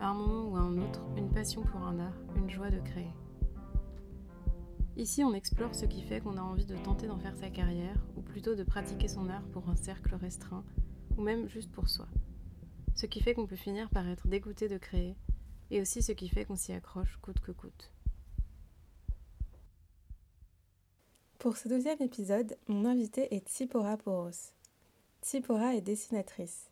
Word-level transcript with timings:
À 0.00 0.10
un 0.10 0.14
moment 0.14 0.48
ou 0.48 0.56
à 0.56 0.60
un 0.60 0.78
autre, 0.78 1.02
une 1.16 1.28
passion 1.28 1.62
pour 1.62 1.82
un 1.82 1.98
art, 1.98 2.16
une 2.36 2.48
joie 2.48 2.70
de 2.70 2.78
créer. 2.78 3.10
Ici, 4.96 5.24
on 5.24 5.34
explore 5.34 5.74
ce 5.74 5.86
qui 5.86 6.02
fait 6.02 6.20
qu'on 6.20 6.36
a 6.36 6.40
envie 6.40 6.66
de 6.66 6.76
tenter 6.76 7.08
d'en 7.08 7.18
faire 7.18 7.36
sa 7.36 7.50
carrière, 7.50 8.00
ou 8.16 8.22
plutôt 8.22 8.54
de 8.54 8.62
pratiquer 8.62 9.08
son 9.08 9.28
art 9.28 9.42
pour 9.52 9.68
un 9.68 9.74
cercle 9.74 10.14
restreint, 10.14 10.64
ou 11.16 11.22
même 11.22 11.48
juste 11.48 11.72
pour 11.72 11.88
soi. 11.88 12.06
Ce 12.94 13.06
qui 13.06 13.20
fait 13.20 13.34
qu'on 13.34 13.48
peut 13.48 13.56
finir 13.56 13.90
par 13.90 14.08
être 14.08 14.28
dégoûté 14.28 14.68
de 14.68 14.78
créer, 14.78 15.16
et 15.72 15.80
aussi 15.80 16.00
ce 16.00 16.12
qui 16.12 16.28
fait 16.28 16.44
qu'on 16.44 16.54
s'y 16.54 16.72
accroche 16.72 17.18
coûte 17.20 17.40
que 17.40 17.50
coûte. 17.50 17.92
Pour 21.40 21.56
ce 21.56 21.68
deuxième 21.68 22.00
épisode, 22.00 22.56
mon 22.68 22.84
invitée 22.84 23.34
est 23.34 23.48
Tsipora 23.48 23.96
Poros. 23.96 24.52
Tsipora 25.22 25.74
est 25.74 25.80
dessinatrice. 25.80 26.70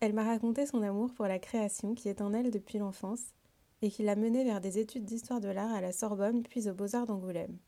Elle 0.00 0.12
m'a 0.12 0.24
raconté 0.24 0.66
son 0.66 0.82
amour 0.82 1.12
pour 1.14 1.26
la 1.26 1.38
création 1.38 1.94
qui 1.94 2.08
est 2.08 2.20
en 2.20 2.32
elle 2.32 2.50
depuis 2.50 2.78
l'enfance 2.78 3.34
et 3.82 3.90
qui 3.90 4.02
l'a 4.02 4.16
menée 4.16 4.44
vers 4.44 4.60
des 4.60 4.78
études 4.78 5.04
d'histoire 5.04 5.40
de 5.40 5.48
l'art 5.48 5.72
à 5.72 5.80
la 5.80 5.92
Sorbonne 5.92 6.42
puis 6.42 6.68
aux 6.68 6.74
Beaux-Arts 6.74 7.06
d'Angoulême. 7.06 7.58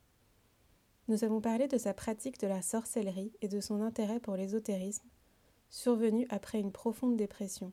Nous 1.08 1.22
avons 1.24 1.40
parlé 1.40 1.68
de 1.68 1.78
sa 1.78 1.95
pratique 1.95 2.40
de 2.40 2.46
la 2.46 2.62
sorcellerie 2.62 3.32
et 3.40 3.48
de 3.48 3.60
son 3.60 3.80
intérêt 3.80 4.18
pour 4.18 4.36
l'ésotérisme, 4.36 5.09
survenu 5.70 6.26
après 6.30 6.59
une 6.59 6.73
profonde 6.73 7.16
dépression, 7.16 7.73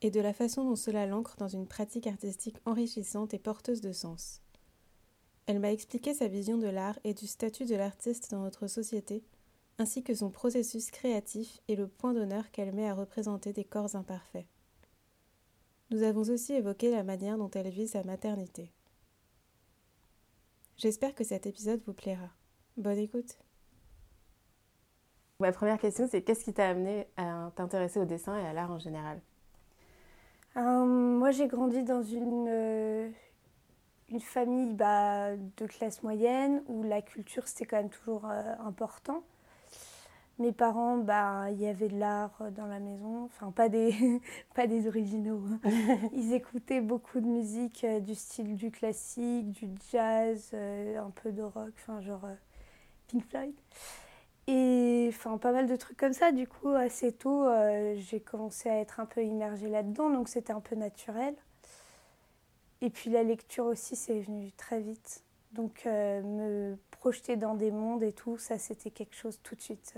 et 0.00 0.10
de 0.10 0.20
la 0.20 0.32
façon 0.32 0.64
dont 0.64 0.76
cela 0.76 1.06
l'ancre 1.06 1.36
dans 1.36 1.48
une 1.48 1.66
pratique 1.66 2.06
artistique 2.06 2.58
enrichissante 2.64 3.34
et 3.34 3.38
porteuse 3.38 3.80
de 3.80 3.92
sens. 3.92 4.40
Elle 5.46 5.60
m'a 5.60 5.72
expliqué 5.72 6.14
sa 6.14 6.28
vision 6.28 6.56
de 6.58 6.66
l'art 6.66 6.98
et 7.04 7.14
du 7.14 7.26
statut 7.26 7.66
de 7.66 7.76
l'artiste 7.76 8.30
dans 8.30 8.40
notre 8.40 8.66
société, 8.66 9.22
ainsi 9.78 10.02
que 10.02 10.14
son 10.14 10.30
processus 10.30 10.90
créatif 10.90 11.60
et 11.68 11.76
le 11.76 11.86
point 11.86 12.14
d'honneur 12.14 12.50
qu'elle 12.50 12.74
met 12.74 12.88
à 12.88 12.94
représenter 12.94 13.52
des 13.52 13.64
corps 13.64 13.94
imparfaits. 13.94 14.46
Nous 15.90 16.02
avons 16.02 16.22
aussi 16.22 16.52
évoqué 16.52 16.90
la 16.90 17.04
manière 17.04 17.38
dont 17.38 17.50
elle 17.50 17.68
vit 17.68 17.86
sa 17.86 18.02
maternité. 18.02 18.72
J'espère 20.76 21.14
que 21.14 21.24
cet 21.24 21.46
épisode 21.46 21.80
vous 21.86 21.94
plaira. 21.94 22.28
Bonne 22.76 22.98
écoute. 22.98 23.38
Ma 25.38 25.52
première 25.52 25.78
question, 25.78 26.08
c'est 26.10 26.22
qu'est-ce 26.22 26.44
qui 26.44 26.54
t'a 26.54 26.68
amené 26.68 27.06
à 27.16 27.50
t'intéresser 27.54 28.00
au 28.00 28.04
dessin 28.04 28.38
et 28.38 28.46
à 28.46 28.52
l'art 28.52 28.70
en 28.70 28.78
général? 28.78 29.20
Euh, 30.56 30.84
Moi, 30.84 31.30
j'ai 31.30 31.46
grandi 31.46 31.82
dans 31.82 32.02
une, 32.02 32.46
euh, 32.48 33.10
une 34.08 34.20
famille 34.20 34.72
bah, 34.72 35.36
de 35.36 35.66
classe 35.66 36.02
moyenne 36.02 36.62
où 36.66 36.82
la 36.82 37.02
culture, 37.02 37.46
c'était 37.46 37.66
quand 37.66 37.76
même 37.76 37.90
toujours 37.90 38.24
euh, 38.24 38.54
important. 38.60 39.22
Mes 40.38 40.52
parents, 40.52 40.98
bah, 40.98 41.46
il 41.50 41.62
y 41.62 41.66
avait 41.66 41.88
de 41.88 41.98
l'art 41.98 42.38
dans 42.54 42.66
la 42.66 42.78
maison, 42.78 43.24
enfin 43.24 43.50
pas 43.52 43.70
des, 43.70 44.20
pas 44.54 44.66
des 44.66 44.86
originaux. 44.86 45.40
Hein. 45.64 45.70
Ils 46.12 46.34
écoutaient 46.34 46.82
beaucoup 46.82 47.20
de 47.20 47.26
musique 47.26 47.84
euh, 47.84 48.00
du 48.00 48.14
style 48.14 48.54
du 48.54 48.70
classique, 48.70 49.50
du 49.50 49.70
jazz, 49.90 50.50
euh, 50.52 50.98
un 50.98 51.08
peu 51.08 51.32
de 51.32 51.42
rock, 51.42 51.72
enfin 51.76 52.02
genre 52.02 52.26
euh, 52.26 52.34
Pink 53.08 53.24
Floyd. 53.30 53.54
Et 54.46 55.06
enfin 55.08 55.38
pas 55.38 55.52
mal 55.52 55.66
de 55.66 55.74
trucs 55.74 55.96
comme 55.96 56.12
ça. 56.12 56.32
Du 56.32 56.46
coup, 56.46 56.68
assez 56.68 57.12
tôt, 57.12 57.46
j'ai 57.96 58.20
commencé 58.20 58.68
à 58.68 58.78
être 58.78 59.00
un 59.00 59.06
peu 59.06 59.24
immergée 59.24 59.68
là-dedans, 59.68 60.10
donc 60.10 60.28
c'était 60.28 60.52
un 60.52 60.60
peu 60.60 60.76
naturel. 60.76 61.34
Et 62.82 62.90
puis 62.90 63.10
la 63.10 63.22
lecture 63.24 63.64
aussi, 63.66 63.96
c'est 63.96 64.20
venu 64.20 64.52
très 64.52 64.80
vite. 64.80 65.24
Donc 65.52 65.84
me 65.86 66.76
projeter 66.92 67.36
dans 67.36 67.54
des 67.54 67.72
mondes 67.72 68.04
et 68.04 68.12
tout, 68.12 68.38
ça 68.38 68.58
c'était 68.58 68.90
quelque 68.90 69.16
chose 69.16 69.40
tout 69.42 69.56
de 69.56 69.62
suite 69.62 69.94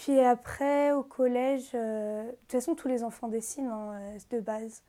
puis 0.00 0.18
après, 0.18 0.92
au 0.92 1.02
collège, 1.02 1.72
euh, 1.74 2.24
de 2.24 2.30
toute 2.30 2.52
façon, 2.52 2.74
tous 2.74 2.88
les 2.88 3.04
enfants 3.04 3.28
dessinent 3.28 3.68
hein, 3.68 4.00
euh, 4.00 4.18
de 4.30 4.40
base. 4.40 4.82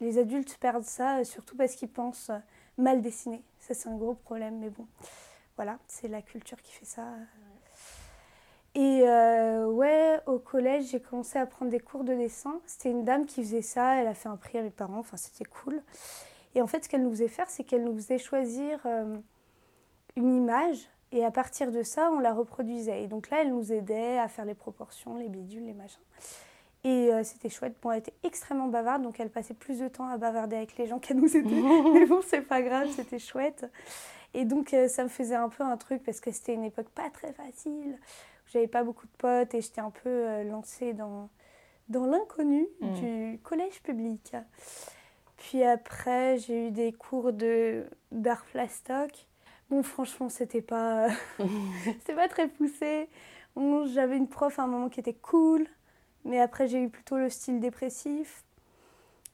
Les 0.00 0.18
adultes 0.18 0.58
perdent 0.58 0.82
ça, 0.82 1.18
euh, 1.18 1.24
surtout 1.24 1.54
parce 1.54 1.76
qu'ils 1.76 1.88
pensent 1.88 2.32
mal 2.76 3.00
dessiner. 3.00 3.44
Ça, 3.60 3.74
c'est 3.74 3.88
un 3.88 3.94
gros 3.94 4.14
problème, 4.14 4.58
mais 4.58 4.70
bon, 4.70 4.84
voilà, 5.54 5.78
c'est 5.86 6.08
la 6.08 6.22
culture 6.22 6.60
qui 6.60 6.72
fait 6.72 6.84
ça. 6.84 7.04
Et 8.74 9.02
ouais, 9.02 10.20
au 10.26 10.40
collège, 10.40 10.86
j'ai 10.90 11.00
commencé 11.00 11.38
à 11.38 11.46
prendre 11.46 11.70
des 11.70 11.80
cours 11.80 12.02
de 12.02 12.14
dessin. 12.14 12.60
C'était 12.66 12.90
une 12.90 13.04
dame 13.04 13.26
qui 13.26 13.44
faisait 13.44 13.62
ça, 13.62 13.94
elle 14.00 14.08
a 14.08 14.14
fait 14.14 14.28
un 14.28 14.36
prix 14.36 14.58
à 14.58 14.62
mes 14.62 14.70
parents, 14.70 14.98
enfin, 14.98 15.16
c'était 15.16 15.44
cool. 15.44 15.80
Et 16.56 16.62
en 16.62 16.66
fait, 16.66 16.84
ce 16.84 16.88
qu'elle 16.88 17.04
nous 17.04 17.10
faisait 17.10 17.28
faire, 17.28 17.48
c'est 17.48 17.62
qu'elle 17.62 17.84
nous 17.84 17.94
faisait 17.94 18.18
choisir 18.18 18.84
une 20.16 20.34
image 20.34 20.88
et 21.10 21.24
à 21.24 21.30
partir 21.30 21.72
de 21.72 21.82
ça, 21.82 22.10
on 22.12 22.18
la 22.18 22.32
reproduisait. 22.34 23.02
Et 23.02 23.06
donc 23.06 23.30
là, 23.30 23.38
elle 23.42 23.50
nous 23.50 23.72
aidait 23.72 24.18
à 24.18 24.28
faire 24.28 24.44
les 24.44 24.54
proportions, 24.54 25.16
les 25.16 25.28
bidules, 25.28 25.64
les 25.64 25.72
machins. 25.72 26.02
Et 26.84 27.12
euh, 27.12 27.24
c'était 27.24 27.48
chouette. 27.48 27.76
Bon, 27.82 27.90
elle 27.90 27.98
était 27.98 28.14
extrêmement 28.22 28.68
bavarde, 28.68 29.02
donc 29.02 29.18
elle 29.18 29.30
passait 29.30 29.54
plus 29.54 29.80
de 29.80 29.88
temps 29.88 30.08
à 30.08 30.16
bavarder 30.16 30.56
avec 30.56 30.76
les 30.76 30.86
gens 30.86 30.98
qu'à 30.98 31.14
nous 31.14 31.36
aider. 31.36 31.62
Mais 31.94 32.06
bon, 32.06 32.20
c'est 32.26 32.42
pas 32.42 32.62
grave, 32.62 32.88
c'était 32.94 33.18
chouette. 33.18 33.66
Et 34.34 34.44
donc, 34.44 34.74
euh, 34.74 34.88
ça 34.88 35.02
me 35.02 35.08
faisait 35.08 35.34
un 35.34 35.48
peu 35.48 35.64
un 35.64 35.76
truc 35.76 36.02
parce 36.04 36.20
que 36.20 36.30
c'était 36.30 36.54
une 36.54 36.64
époque 36.64 36.90
pas 36.90 37.08
très 37.10 37.32
facile. 37.32 37.98
J'avais 38.46 38.68
pas 38.68 38.84
beaucoup 38.84 39.06
de 39.06 39.12
potes 39.18 39.54
et 39.54 39.60
j'étais 39.60 39.80
un 39.80 39.90
peu 39.90 40.08
euh, 40.08 40.44
lancée 40.44 40.92
dans, 40.92 41.30
dans 41.88 42.06
l'inconnu 42.06 42.66
mmh. 42.80 42.92
du 42.92 43.40
collège 43.42 43.82
public. 43.82 44.36
Puis 45.38 45.64
après, 45.64 46.38
j'ai 46.38 46.68
eu 46.68 46.70
des 46.70 46.92
cours 46.92 47.32
d'art 47.32 48.44
plastoc 48.52 49.27
Bon, 49.70 49.82
franchement, 49.82 50.28
c'était 50.28 50.62
pas, 50.62 51.08
c'était 51.84 52.14
pas 52.14 52.28
très 52.28 52.48
poussé. 52.48 53.08
J'avais 53.92 54.16
une 54.16 54.28
prof 54.28 54.58
à 54.58 54.62
un 54.62 54.66
moment 54.66 54.88
qui 54.88 55.00
était 55.00 55.14
cool, 55.14 55.66
mais 56.24 56.40
après, 56.40 56.68
j'ai 56.68 56.82
eu 56.82 56.88
plutôt 56.88 57.16
le 57.16 57.28
style 57.28 57.60
dépressif. 57.60 58.44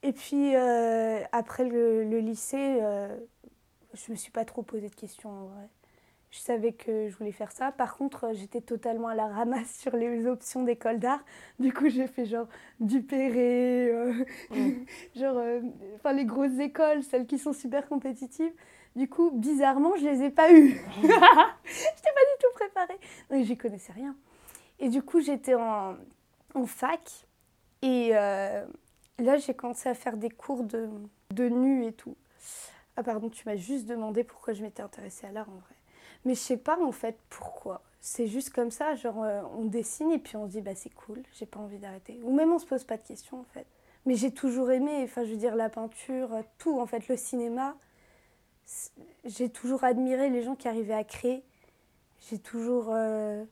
Et 0.02 0.12
puis, 0.12 0.56
euh, 0.56 1.20
après 1.32 1.64
le, 1.64 2.02
lycée, 2.18 2.78
euh, 2.82 3.16
je 3.94 4.10
me 4.10 4.16
suis 4.16 4.30
pas 4.30 4.44
trop 4.44 4.62
posé 4.62 4.88
de 4.88 4.94
questions 4.94 5.30
en 5.30 5.44
vrai. 5.46 5.68
Je 6.30 6.38
savais 6.40 6.72
que 6.72 7.08
je 7.08 7.16
voulais 7.16 7.32
faire 7.32 7.52
ça. 7.52 7.70
Par 7.70 7.96
contre, 7.96 8.30
j'étais 8.34 8.60
totalement 8.60 9.08
à 9.08 9.14
la 9.14 9.28
ramasse 9.28 9.74
sur 9.78 9.94
les 9.96 10.26
options 10.26 10.64
d'école 10.64 10.98
d'art. 10.98 11.24
Du 11.60 11.72
coup, 11.72 11.88
j'ai 11.88 12.06
fait 12.06 12.26
genre 12.26 12.48
du 12.80 13.02
Perret, 13.02 13.90
euh, 13.92 14.24
genre, 15.14 15.40
enfin 15.96 16.12
les 16.12 16.24
grosses 16.24 16.58
écoles, 16.58 17.02
celles 17.04 17.26
qui 17.26 17.38
sont 17.38 17.52
super 17.52 17.86
compétitives. 17.88 18.52
Du 18.96 19.08
coup, 19.08 19.30
bizarrement, 19.32 19.96
je 19.96 20.04
les 20.04 20.22
ai 20.22 20.30
pas 20.30 20.52
eues. 20.52 20.80
je 20.96 21.06
n'étais 21.06 21.12
pas 21.14 22.24
du 22.24 22.38
tout 22.40 22.54
préparée. 22.54 22.98
Donc, 23.30 23.44
j'y 23.44 23.56
connaissais 23.56 23.92
rien. 23.92 24.14
Et 24.78 24.88
du 24.88 25.02
coup, 25.02 25.20
j'étais 25.20 25.54
en, 25.54 25.96
en, 26.54 26.66
fac. 26.66 27.26
Et 27.82 28.10
euh, 28.12 28.64
là, 29.18 29.36
j'ai 29.36 29.54
commencé 29.54 29.88
à 29.88 29.94
faire 29.94 30.16
des 30.16 30.30
cours 30.30 30.62
de, 30.62 30.88
de 31.32 31.48
nu 31.48 31.86
et 31.86 31.92
tout. 31.92 32.16
Ah, 32.96 33.02
pardon, 33.02 33.28
tu 33.28 33.48
m'as 33.48 33.56
juste 33.56 33.86
demandé 33.86 34.22
pourquoi 34.22 34.54
je 34.54 34.62
m'étais 34.62 34.82
intéressée 34.82 35.26
à 35.26 35.32
l'art 35.32 35.48
en 35.48 35.56
vrai. 35.56 35.74
Mais 36.24 36.34
je 36.34 36.40
sais 36.40 36.56
pas 36.56 36.80
en 36.80 36.92
fait 36.92 37.18
pourquoi. 37.28 37.82
C'est 38.00 38.26
juste 38.26 38.50
comme 38.50 38.70
ça, 38.70 38.94
genre 38.94 39.22
euh, 39.22 39.42
on 39.58 39.64
dessine 39.64 40.12
et 40.12 40.18
puis 40.18 40.36
on 40.36 40.46
se 40.46 40.52
dit 40.52 40.60
bah 40.60 40.74
c'est 40.74 40.94
cool, 40.94 41.22
j'ai 41.32 41.46
pas 41.46 41.58
envie 41.58 41.78
d'arrêter. 41.78 42.20
Ou 42.22 42.34
même 42.34 42.52
on 42.52 42.58
se 42.58 42.66
pose 42.66 42.84
pas 42.84 42.96
de 42.96 43.02
questions 43.02 43.40
en 43.40 43.46
fait. 43.52 43.66
Mais 44.06 44.14
j'ai 44.14 44.30
toujours 44.30 44.70
aimé, 44.70 45.00
enfin 45.04 45.24
je 45.24 45.30
veux 45.30 45.36
dire 45.36 45.56
la 45.56 45.68
peinture, 45.68 46.30
tout 46.58 46.78
en 46.78 46.86
fait, 46.86 47.08
le 47.08 47.16
cinéma 47.16 47.76
j'ai 49.24 49.48
toujours 49.48 49.84
admiré 49.84 50.30
les 50.30 50.42
gens 50.42 50.54
qui 50.54 50.68
arrivaient 50.68 50.94
à 50.94 51.04
créer. 51.04 51.42
J'ai 52.28 52.38
toujours 52.38 52.86
euh, 52.90 53.44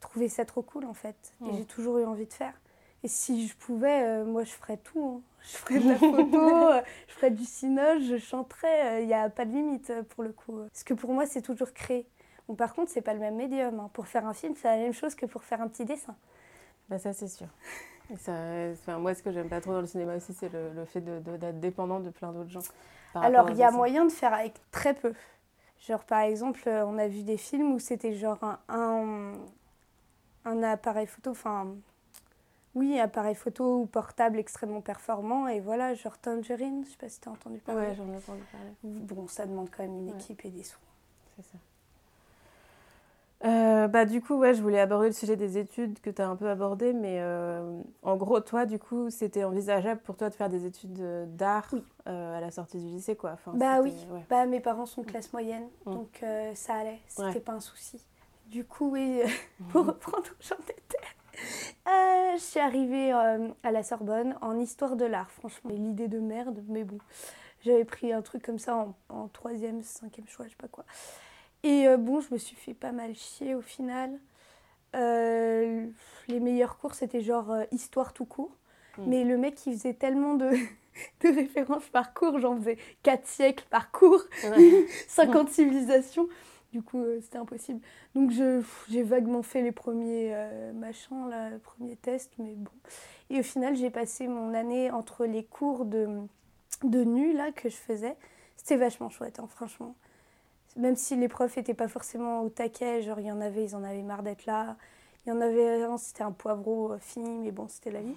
trouvé 0.00 0.28
ça 0.28 0.44
trop 0.44 0.62
cool 0.62 0.84
en 0.84 0.94
fait. 0.94 1.34
Et 1.46 1.56
j'ai 1.56 1.64
toujours 1.64 1.98
eu 1.98 2.04
envie 2.04 2.26
de 2.26 2.32
faire. 2.32 2.54
Et 3.02 3.08
si 3.08 3.46
je 3.46 3.56
pouvais, 3.56 4.02
euh, 4.02 4.24
moi 4.24 4.44
je 4.44 4.52
ferais 4.52 4.78
tout. 4.78 5.20
Hein. 5.20 5.22
Je 5.46 5.56
ferais 5.58 5.78
de 5.78 5.88
la 5.88 5.94
photo, 5.98 6.40
euh, 6.40 6.82
je 7.06 7.14
ferais 7.14 7.30
du 7.30 7.44
cinéma, 7.44 8.00
je 8.00 8.18
chanterais. 8.18 9.04
Il 9.04 9.06
n'y 9.06 9.14
a 9.14 9.30
pas 9.30 9.44
de 9.44 9.52
limite 9.52 9.92
pour 10.08 10.24
le 10.24 10.32
coup. 10.32 10.58
Parce 10.72 10.82
que 10.82 10.92
pour 10.92 11.12
moi, 11.12 11.24
c'est 11.24 11.40
toujours 11.40 11.72
créer. 11.72 12.04
Bon, 12.48 12.56
par 12.56 12.74
contre, 12.74 12.90
c'est 12.90 13.00
pas 13.00 13.14
le 13.14 13.20
même 13.20 13.36
médium. 13.36 13.78
Hein. 13.78 13.88
Pour 13.92 14.08
faire 14.08 14.26
un 14.26 14.34
film, 14.34 14.54
c'est 14.60 14.66
la 14.66 14.76
même 14.76 14.92
chose 14.92 15.14
que 15.14 15.24
pour 15.24 15.44
faire 15.44 15.60
un 15.60 15.68
petit 15.68 15.84
dessin. 15.84 16.16
Bah, 16.88 16.98
ça, 16.98 17.12
c'est 17.12 17.28
sûr. 17.28 17.46
ça, 18.18 18.98
moi, 18.98 19.14
ce 19.14 19.22
que 19.22 19.30
j'aime 19.30 19.48
pas 19.48 19.60
trop 19.60 19.70
dans 19.70 19.82
le 19.82 19.86
cinéma 19.86 20.16
aussi, 20.16 20.34
c'est 20.34 20.52
le, 20.52 20.72
le, 20.74 20.84
fait 20.84 21.00
d'être 21.00 21.60
dépendant 21.60 22.00
de 22.00 22.10
plein 22.10 22.32
d'autres 22.32 22.50
gens. 22.50 22.62
Alors, 23.14 23.50
il 23.50 23.56
y 23.56 23.62
a 23.62 23.70
moyen 23.70 24.04
de 24.04 24.12
faire 24.12 24.34
avec 24.34 24.54
très 24.70 24.94
peu. 24.94 25.14
Genre, 25.86 26.04
par 26.04 26.20
exemple, 26.20 26.62
euh, 26.66 26.84
on 26.86 26.98
a 26.98 27.06
vu 27.06 27.22
des 27.22 27.36
films 27.36 27.72
où 27.72 27.78
c'était 27.78 28.14
genre 28.14 28.38
un, 28.68 29.34
un, 30.44 30.62
appareil 30.62 31.06
photo, 31.06 31.30
enfin, 31.30 31.68
oui, 32.74 32.98
appareil 32.98 33.34
photo 33.34 33.80
ou 33.80 33.86
portable 33.86 34.38
extrêmement 34.38 34.80
performant. 34.80 35.46
Et 35.48 35.60
voilà, 35.60 35.94
genre 35.94 36.18
Tangerine, 36.18 36.84
je 36.84 36.90
sais 36.90 36.96
pas 36.96 37.08
si 37.08 37.20
tu 37.20 37.28
as 37.28 37.32
entendu 37.32 37.58
parler. 37.58 37.88
Ouais, 37.88 37.94
j'en 37.94 38.12
ai 38.12 38.16
entendu 38.16 38.42
parler. 38.50 38.70
Bon, 38.82 39.28
ça 39.28 39.46
demande 39.46 39.70
quand 39.70 39.82
même 39.82 39.96
une 39.96 40.08
équipe 40.08 40.44
et 40.44 40.50
des 40.50 40.64
sous. 40.64 40.78
C'est 41.36 41.44
ça. 41.44 41.58
Euh, 43.44 43.86
bah, 43.86 44.06
du 44.06 44.22
coup, 44.22 44.34
ouais, 44.36 44.54
je 44.54 44.62
voulais 44.62 44.80
aborder 44.80 45.08
le 45.08 45.12
sujet 45.12 45.36
des 45.36 45.58
études 45.58 46.00
que 46.00 46.08
tu 46.08 46.22
as 46.22 46.28
un 46.28 46.36
peu 46.36 46.48
abordé, 46.48 46.92
mais 46.92 47.18
euh, 47.20 47.80
en 48.02 48.16
gros, 48.16 48.40
toi, 48.40 48.64
du 48.64 48.78
coup, 48.78 49.10
c'était 49.10 49.44
envisageable 49.44 50.00
pour 50.00 50.16
toi 50.16 50.30
de 50.30 50.34
faire 50.34 50.48
des 50.48 50.64
études 50.64 51.36
d'art 51.36 51.74
euh, 52.08 52.38
à 52.38 52.40
la 52.40 52.50
sortie 52.50 52.78
du 52.78 52.86
lycée, 52.86 53.14
quoi. 53.14 53.32
Enfin, 53.34 53.52
bah 53.54 53.80
oui, 53.82 53.92
bah, 54.30 54.46
mes 54.46 54.60
parents 54.60 54.86
sont 54.86 55.02
de 55.02 55.06
classe 55.06 55.32
moyenne, 55.32 55.68
mm. 55.84 55.92
donc 55.92 56.24
ça 56.54 56.74
allait, 56.74 57.00
c'était 57.08 57.40
pas 57.40 57.52
un 57.52 57.60
souci. 57.60 58.02
Du 58.46 58.64
coup, 58.64 58.90
oui, 58.92 59.20
pour 59.70 59.84
mm. 59.84 59.88
reprendre 59.88 60.26
où 60.30 60.42
j'en 60.42 60.56
étais, 60.62 62.36
je 62.36 62.42
suis 62.42 62.60
arrivée 62.60 63.12
à 63.12 63.70
la 63.70 63.82
Sorbonne 63.82 64.36
en 64.40 64.58
histoire 64.58 64.96
de 64.96 65.04
l'art, 65.04 65.30
franchement. 65.30 65.70
L'idée 65.74 66.08
de 66.08 66.20
merde, 66.20 66.62
mais 66.68 66.84
bon, 66.84 66.98
j'avais 67.60 67.84
pris 67.84 68.12
un 68.12 68.22
truc 68.22 68.42
comme 68.42 68.58
ça 68.58 68.76
en, 68.76 68.94
en 69.08 69.28
troisième, 69.28 69.82
cinquième 69.82 70.26
choix, 70.26 70.46
je 70.46 70.50
sais 70.50 70.56
pas 70.56 70.68
quoi. 70.68 70.84
Et 71.66 71.88
euh, 71.88 71.96
bon, 71.96 72.20
je 72.20 72.32
me 72.32 72.38
suis 72.38 72.54
fait 72.54 72.74
pas 72.74 72.92
mal 72.92 73.16
chier 73.16 73.56
au 73.56 73.60
final. 73.60 74.20
Euh, 74.94 75.84
les 76.28 76.38
meilleurs 76.38 76.78
cours, 76.78 76.94
c'était 76.94 77.22
genre 77.22 77.50
euh, 77.50 77.64
histoire 77.72 78.12
tout 78.12 78.24
court. 78.24 78.52
Hmm. 78.96 79.06
Mais 79.08 79.24
le 79.24 79.36
mec, 79.36 79.66
il 79.66 79.72
faisait 79.72 79.94
tellement 79.94 80.34
de, 80.34 80.48
de 81.22 81.34
références 81.34 81.88
par 81.88 82.14
cours, 82.14 82.38
j'en 82.38 82.56
faisais 82.56 82.78
4 83.02 83.26
siècles 83.26 83.66
par 83.68 83.90
cours, 83.90 84.22
50 85.08 85.48
civilisations. 85.50 86.28
Du 86.72 86.82
coup, 86.82 87.02
c'était 87.20 87.38
impossible. 87.38 87.80
Donc, 88.14 88.30
j'ai 88.30 89.02
vaguement 89.02 89.42
fait 89.42 89.62
les 89.62 89.72
premiers 89.72 90.36
machins, 90.74 91.28
là, 91.30 91.48
les 91.48 91.58
premiers 91.58 91.96
tests, 91.96 92.32
mais 92.38 92.52
bon. 92.54 92.70
Et 93.30 93.40
au 93.40 93.42
final, 93.42 93.74
j'ai 93.76 93.88
passé 93.88 94.28
mon 94.28 94.52
année 94.52 94.90
entre 94.90 95.24
les 95.24 95.42
cours 95.42 95.86
de, 95.86 96.06
de 96.82 97.02
nu, 97.02 97.32
là, 97.32 97.50
que 97.50 97.70
je 97.70 97.76
faisais. 97.76 98.14
C'était 98.56 98.76
vachement 98.76 99.08
chouette, 99.08 99.38
hein, 99.40 99.48
franchement 99.48 99.96
même 100.76 100.96
si 100.96 101.16
les 101.16 101.28
profs 101.28 101.56
n'étaient 101.56 101.74
pas 101.74 101.88
forcément 101.88 102.42
au 102.42 102.48
taquet, 102.48 103.02
genre 103.02 103.18
il 103.20 103.26
y 103.26 103.32
en 103.32 103.40
avait, 103.40 103.64
ils 103.64 103.76
en 103.76 103.82
avaient 103.82 104.02
marre 104.02 104.22
d'être 104.22 104.46
là. 104.46 104.76
Il 105.24 105.30
y 105.30 105.32
en 105.32 105.40
avait 105.40 105.82
un, 105.82 105.96
c'était 105.96 106.22
un 106.22 106.32
poivreau 106.32 106.92
euh, 106.92 106.98
fini, 106.98 107.38
mais 107.38 107.50
bon, 107.50 107.66
c'était 107.68 107.90
la 107.90 108.00
vie. 108.00 108.14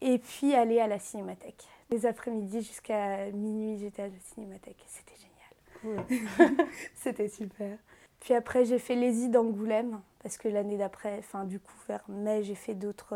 Et 0.00 0.18
puis 0.18 0.54
aller 0.54 0.80
à 0.80 0.86
la 0.86 0.98
cinémathèque. 0.98 1.64
Les 1.90 2.04
après-midi 2.06 2.62
jusqu'à 2.62 3.30
minuit, 3.30 3.78
j'étais 3.78 4.02
à 4.02 4.08
la 4.08 4.18
cinémathèque. 4.34 4.84
C'était 4.86 5.14
génial. 5.16 6.04
c'était 6.94 7.28
super. 7.28 7.78
Puis 8.20 8.34
après, 8.34 8.64
j'ai 8.64 8.78
fait 8.78 8.94
l'ESI 8.94 9.28
d'Angoulême, 9.28 10.00
parce 10.22 10.36
que 10.36 10.48
l'année 10.48 10.76
d'après, 10.76 11.16
enfin 11.18 11.44
du 11.44 11.60
coup, 11.60 11.74
vers 11.88 12.04
mai, 12.08 12.42
j'ai 12.42 12.56
fait 12.56 12.74
d'autres 12.74 13.14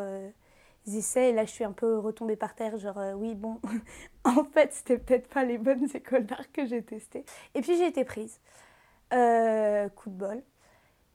euh, 0.88 0.96
essais. 0.96 1.30
Et 1.30 1.32
là, 1.32 1.44
je 1.44 1.50
suis 1.50 1.64
un 1.64 1.72
peu 1.72 1.98
retombée 1.98 2.36
par 2.36 2.54
terre, 2.54 2.78
genre, 2.78 2.98
euh, 2.98 3.14
oui, 3.14 3.34
bon, 3.34 3.60
en 4.24 4.44
fait, 4.44 4.72
c'était 4.72 4.98
peut-être 4.98 5.28
pas 5.28 5.44
les 5.44 5.58
bonnes 5.58 5.88
écoles 5.94 6.26
d'art 6.26 6.50
que 6.52 6.66
j'ai 6.66 6.82
testées. 6.82 7.24
Et 7.54 7.60
puis, 7.60 7.76
j'ai 7.76 7.86
été 7.86 8.04
prise. 8.04 8.40
Euh, 9.12 9.88
coup 9.90 10.10
de 10.10 10.14
bol. 10.14 10.42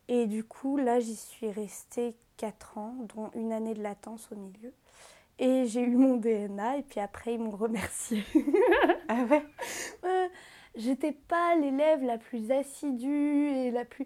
Et 0.08 0.28
du 0.28 0.44
coup, 0.44 0.78
là, 0.78 1.00
j'y 1.00 1.16
suis 1.16 1.52
restée 1.52 2.16
4 2.38 2.78
ans, 2.78 2.96
dont 3.16 3.31
une 3.36 3.52
année 3.52 3.74
de 3.74 3.81
latence 3.81 4.30
au 4.31 4.36
milieu. 4.36 4.74
Et 5.40 5.66
j'ai 5.66 5.81
eu 5.81 5.96
mon 5.96 6.18
DNA, 6.18 6.78
et 6.78 6.84
puis 6.84 7.00
après, 7.00 7.34
ils 7.36 7.40
m'ont 7.40 7.52
remercié. 7.52 8.24
ah 9.10 9.24
ouais 9.25 9.44
J'étais 10.78 11.12
pas 11.12 11.56
l'élève 11.56 12.04
la 12.04 12.19
plus 12.19 12.52
assidue 12.52 13.48
et 13.48 13.72
la 13.72 13.84
plus. 13.84 14.06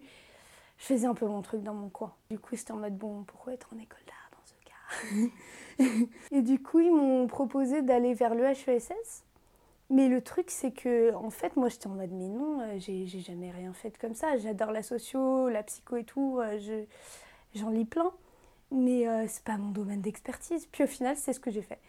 Je 0.78 0.86
faisais 0.86 1.06
un 1.06 1.14
peu 1.14 1.28
mon 1.28 1.42
truc 1.42 1.62
dans 1.64 1.74
mon 1.74 1.90
coin. 1.90 2.16
Du 2.30 2.40
coup, 2.40 2.56
c'était 2.56 2.72
en 2.72 2.78
mode 2.78 2.98
bon, 2.98 3.24
pourquoi 3.24 3.54
être 3.54 3.70
en 3.74 3.78
école 3.78 4.00
d'art 4.08 4.30
dans 4.32 4.46
ce 4.46 4.54
cas 4.66 4.72
Et 6.32 6.42
du 6.42 6.62
coup, 6.62 6.80
ils 6.80 6.94
m'ont 6.94 7.28
proposé 7.28 7.82
d'aller 7.82 8.14
vers 8.14 8.36
le 8.36 8.46
HESS. 8.46 9.24
Mais 9.92 10.08
le 10.08 10.22
truc, 10.22 10.50
c'est 10.50 10.72
que, 10.72 11.14
en 11.16 11.30
fait, 11.30 11.58
moi, 11.58 11.68
j'étais 11.68 11.88
en 11.88 11.96
mode, 11.96 12.12
mais 12.14 12.30
non, 12.30 12.62
euh, 12.62 12.80
j'ai 12.80 13.06
jamais 13.08 13.52
rien 13.52 13.74
fait 13.74 13.98
comme 13.98 14.14
ça. 14.14 14.38
J'adore 14.38 14.72
la 14.72 14.84
socio, 14.84 15.50
la 15.50 15.64
psycho 15.64 15.98
et 15.98 16.06
tout. 16.06 16.40
Euh, 16.40 16.86
j'en 17.56 17.70
lis 17.70 17.84
plein. 17.84 18.10
Mais 18.72 19.06
euh, 19.06 19.26
c'est 19.28 19.44
pas 19.44 19.58
mon 19.58 19.72
domaine 19.72 20.00
d'expertise. 20.00 20.66
Puis 20.72 20.86
au 20.86 20.88
final, 20.88 21.18
c'est 21.18 21.34
ce 21.34 21.42
que 21.42 21.52
j'ai 21.52 21.62
fait. 21.62 21.80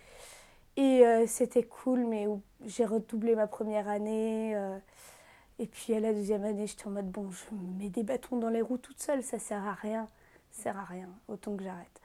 Et 0.76 1.04
c'était 1.26 1.64
cool, 1.64 2.06
mais 2.06 2.26
j'ai 2.64 2.86
redoublé 2.86 3.34
ma 3.36 3.46
première 3.46 3.88
année. 3.88 4.52
et 5.58 5.66
puis 5.66 5.94
à 5.94 6.00
la 6.00 6.14
deuxième 6.14 6.44
année, 6.44 6.66
j'étais 6.66 6.86
en 6.86 6.92
mode, 6.92 7.10
bon, 7.10 7.30
je 7.30 7.54
me 7.54 7.78
mets 7.78 7.90
des 7.90 8.02
bâtons 8.02 8.38
dans 8.38 8.48
les 8.48 8.62
roues 8.62 8.78
toute 8.78 8.98
seule, 8.98 9.22
ça 9.22 9.38
sert 9.38 9.64
à 9.66 9.74
rien. 9.74 10.08
Ça 10.50 10.62
sert 10.62 10.78
à 10.78 10.84
rien, 10.84 11.10
autant 11.28 11.54
que 11.56 11.62
j'arrête. 11.62 12.01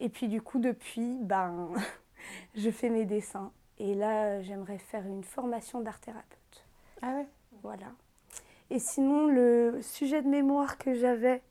Et 0.00 0.08
puis 0.08 0.28
du 0.28 0.40
coup, 0.40 0.58
depuis, 0.58 1.18
ben, 1.20 1.70
je 2.56 2.70
fais 2.70 2.90
mes 2.90 3.04
dessins 3.04 3.52
et 3.78 3.94
là, 3.94 4.40
j'aimerais 4.42 4.78
faire 4.78 5.06
une 5.06 5.24
formation 5.24 5.80
d'art 5.80 6.00
thérapeute. 6.00 6.66
Ah 7.02 7.14
ouais? 7.14 7.26
Voilà. 7.62 7.86
Et 8.70 8.78
sinon, 8.78 9.26
le 9.26 9.80
sujet 9.82 10.22
de 10.22 10.28
mémoire 10.28 10.78
que 10.78 10.94
j'avais 10.94 11.42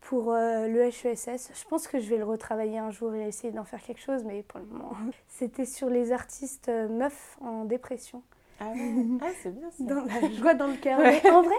pour 0.00 0.32
euh, 0.32 0.66
le 0.66 0.86
HESS, 0.86 1.50
je 1.54 1.68
pense 1.68 1.86
que 1.86 2.00
je 2.00 2.08
vais 2.08 2.16
le 2.16 2.24
retravailler 2.24 2.78
un 2.78 2.90
jour 2.90 3.14
et 3.14 3.26
essayer 3.28 3.52
d'en 3.52 3.64
faire 3.64 3.82
quelque 3.82 4.00
chose, 4.00 4.24
mais 4.24 4.42
pour 4.42 4.60
le 4.60 4.66
moment, 4.66 4.92
c'était 5.28 5.66
sur 5.66 5.90
les 5.90 6.12
artistes 6.12 6.68
euh, 6.68 6.88
meufs 6.88 7.36
en 7.40 7.64
dépression. 7.64 8.22
Ah, 8.58 8.68
ouais? 8.68 9.06
ah 9.22 9.28
c'est 9.42 9.54
bien 9.54 9.70
ça. 9.70 9.84
Dans 9.84 10.04
la 10.04 10.30
joie 10.30 10.54
dans 10.54 10.68
le 10.68 10.76
cœur. 10.76 10.98
en 11.32 11.42
vrai, 11.42 11.54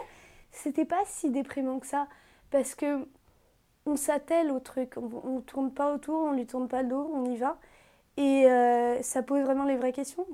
c'était 0.52 0.86
pas 0.86 1.02
si 1.06 1.30
déprimant 1.30 1.80
que 1.80 1.88
ça, 1.88 2.08
parce 2.50 2.76
que 2.76 3.06
on 3.86 3.96
s'attelle 3.96 4.52
au 4.52 4.60
truc, 4.60 4.94
on, 4.98 5.36
ne 5.36 5.42
tourne 5.42 5.72
pas 5.72 5.94
autour, 5.94 6.16
on 6.16 6.32
lui 6.32 6.46
tourne 6.46 6.68
pas 6.68 6.84
le 6.84 6.90
dos, 6.90 7.12
on 7.14 7.26
y 7.26 7.38
va. 7.38 7.58
Et 8.18 8.46
euh, 8.46 9.02
ça 9.02 9.24
pose 9.24 9.42
vraiment 9.42 9.66
les 9.66 9.78
vraies 9.78 9.94
questions. 9.94 10.28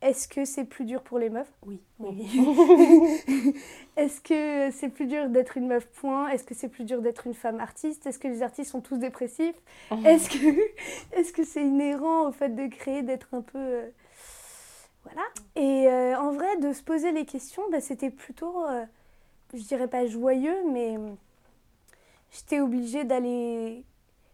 Est-ce 0.00 0.26
que 0.26 0.44
c'est 0.44 0.64
plus 0.64 0.84
dur 0.84 1.02
pour 1.02 1.20
les 1.20 1.30
meufs? 1.30 1.52
Oui. 1.64 1.80
oui. 2.00 2.26
Est-ce 3.96 4.20
que 4.20 4.70
c'est 4.72 4.88
plus 4.88 5.06
dur 5.06 5.28
d'être 5.28 5.56
une 5.56 5.68
meuf 5.68 5.86
point? 5.86 6.28
Est-ce 6.28 6.42
que 6.42 6.54
c'est 6.54 6.68
plus 6.68 6.84
dur 6.84 7.00
d'être 7.00 7.26
une 7.26 7.34
femme 7.34 7.60
artiste? 7.60 8.04
Est-ce 8.06 8.18
que 8.18 8.26
les 8.26 8.42
artistes 8.42 8.72
sont 8.72 8.80
tous 8.80 8.96
dépressifs? 8.96 9.54
Oh. 9.92 9.96
Est-ce 10.04 10.28
que 10.28 10.60
est-ce 11.16 11.32
que 11.32 11.44
c'est 11.44 11.62
inhérent 11.62 12.28
au 12.28 12.32
fait 12.32 12.48
de 12.48 12.66
créer, 12.66 13.02
d'être 13.02 13.28
un 13.32 13.42
peu 13.42 13.58
euh, 13.58 13.88
voilà 15.04 15.22
Et 15.54 15.88
euh, 15.88 16.18
en 16.18 16.32
vrai, 16.32 16.56
de 16.58 16.72
se 16.72 16.82
poser 16.82 17.12
les 17.12 17.24
questions, 17.24 17.62
bah, 17.70 17.80
c'était 17.80 18.10
plutôt, 18.10 18.64
je 19.54 19.62
dirais 19.62 19.88
pas 19.88 20.04
joyeux, 20.06 20.64
mais 20.72 20.98
j'étais 22.32 22.60
obligée 22.60 23.04
d'aller 23.04 23.84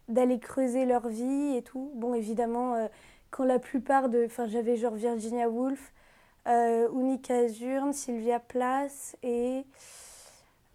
d'aller 0.07 0.39
creuser 0.39 0.85
leur 0.85 1.07
vie 1.07 1.55
et 1.55 1.61
tout. 1.61 1.91
Bon, 1.93 2.15
évidemment, 2.15 2.73
euh, 2.73 2.87
quand 3.29 3.45
la 3.45 3.59
plupart 3.59 4.09
de. 4.09 4.25
Enfin, 4.25 4.47
j'avais 4.47 4.75
genre 4.75 4.95
Virginia 4.95 5.47
Woolf, 5.47 5.93
euh, 6.47 6.89
Unica 6.91 7.47
Zurn, 7.47 7.93
Sylvia 7.93 8.39
Plath 8.39 9.15
et 9.23 9.65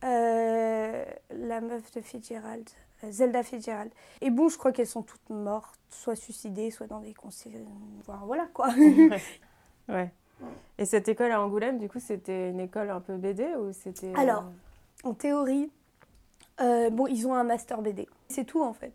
euh, 0.04 1.04
la 1.30 1.60
meuf 1.60 1.90
de 1.92 2.00
Fitzgerald, 2.00 2.68
euh, 3.02 3.10
Zelda 3.10 3.42
Fitzgerald. 3.42 3.90
Et 4.20 4.30
bon, 4.30 4.48
je 4.48 4.58
crois 4.58 4.72
qu'elles 4.72 4.86
sont 4.86 5.02
toutes 5.02 5.30
mortes, 5.30 5.80
soit 5.90 6.16
suicidées, 6.16 6.70
soit 6.70 6.86
dans 6.86 7.00
des 7.00 7.14
concerts. 7.14 7.52
voilà 8.06 8.46
quoi. 8.52 8.68
ouais. 9.88 10.10
Et 10.78 10.84
cette 10.84 11.08
école 11.08 11.32
à 11.32 11.40
Angoulême, 11.40 11.78
du 11.78 11.88
coup, 11.88 12.00
c'était 12.00 12.50
une 12.50 12.60
école 12.60 12.90
un 12.90 13.00
peu 13.00 13.16
BD 13.16 13.46
ou 13.56 13.72
c'était. 13.72 14.12
Alors, 14.14 14.44
en 15.04 15.14
théorie, 15.14 15.70
bon, 16.58 17.06
ils 17.06 17.26
ont 17.26 17.34
un 17.34 17.44
master 17.44 17.82
BD. 17.82 18.08
C'est 18.28 18.44
tout 18.44 18.62
en 18.62 18.72
fait. 18.72 18.92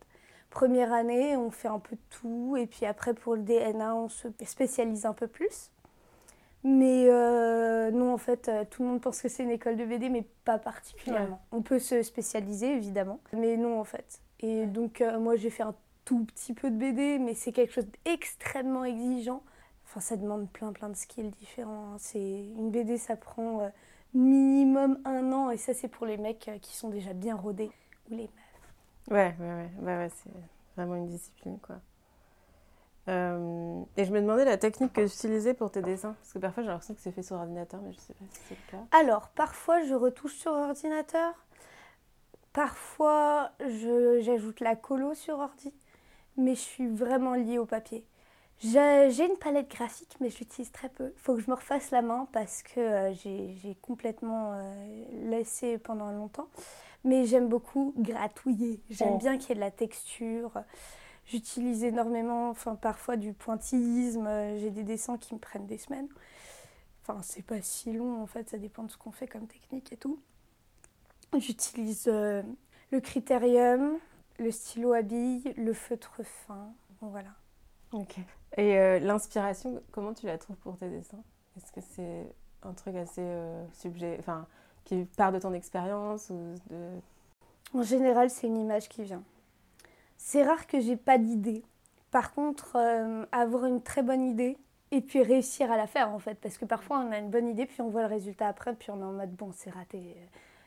Première 0.50 0.92
année, 0.94 1.38
on 1.38 1.52
fait 1.52 1.68
un 1.68 1.80
peu 1.80 1.96
de 1.96 2.02
tout. 2.10 2.56
Et 2.58 2.66
puis 2.66 2.86
après, 2.86 3.14
pour 3.14 3.36
le 3.36 3.44
DNA, 3.44 3.96
on 3.96 4.10
se 4.10 4.28
spécialise 4.46 5.06
un 5.06 5.14
peu 5.14 5.28
plus. 5.28 5.72
Mais 6.64 7.06
euh, 7.08 7.90
non, 7.92 8.14
en 8.14 8.18
fait, 8.18 8.50
euh, 8.50 8.66
tout 8.70 8.84
le 8.84 8.90
monde 8.90 9.02
pense 9.02 9.22
que 9.22 9.30
c'est 9.30 9.44
une 9.44 9.52
école 9.52 9.78
de 9.78 9.86
BD, 9.86 10.10
mais 10.10 10.26
pas 10.44 10.58
particulièrement. 10.58 11.42
On 11.52 11.62
peut 11.62 11.80
se 11.80 12.02
spécialiser, 12.04 12.74
évidemment. 12.74 13.22
Mais 13.32 13.56
non, 13.56 13.80
en 13.80 13.84
fait. 13.84 14.22
Et 14.42 14.66
donc, 14.66 15.02
euh, 15.02 15.20
moi, 15.20 15.36
j'ai 15.36 15.50
fait 15.50 15.64
un 15.64 15.76
tout 16.04 16.26
petit 16.26 16.54
peu 16.54 16.70
de 16.70 16.76
BD, 16.76 17.20
mais 17.20 17.34
c'est 17.34 17.52
quelque 17.52 17.74
chose 17.74 17.88
d'extrêmement 18.06 18.84
exigeant. 18.84 19.44
Enfin, 19.86 20.02
ça 20.02 20.18
demande 20.18 20.50
plein, 20.50 20.74
plein 20.74 20.90
de 20.90 20.96
skills 20.96 21.30
différents. 21.30 21.94
Hein. 21.94 21.98
C'est 22.00 22.20
Une 22.20 22.72
BD, 22.72 22.98
ça 22.98 23.16
prend 23.16 23.72
minimum 24.14 25.00
un 25.06 25.32
an. 25.32 25.52
Et 25.52 25.58
ça, 25.58 25.74
c'est 25.74 25.88
pour 25.88 26.06
les 26.06 26.18
mecs 26.18 26.50
qui 26.62 26.76
sont 26.76 26.90
déjà 26.90 27.14
bien 27.14 27.36
rodés. 27.36 27.72
Ou 28.10 28.16
les 28.16 28.30
Ouais, 29.10 29.36
ouais, 29.40 29.70
ouais, 29.80 29.98
ouais, 29.98 30.12
c'est 30.24 30.32
vraiment 30.76 30.96
une 30.96 31.08
discipline, 31.08 31.58
quoi. 31.60 31.78
Euh, 33.08 33.82
et 33.98 34.06
je 34.06 34.12
me 34.12 34.22
demandais 34.22 34.46
la 34.46 34.58
technique 34.58 34.94
que 34.94 35.02
tu 35.02 35.08
utilisais 35.08 35.56
pour 35.56 35.72
tes 35.72 35.82
dessins, 35.82 36.16
parce 36.20 36.34
que 36.34 36.38
parfois 36.38 36.62
j'ai 36.62 36.70
l'impression 36.70 36.94
que 36.94 37.02
c'est 37.02 37.12
fait 37.12 37.24
sur 37.24 37.38
ordinateur, 37.38 37.82
mais 37.82 37.92
je 37.92 37.98
sais 37.98 38.14
pas 38.14 38.26
si 38.30 38.40
c'est 38.48 38.56
le 38.56 38.72
cas. 38.72 38.86
Alors, 38.92 39.30
parfois 39.30 39.82
je 39.82 39.96
retouche 39.96 40.36
sur 40.36 40.52
ordinateur, 40.52 41.34
parfois 42.54 43.52
j'ajoute 43.62 44.60
la 44.60 44.76
colo 44.76 45.16
sur 45.16 45.40
ordi, 45.40 45.74
mais 46.38 46.54
je 46.54 46.60
suis 46.60 46.88
vraiment 46.88 47.34
liée 47.34 47.58
au 47.58 47.66
papier. 47.66 48.06
J'ai 48.60 49.26
une 49.26 49.38
palette 49.40 49.70
graphique, 49.72 50.18
mais 50.20 50.30
je 50.30 50.40
l'utilise 50.40 50.72
très 50.72 50.90
peu. 50.90 51.14
Il 51.16 51.20
faut 51.20 51.36
que 51.36 51.42
je 51.42 51.50
me 51.50 51.56
refasse 51.56 51.92
la 51.92 52.02
main 52.02 52.28
parce 52.34 52.62
que 52.62 52.80
euh, 52.80 53.14
j'ai 53.14 53.78
complètement 53.82 54.54
euh, 54.54 55.30
laissé 55.30 55.78
pendant 55.78 56.12
longtemps 56.12 56.50
mais 57.04 57.26
j'aime 57.26 57.48
beaucoup 57.48 57.94
gratouiller. 57.98 58.82
J'aime 58.90 59.14
oh. 59.14 59.18
bien 59.18 59.38
qu'il 59.38 59.50
y 59.50 59.52
ait 59.54 59.56
de 59.56 59.60
la 59.60 59.72
texture. 59.72 60.52
J'utilise 61.26 61.84
énormément, 61.84 62.50
enfin 62.50 62.76
parfois 62.76 63.16
du 63.16 63.34
pointillisme. 63.34 64.28
J'ai 64.58 64.72
des 64.72 64.84
dessins 64.84 65.18
qui 65.18 65.34
me 65.36 65.40
prennent 65.40 65.68
des 65.68 65.78
semaines. 65.78 66.08
Enfin, 67.04 67.22
c'est 67.22 67.44
pas 67.44 67.62
si 67.62 67.94
long 67.94 68.22
en 68.22 68.26
fait, 68.26 68.50
ça 68.50 68.58
dépend 68.58 68.84
de 68.84 68.92
ce 68.92 68.98
qu'on 68.98 69.12
fait 69.12 69.28
comme 69.28 69.48
technique 69.48 69.92
et 69.94 69.98
tout. 69.98 70.20
J'utilise 71.38 72.08
euh, 72.08 72.42
le 72.92 73.00
critérium, 73.00 73.98
le 74.40 74.52
stylo 74.52 74.94
à 74.94 75.02
billes, 75.02 75.54
le 75.58 75.74
feutre 75.74 76.22
fin. 76.24 76.74
voilà. 77.02 77.30
Ok. 77.94 78.18
Et 78.58 78.78
euh, 78.78 79.00
l'inspiration, 79.00 79.82
comment 79.92 80.14
tu 80.14 80.26
la 80.26 80.38
trouves 80.38 80.58
pour 80.58 80.78
tes 80.78 80.90
dessins? 80.90 81.24
Est-ce 81.58 81.72
que 81.72 81.82
c'est 81.82 82.34
un 82.64 82.74
truc 82.74 82.96
assez 82.96 83.22
euh, 83.24 83.66
enfin, 84.20 84.48
qui 84.86 85.06
part 85.18 85.32
de 85.32 85.40
ton 85.40 85.54
expérience 85.54 86.30
ou 86.30 86.56
de... 86.70 86.90
En 87.74 87.84
général, 87.84 88.30
c'est 88.30 88.48
une 88.48 88.58
image 88.58 88.90
qui 88.90 89.04
vient. 89.04 89.24
C'est 90.18 90.44
rare 90.44 90.68
que 90.68 90.80
j'ai 90.80 90.98
pas 90.98 91.18
d'idée. 91.18 91.64
Par 92.12 92.34
contre, 92.34 92.76
euh, 92.76 93.26
avoir 93.32 93.66
une 93.66 93.82
très 93.82 94.02
bonne 94.02 94.24
idée 94.24 94.58
et 94.92 95.02
puis 95.02 95.22
réussir 95.22 95.72
à 95.72 95.78
la 95.78 95.86
faire 95.86 96.10
en 96.10 96.18
fait, 96.18 96.36
parce 96.36 96.58
que 96.58 96.66
parfois 96.66 97.00
on 97.00 97.12
a 97.12 97.20
une 97.20 97.30
bonne 97.30 97.48
idée 97.48 97.68
puis 97.68 97.82
on 97.82 97.90
voit 97.90 98.02
le 98.02 98.08
résultat 98.08 98.48
après 98.48 98.74
puis 98.74 98.90
on 98.90 99.00
est 99.00 99.04
en 99.04 99.12
mode 99.12 99.32
bon 99.36 99.52
c'est 99.54 99.70
raté. 99.70 100.18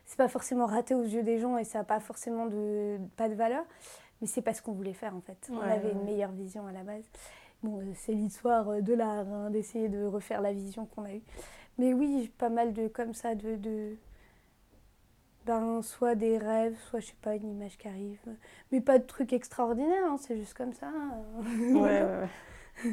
C'est 0.07 0.17
pas 0.17 0.29
forcément 0.29 0.67
raté 0.67 0.95
aux 0.95 1.03
yeux 1.03 1.25
des 1.25 1.41
gens 1.41 1.59
et 1.59 1.65
ça 1.65 1.79
n'a 1.79 1.85
pas 1.85 1.99
forcément 1.99 2.47
de 2.47 2.99
pas 3.17 3.29
de 3.29 3.35
valeur, 3.35 3.65
mais 4.23 4.29
c'est 4.29 4.41
pas 4.41 4.55
ce 4.55 4.63
qu'on 4.63 4.73
voulait 4.73 4.95
faire 4.95 5.15
en 5.15 5.21
fait. 5.21 5.51
on 5.51 5.61
avait 5.61 5.93
une 5.93 6.05
meilleure 6.05 6.33
vision 6.33 6.67
à 6.67 6.73
la 6.73 6.85
base. 6.85 7.05
Bon, 7.63 7.81
euh, 7.81 7.93
c'est 7.95 8.13
l'histoire 8.13 8.81
de 8.81 8.95
l'art, 8.95 9.29
hein, 9.29 9.51
d'essayer 9.51 9.89
de 9.89 10.05
refaire 10.05 10.41
la 10.41 10.53
vision 10.53 10.87
qu'on 10.87 11.05
a 11.05 11.13
eue. 11.13 11.23
Mais 11.79 11.93
oui, 11.93 12.33
pas 12.39 12.49
mal 12.49 12.73
de 12.73 12.89
comme 12.89 13.15
ça, 13.15 13.35
de, 13.35 13.57
de 13.57 13.97
ben, 15.47 15.83
soit 15.83 16.15
des 16.15 16.39
rêves, 16.39 16.77
soit 16.89 17.01
je 17.01 17.07
sais 17.07 17.17
pas, 17.21 17.35
une 17.35 17.51
image 17.51 17.77
qui 17.77 17.89
arrive. 17.89 18.21
Mais 18.71 18.81
pas 18.81 18.99
de 18.99 19.05
trucs 19.05 19.33
extraordinaires, 19.33 20.05
hein, 20.07 20.17
c'est 20.19 20.37
juste 20.37 20.55
comme 20.55 20.73
ça. 20.73 20.91
ouais, 21.59 21.81
ouais, 21.81 22.03
ouais. 22.85 22.93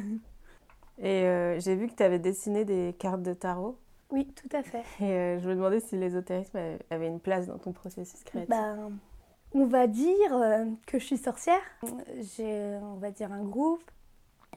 Et 1.02 1.24
euh, 1.24 1.58
j'ai 1.60 1.76
vu 1.76 1.88
que 1.88 1.94
tu 1.94 2.02
avais 2.02 2.18
dessiné 2.18 2.64
des 2.64 2.94
cartes 2.98 3.22
de 3.22 3.32
tarot. 3.32 3.78
Oui, 4.10 4.26
tout 4.34 4.54
à 4.54 4.62
fait. 4.62 4.84
Et 5.00 5.04
euh, 5.04 5.38
je 5.38 5.48
me 5.48 5.54
demandais 5.54 5.80
si 5.80 5.96
l'ésotérisme 5.96 6.58
avait 6.90 7.06
une 7.06 7.20
place 7.20 7.46
dans 7.46 7.58
ton 7.58 7.72
processus 7.72 8.22
créatif. 8.24 8.50
Ben, 8.50 8.92
on 9.52 9.66
va 9.66 9.86
dire 9.86 10.34
euh, 10.34 10.64
que 10.86 10.98
je 10.98 11.04
suis 11.04 11.18
sorcière. 11.18 11.62
J'ai, 12.36 12.78
on 12.82 12.96
va 12.96 13.10
dire, 13.10 13.32
un 13.32 13.42
groupe. 13.42 13.90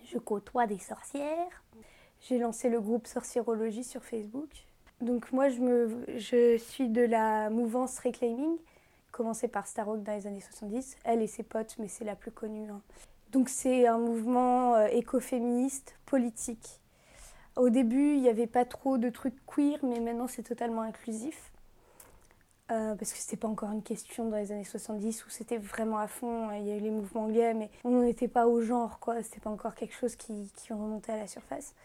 Je 0.05 0.17
côtoie 0.17 0.67
des 0.67 0.79
sorcières. 0.79 1.63
J'ai 2.21 2.38
lancé 2.38 2.69
le 2.69 2.79
groupe 2.79 3.07
Sorcierologie 3.07 3.83
sur 3.83 4.03
Facebook. 4.03 4.50
Donc 5.01 5.31
moi, 5.31 5.50
je, 5.50 5.59
me, 5.59 6.05
je 6.17 6.57
suis 6.57 6.88
de 6.88 7.01
la 7.01 7.50
mouvance 7.50 8.00
Reclaiming, 8.00 8.57
commencée 9.12 9.50
par 9.50 9.67
Starrock 9.67 10.03
dans 10.03 10.13
les 10.13 10.27
années 10.27 10.39
70. 10.39 10.97
Elle 11.03 11.21
et 11.21 11.27
ses 11.27 11.43
potes, 11.43 11.75
mais 11.79 11.88
c'est 11.88 12.05
la 12.05 12.15
plus 12.15 12.31
connue. 12.31 12.69
Hein. 12.69 12.81
Donc 13.31 13.50
c'est 13.50 13.88
un 13.88 13.97
mouvement 13.97 14.75
euh, 14.75 14.88
écoféministe, 14.88 15.95
politique. 16.05 16.79
Au 17.55 17.69
début, 17.69 18.13
il 18.13 18.21
n'y 18.21 18.29
avait 18.29 18.47
pas 18.47 18.65
trop 18.65 18.97
de 18.97 19.09
trucs 19.09 19.45
queer, 19.45 19.79
mais 19.83 20.00
maintenant 20.00 20.27
c'est 20.27 20.43
totalement 20.43 20.81
inclusif. 20.81 21.51
Euh, 22.72 22.96
parce 22.96 23.12
que 23.12 23.20
c'était 23.20 23.36
pas 23.36 23.50
encore 23.50 23.72
une 23.72 23.84
question 23.84 24.29
dans 24.29 24.38
les 24.38 24.51
années 24.53 24.63
70 24.63 25.25
où 25.25 25.29
c'était 25.29 25.58
vraiment 25.58 25.98
à 25.98 26.08
fond. 26.08 26.50
Il 26.51 26.65
y 26.65 26.72
a 26.72 26.77
eu 26.77 26.79
les 26.79 26.91
mouvements 26.91 27.27
gays, 27.29 27.53
mais 27.53 27.70
on 27.84 28.01
n'était 28.01 28.29
pas 28.29 28.48
au 28.48 28.62
genre, 28.62 29.00
quoi. 29.00 29.22
C'était 29.22 29.41
pas 29.41 29.50
encore 29.50 29.75
quelque 29.75 29.93
chose 29.93 30.15
qui, 30.15 30.50
qui 30.55 30.72
remontait 30.72 31.12
à 31.12 31.17
la 31.17 31.27
surface. 31.27 31.75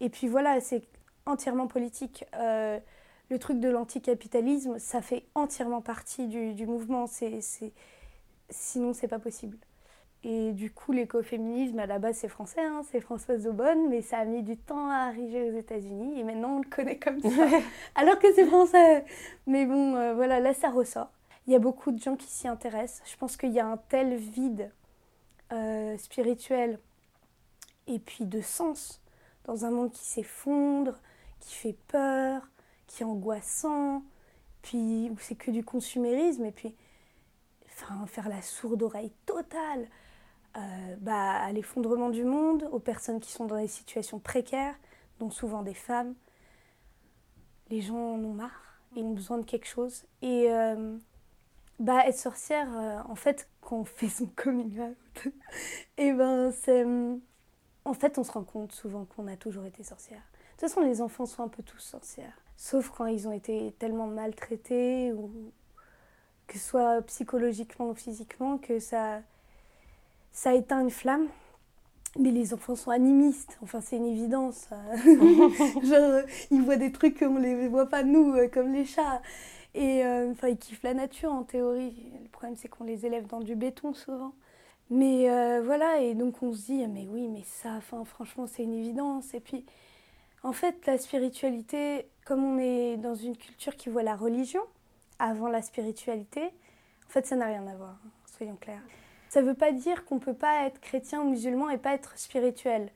Et 0.00 0.08
puis 0.10 0.26
voilà, 0.26 0.60
c'est 0.60 0.82
entièrement 1.26 1.68
politique. 1.68 2.24
Euh, 2.34 2.78
le 3.30 3.38
truc 3.38 3.60
de 3.60 3.68
l'anticapitalisme, 3.68 4.78
ça 4.78 5.00
fait 5.00 5.24
entièrement 5.34 5.80
partie 5.80 6.26
du, 6.26 6.54
du 6.54 6.66
mouvement. 6.66 7.06
C'est, 7.06 7.40
c'est... 7.40 7.72
Sinon, 8.50 8.92
c'est 8.94 9.08
pas 9.08 9.18
possible. 9.20 9.56
Et 10.26 10.52
du 10.52 10.70
coup, 10.70 10.92
l'écoféminisme, 10.92 11.78
à 11.78 11.86
la 11.86 11.98
base, 11.98 12.16
c'est 12.16 12.28
français, 12.28 12.62
hein, 12.62 12.80
c'est 12.90 13.00
Françoise 13.00 13.46
Aubonne, 13.46 13.90
mais 13.90 14.00
ça 14.00 14.18
a 14.18 14.24
mis 14.24 14.42
du 14.42 14.56
temps 14.56 14.88
à 14.88 15.06
arriver 15.08 15.50
aux 15.50 15.58
États-Unis, 15.58 16.18
et 16.18 16.24
maintenant 16.24 16.56
on 16.56 16.58
le 16.60 16.68
connaît 16.68 16.98
comme 16.98 17.20
ça, 17.20 17.28
alors 17.94 18.18
que 18.18 18.32
c'est 18.32 18.46
français. 18.46 19.04
Mais 19.46 19.66
bon, 19.66 19.94
euh, 19.96 20.14
voilà, 20.14 20.40
là, 20.40 20.54
ça 20.54 20.70
ressort. 20.70 21.10
Il 21.46 21.52
y 21.52 21.56
a 21.56 21.58
beaucoup 21.58 21.92
de 21.92 21.98
gens 21.98 22.16
qui 22.16 22.26
s'y 22.26 22.48
intéressent. 22.48 23.02
Je 23.10 23.16
pense 23.18 23.36
qu'il 23.36 23.52
y 23.52 23.60
a 23.60 23.66
un 23.66 23.76
tel 23.76 24.16
vide 24.16 24.72
euh, 25.52 25.98
spirituel 25.98 26.78
et 27.86 27.98
puis 27.98 28.24
de 28.24 28.40
sens 28.40 29.02
dans 29.44 29.66
un 29.66 29.70
monde 29.70 29.92
qui 29.92 30.06
s'effondre, 30.06 30.94
qui 31.38 31.54
fait 31.54 31.76
peur, 31.88 32.48
qui 32.86 33.02
est 33.02 33.06
angoissant, 33.06 34.02
puis 34.62 35.10
où 35.10 35.18
c'est 35.18 35.34
que 35.34 35.50
du 35.50 35.62
consumérisme, 35.62 36.46
et 36.46 36.52
puis 36.52 36.74
enfin, 37.66 38.06
faire 38.06 38.30
la 38.30 38.40
sourde 38.40 38.82
oreille 38.82 39.12
totale 39.26 39.86
euh, 40.56 40.96
bah, 41.00 41.32
à 41.32 41.52
l'effondrement 41.52 42.10
du 42.10 42.24
monde, 42.24 42.68
aux 42.70 42.78
personnes 42.78 43.20
qui 43.20 43.32
sont 43.32 43.44
dans 43.44 43.56
des 43.56 43.68
situations 43.68 44.18
précaires, 44.18 44.74
dont 45.18 45.30
souvent 45.30 45.62
des 45.62 45.74
femmes. 45.74 46.14
Les 47.70 47.80
gens 47.80 48.14
en 48.14 48.24
ont 48.24 48.34
marre, 48.34 48.78
ils 48.94 49.02
ont 49.02 49.14
besoin 49.14 49.38
de 49.38 49.44
quelque 49.44 49.66
chose. 49.66 50.04
Et 50.22 50.46
euh, 50.50 50.96
bah, 51.80 52.06
être 52.06 52.18
sorcière, 52.18 52.68
euh, 52.76 52.98
en 53.08 53.16
fait, 53.16 53.48
quand 53.60 53.78
on 53.78 53.84
fait 53.84 54.08
son 54.08 54.26
coming 54.36 54.80
out, 54.80 55.26
et 55.26 55.32
eh 55.98 56.12
ben 56.12 56.52
c'est. 56.52 56.84
En 57.86 57.92
fait, 57.92 58.16
on 58.16 58.24
se 58.24 58.32
rend 58.32 58.44
compte 58.44 58.72
souvent 58.72 59.04
qu'on 59.04 59.26
a 59.26 59.36
toujours 59.36 59.64
été 59.66 59.82
sorcière. 59.82 60.22
De 60.22 60.50
toute 60.52 60.60
façon, 60.60 60.80
les 60.80 61.02
enfants 61.02 61.26
sont 61.26 61.42
un 61.42 61.48
peu 61.48 61.62
tous 61.62 61.80
sorcières. 61.80 62.38
Sauf 62.56 62.90
quand 62.90 63.06
ils 63.06 63.28
ont 63.28 63.32
été 63.32 63.74
tellement 63.78 64.06
maltraités, 64.06 65.12
ou 65.12 65.52
que 66.46 66.58
ce 66.58 66.64
soit 66.64 67.02
psychologiquement 67.02 67.90
ou 67.90 67.94
physiquement, 67.94 68.58
que 68.58 68.78
ça, 68.78 69.20
ça 70.34 70.52
éteint 70.52 70.80
une 70.80 70.90
flamme. 70.90 71.28
Mais 72.16 72.30
les 72.30 72.54
enfants 72.54 72.76
sont 72.76 72.92
animistes, 72.92 73.58
enfin 73.62 73.80
c'est 73.80 73.96
une 73.96 74.06
évidence. 74.06 74.68
Genre, 75.82 76.22
ils 76.52 76.62
voient 76.62 76.76
des 76.76 76.92
trucs 76.92 77.18
qu'on 77.18 77.30
ne 77.30 77.40
les 77.40 77.66
voit 77.66 77.88
pas 77.88 78.04
nous, 78.04 78.34
euh, 78.34 78.46
comme 78.48 78.72
les 78.72 78.84
chats. 78.84 79.20
Et 79.74 80.04
euh, 80.04 80.30
enfin, 80.30 80.48
ils 80.48 80.56
kiffent 80.56 80.84
la 80.84 80.94
nature 80.94 81.32
en 81.32 81.42
théorie. 81.42 82.12
Le 82.22 82.28
problème 82.28 82.54
c'est 82.56 82.68
qu'on 82.68 82.84
les 82.84 83.04
élève 83.04 83.26
dans 83.26 83.40
du 83.40 83.56
béton 83.56 83.94
souvent. 83.94 84.32
Mais 84.90 85.28
euh, 85.28 85.60
voilà, 85.64 85.98
et 86.02 86.14
donc 86.14 86.40
on 86.42 86.52
se 86.52 86.66
dit, 86.66 86.86
mais 86.86 87.08
oui, 87.10 87.26
mais 87.26 87.42
ça, 87.44 87.70
enfin, 87.78 88.04
franchement, 88.04 88.46
c'est 88.46 88.62
une 88.62 88.74
évidence. 88.74 89.34
Et 89.34 89.40
puis, 89.40 89.64
en 90.44 90.52
fait, 90.52 90.86
la 90.86 90.98
spiritualité, 90.98 92.06
comme 92.24 92.44
on 92.44 92.58
est 92.58 92.96
dans 92.96 93.14
une 93.16 93.36
culture 93.36 93.74
qui 93.74 93.88
voit 93.88 94.04
la 94.04 94.14
religion 94.14 94.60
avant 95.18 95.48
la 95.48 95.62
spiritualité, 95.62 96.42
en 96.44 97.10
fait, 97.10 97.26
ça 97.26 97.34
n'a 97.34 97.46
rien 97.46 97.66
à 97.66 97.74
voir, 97.74 97.96
soyons 98.26 98.56
clairs. 98.56 98.82
Ça 99.34 99.42
ne 99.42 99.48
veut 99.48 99.54
pas 99.54 99.72
dire 99.72 100.04
qu'on 100.04 100.14
ne 100.14 100.20
peut 100.20 100.32
pas 100.32 100.64
être 100.64 100.80
chrétien 100.80 101.20
ou 101.20 101.30
musulman 101.30 101.68
et 101.68 101.76
pas 101.76 101.92
être 101.92 102.16
spirituel. 102.16 102.88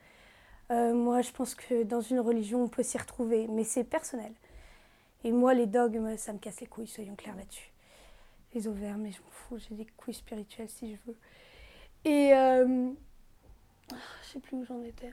Euh, 0.71 0.95
moi, 0.95 1.21
je 1.21 1.33
pense 1.33 1.57
que 1.57 1.83
dans 1.83 2.01
une 2.01 2.21
religion, 2.21 2.63
on 2.63 2.69
peut 2.69 2.85
s'y 2.85 2.97
retrouver, 2.97 3.49
mais 3.49 3.65
c'est 3.65 3.83
personnel. 3.83 4.31
Et 5.25 5.33
moi, 5.33 5.53
les 5.53 5.67
dogmes, 5.67 6.17
ça 6.17 6.33
me 6.33 6.39
casse 6.39 6.61
les 6.61 6.69
couilles, 6.69 6.87
soyons 6.87 7.17
clairs 7.17 7.35
là-dessus. 7.35 7.73
Les 8.55 8.69
ovaires, 8.69 8.99
mais 8.99 9.11
je 9.11 9.21
m'en 9.21 9.31
fous, 9.33 9.59
j'ai 9.59 9.75
des 9.75 9.87
couilles 9.97 10.15
spirituelles 10.15 10.69
si 10.69 10.93
je 10.93 10.99
veux. 11.09 11.17
Et 12.05 12.33
euh... 12.33 12.93
Ah, 13.93 13.97
je 14.23 14.29
sais 14.29 14.39
plus 14.39 14.59
où 14.59 14.65
j'en 14.65 14.81
étais. 14.85 15.13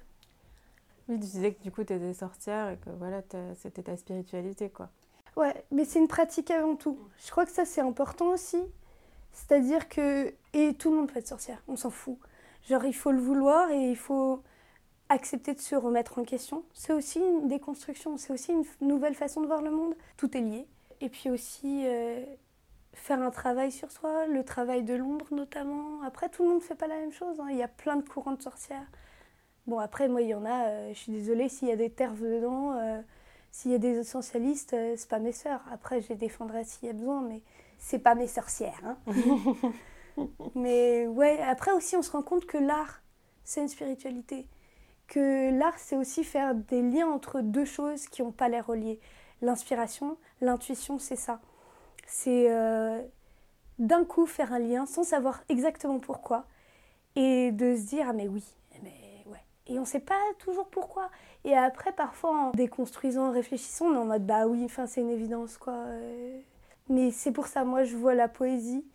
Oui, 1.10 1.16
tu 1.16 1.22
disais 1.22 1.54
que 1.56 1.64
du 1.64 1.72
coup, 1.72 1.84
tu 1.84 1.94
étais 1.94 2.14
sorcière 2.14 2.70
et 2.70 2.78
que 2.78 2.92
voilà, 2.92 3.24
c'était 3.56 3.82
ta 3.82 3.98
spiritualité, 3.98 4.70
quoi. 4.70 4.92
Ouais, 5.36 5.66
mais 5.72 5.86
c'est 5.86 5.98
une 5.98 6.08
pratique 6.08 6.52
avant 6.52 6.76
tout. 6.76 7.00
Je 7.26 7.32
crois 7.32 7.48
que 7.48 7.52
ça, 7.52 7.66
c'est 7.66 7.82
important 7.82 8.28
aussi. 8.28 8.62
C'est-à-dire 9.36 9.88
que. 9.90 10.34
Et 10.54 10.74
tout 10.74 10.90
le 10.90 10.98
monde 10.98 11.12
peut 11.12 11.20
être 11.20 11.28
sorcière, 11.28 11.62
on 11.68 11.76
s'en 11.76 11.90
fout. 11.90 12.18
Genre, 12.70 12.86
il 12.86 12.96
faut 12.96 13.12
le 13.12 13.20
vouloir 13.20 13.70
et 13.70 13.92
il 13.92 13.98
faut 13.98 14.42
accepter 15.10 15.54
de 15.54 15.60
se 15.60 15.76
remettre 15.76 16.18
en 16.18 16.24
question. 16.24 16.64
C'est 16.74 16.94
aussi 16.94 17.20
une 17.20 17.48
déconstruction, 17.48 18.18
c'est 18.18 18.34
aussi 18.34 18.54
une 18.54 18.64
nouvelle 18.82 19.14
façon 19.14 19.42
de 19.42 19.48
voir 19.48 19.62
le 19.62 19.70
monde. 19.70 19.94
Tout 20.18 20.36
est 20.36 20.42
lié. 20.42 20.66
Et 21.02 21.10
puis 21.10 21.30
aussi, 21.30 21.84
euh, 21.86 22.24
faire 22.94 23.22
un 23.22 23.30
travail 23.30 23.72
sur 23.72 23.92
soi, 23.92 24.26
le 24.26 24.44
travail 24.44 24.84
de 24.84 24.96
l'ombre 24.96 25.28
notamment. 25.32 26.02
Après, 26.04 26.30
tout 26.30 26.44
le 26.44 26.50
monde 26.50 26.60
ne 26.60 26.64
fait 26.64 26.76
pas 26.76 26.88
la 26.88 26.96
même 26.96 27.12
chose. 27.12 27.40
Hein. 27.40 27.48
Il 27.52 27.58
y 27.58 27.64
a 27.64 27.68
plein 27.68 27.98
de 27.98 28.08
courants 28.08 28.34
de 28.34 28.42
sorcières. 28.42 28.88
Bon, 29.68 29.80
après, 29.80 30.08
moi, 30.08 30.22
il 30.22 30.30
y 30.30 30.34
en 30.34 30.46
a, 30.46 30.68
euh, 30.68 30.90
je 30.94 30.98
suis 30.98 31.12
désolée, 31.12 31.50
s'il 31.50 31.68
y 31.68 31.72
a 31.72 31.76
des 31.76 31.90
terves 31.90 32.22
dedans, 32.22 32.74
euh, 32.78 33.02
s'il 33.52 33.72
y 33.72 33.76
a 33.76 33.80
des 33.80 33.98
essentialistes, 33.98 34.76
c'est 34.96 35.10
pas 35.10 35.20
mes 35.20 35.34
sœurs. 35.34 35.62
Après, 35.72 36.02
je 36.02 36.10
les 36.10 36.16
défendrai 36.16 36.64
s'il 36.64 36.88
y 36.88 36.90
a 36.90 36.94
besoin, 36.94 37.22
mais 37.22 37.42
c'est 37.78 38.00
pas 38.00 38.16
mes 38.16 38.28
sorcières. 38.28 38.82
Hein. 38.84 38.98
mais 40.56 41.08
ouais, 41.08 41.40
après 41.42 41.72
aussi, 41.72 41.96
on 41.96 42.02
se 42.02 42.12
rend 42.12 42.22
compte 42.22 42.46
que 42.46 42.58
l'art, 42.58 43.02
c'est 43.44 43.62
une 43.62 43.68
spiritualité. 43.68 44.48
Que 45.08 45.58
l'art, 45.58 45.78
c'est 45.78 45.96
aussi 45.96 46.24
faire 46.24 46.56
des 46.56 46.82
liens 46.82 47.08
entre 47.08 47.42
deux 47.42 47.66
choses 47.66 48.08
qui 48.08 48.24
n'ont 48.24 48.32
pas 48.32 48.50
l'air 48.50 48.68
reliées. 48.68 49.00
L'inspiration, 49.42 50.18
l'intuition, 50.42 50.98
c'est 50.98 51.16
ça 51.16 51.40
c'est 52.06 52.50
euh, 52.50 53.02
d'un 53.80 54.06
coup 54.06 54.26
faire 54.26 54.54
un 54.54 54.60
lien 54.60 54.86
sans 54.86 55.04
savoir 55.04 55.44
exactement 55.50 56.00
pourquoi 56.00 56.46
et 57.16 57.52
de 57.52 57.76
se 57.76 57.82
dire 57.88 58.08
ah 58.10 58.14
mais 58.14 58.28
oui, 58.28 58.44
mais 58.84 59.24
ouais. 59.28 59.44
Et 59.68 59.78
on 59.78 59.82
ne 59.82 59.88
sait 59.88 60.00
pas 60.00 60.20
toujours 60.40 60.68
pourquoi. 60.68 61.10
Et 61.44 61.56
après 61.56 61.92
parfois 61.94 62.32
en 62.32 62.52
déconstruisant, 62.52 63.28
en 63.28 63.32
réfléchissant, 63.32 63.88
on 63.88 63.94
est 63.96 63.98
en 63.98 64.06
mode 64.06 64.26
bah 64.26 64.48
oui, 64.48 64.64
enfin 64.66 64.86
c'est 64.88 65.02
une 65.02 65.10
évidence 65.10 65.58
quoi. 65.58 65.74
Mais 66.90 67.12
c'est 67.12 67.32
pour 67.32 67.48
ça 67.48 67.64
moi 67.64 67.84
je 67.84 67.96
vois 67.96 68.16
la 68.16 68.28
poésie 68.28 68.86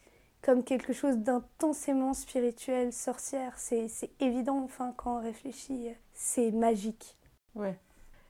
comme 0.43 0.65
quelque 0.65 0.93
chose 0.93 1.19
d'intensément 1.19 2.15
spirituel, 2.15 2.93
sorcière. 2.93 3.59
C'est 3.59 4.11
évident, 4.21 4.63
enfin, 4.65 4.95
quand 4.97 5.19
on 5.19 5.23
réfléchit, 5.23 5.89
c'est 6.15 6.51
magique. 6.51 7.17
Ouais. 7.55 7.79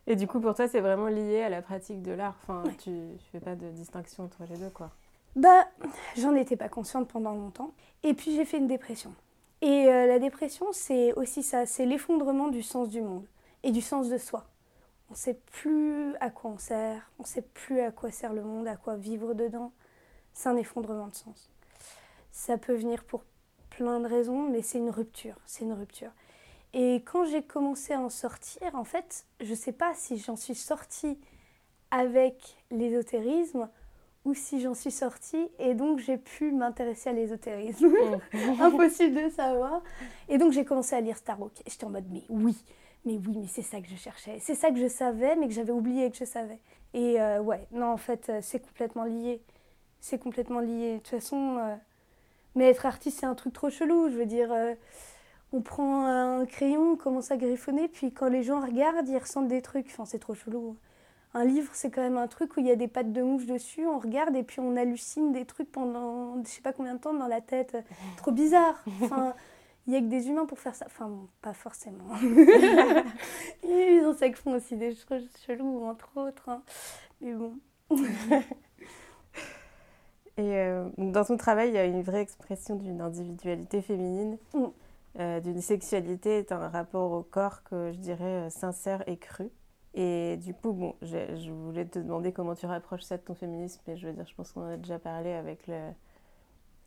Et 0.06 0.16
du 0.16 0.26
coup, 0.26 0.40
pour 0.40 0.54
toi, 0.54 0.66
c'est 0.66 0.80
vraiment 0.80 1.06
lié 1.06 1.42
à 1.42 1.48
la 1.48 1.62
pratique 1.62 2.02
de 2.02 2.12
l'art. 2.12 2.34
Enfin, 2.42 2.64
tu, 2.78 2.90
ne 2.90 3.16
fais 3.30 3.40
pas 3.40 3.54
de 3.54 3.70
distinction 3.70 4.24
entre 4.24 4.42
les 4.50 4.56
deux, 4.56 4.70
quoi. 4.70 4.90
Bah, 5.36 5.68
j'en 6.16 6.34
étais 6.34 6.56
pas 6.56 6.68
consciente 6.68 7.08
pendant 7.08 7.34
longtemps. 7.34 7.72
Et 8.02 8.14
puis 8.14 8.34
j'ai 8.34 8.44
fait 8.44 8.58
une 8.58 8.66
dépression. 8.66 9.14
Et 9.62 9.86
euh, 9.88 10.06
la 10.06 10.18
dépression, 10.18 10.66
c'est 10.72 11.12
aussi 11.12 11.42
ça, 11.42 11.66
c'est 11.66 11.86
l'effondrement 11.86 12.48
du 12.48 12.62
sens 12.62 12.88
du 12.88 13.02
monde 13.02 13.26
et 13.62 13.70
du 13.70 13.82
sens 13.82 14.08
de 14.08 14.18
soi. 14.18 14.46
On 15.10 15.14
ne 15.14 15.18
sait 15.18 15.34
plus 15.34 16.14
à 16.20 16.30
quoi 16.30 16.50
on 16.50 16.58
sert, 16.58 17.10
on 17.18 17.24
ne 17.24 17.28
sait 17.28 17.42
plus 17.42 17.80
à 17.80 17.90
quoi 17.90 18.12
sert 18.12 18.32
le 18.32 18.42
monde, 18.42 18.68
à 18.68 18.76
quoi 18.76 18.96
vivre 18.96 19.34
dedans. 19.34 19.72
C'est 20.32 20.48
un 20.48 20.56
effondrement 20.56 21.08
de 21.08 21.14
sens. 21.14 21.50
Ça 22.30 22.58
peut 22.58 22.74
venir 22.74 23.02
pour 23.02 23.24
plein 23.70 23.98
de 23.98 24.06
raisons, 24.06 24.48
mais 24.48 24.62
c'est 24.62 24.78
une 24.78 24.90
rupture, 24.90 25.34
c'est 25.46 25.64
une 25.64 25.72
rupture. 25.72 26.12
Et 26.74 27.02
quand 27.04 27.24
j'ai 27.24 27.42
commencé 27.42 27.92
à 27.92 28.00
en 28.00 28.08
sortir, 28.08 28.74
en 28.74 28.84
fait, 28.84 29.26
je 29.40 29.50
ne 29.50 29.56
sais 29.56 29.72
pas 29.72 29.92
si 29.94 30.16
j'en 30.16 30.36
suis 30.36 30.54
sortie 30.54 31.18
avec 31.90 32.56
l'ésotérisme 32.70 33.68
ou 34.24 34.34
si 34.34 34.60
j'en 34.60 34.74
suis 34.74 34.92
sortie 34.92 35.48
et 35.58 35.74
donc 35.74 35.98
j'ai 35.98 36.18
pu 36.18 36.52
m'intéresser 36.52 37.10
à 37.10 37.12
l'ésotérisme. 37.12 37.88
Mm. 37.88 38.60
Impossible 38.60 39.24
de 39.24 39.28
savoir. 39.30 39.82
Et 40.28 40.38
donc 40.38 40.52
j'ai 40.52 40.64
commencé 40.64 40.94
à 40.94 41.00
lire 41.00 41.16
Starhawk. 41.16 41.60
Et 41.66 41.70
j'étais 41.70 41.84
en 41.84 41.90
mode, 41.90 42.06
mais 42.12 42.22
oui, 42.28 42.56
mais 43.04 43.14
oui, 43.14 43.36
mais 43.36 43.46
c'est 43.46 43.62
ça 43.62 43.80
que 43.80 43.88
je 43.88 43.96
cherchais. 43.96 44.38
C'est 44.40 44.54
ça 44.54 44.70
que 44.70 44.78
je 44.78 44.88
savais, 44.88 45.36
mais 45.36 45.48
que 45.48 45.54
j'avais 45.54 45.72
oublié 45.72 46.10
que 46.10 46.16
je 46.16 46.24
savais. 46.24 46.58
Et 46.92 47.20
euh, 47.20 47.40
ouais, 47.40 47.66
non, 47.72 47.92
en 47.92 47.96
fait, 47.96 48.28
euh, 48.28 48.40
c'est 48.42 48.60
complètement 48.60 49.04
lié. 49.04 49.40
C'est 50.00 50.18
complètement 50.18 50.60
lié. 50.60 50.94
De 50.94 50.98
toute 50.98 51.08
façon, 51.08 51.58
euh, 51.58 51.74
mais 52.54 52.68
être 52.68 52.86
artiste, 52.86 53.20
c'est 53.20 53.26
un 53.26 53.34
truc 53.34 53.52
trop 53.52 53.70
chelou. 53.70 54.10
Je 54.10 54.16
veux 54.16 54.26
dire, 54.26 54.52
on 55.52 55.60
prend 55.62 56.06
un 56.06 56.46
crayon, 56.46 56.92
on 56.92 56.96
commence 56.96 57.30
à 57.30 57.36
griffonner, 57.36 57.88
puis 57.88 58.12
quand 58.12 58.28
les 58.28 58.42
gens 58.42 58.60
regardent, 58.60 59.08
ils 59.08 59.18
ressentent 59.18 59.48
des 59.48 59.62
trucs. 59.62 59.86
Enfin, 59.88 60.04
c'est 60.04 60.18
trop 60.18 60.34
chelou 60.34 60.76
un 61.34 61.44
livre, 61.44 61.70
c'est 61.74 61.90
quand 61.90 62.02
même 62.02 62.16
un 62.16 62.26
truc 62.26 62.56
où 62.56 62.60
il 62.60 62.66
y 62.66 62.70
a 62.70 62.76
des 62.76 62.88
pattes 62.88 63.12
de 63.12 63.22
mouche 63.22 63.46
dessus, 63.46 63.86
on 63.86 63.98
regarde 63.98 64.34
et 64.34 64.42
puis 64.42 64.60
on 64.60 64.76
hallucine 64.76 65.32
des 65.32 65.44
trucs 65.44 65.70
pendant 65.70 66.42
je 66.42 66.48
sais 66.48 66.60
pas 66.60 66.72
combien 66.72 66.94
de 66.94 66.98
temps 66.98 67.14
dans 67.14 67.28
la 67.28 67.40
tête. 67.40 67.76
Trop 68.16 68.32
bizarre. 68.32 68.82
Enfin, 69.02 69.34
il 69.90 69.94
y 69.94 69.96
a 69.96 70.00
que 70.00 70.06
des 70.06 70.28
humains 70.28 70.46
pour 70.46 70.60
faire 70.60 70.76
ça. 70.76 70.86
Enfin, 70.86 71.10
pas 71.42 71.52
forcément. 71.52 72.14
Les 73.64 74.00
insectes 74.00 74.38
font 74.38 74.54
aussi 74.54 74.76
des 74.76 74.94
choses 74.94 75.28
chelous, 75.44 75.84
entre 75.84 76.16
autres. 76.16 76.48
Hein. 76.48 76.62
Mais 77.20 77.32
bon. 77.32 77.58
et 80.36 80.56
euh, 80.58 80.88
dans 80.96 81.24
ton 81.24 81.36
travail, 81.36 81.70
il 81.70 81.74
y 81.74 81.78
a 81.78 81.86
une 81.86 82.02
vraie 82.02 82.20
expression 82.20 82.76
d'une 82.76 83.00
individualité 83.00 83.82
féminine. 83.82 84.38
Mm. 84.54 84.66
Euh, 85.18 85.40
d'une 85.40 85.60
sexualité, 85.60 86.44
d'un 86.44 86.68
rapport 86.68 87.10
au 87.10 87.24
corps 87.24 87.64
que 87.64 87.90
je 87.90 87.98
dirais 87.98 88.46
euh, 88.46 88.48
sincère 88.48 89.02
et 89.08 89.16
cru. 89.16 89.50
Et 89.92 90.36
du 90.36 90.54
coup, 90.54 90.72
bon, 90.72 90.94
je, 91.02 91.50
voulais 91.50 91.84
te 91.84 91.98
demander 91.98 92.32
comment 92.32 92.54
tu 92.54 92.66
rapproches 92.66 93.02
ça 93.02 93.16
de 93.16 93.22
ton 93.22 93.34
féminisme, 93.34 93.82
mais 93.88 93.96
je 93.96 94.06
veux 94.06 94.12
dire, 94.12 94.24
je 94.24 94.34
pense 94.36 94.52
qu'on 94.52 94.62
en 94.62 94.70
a 94.70 94.76
déjà 94.76 95.00
parlé 95.00 95.32
avec 95.32 95.66
le, 95.66 95.90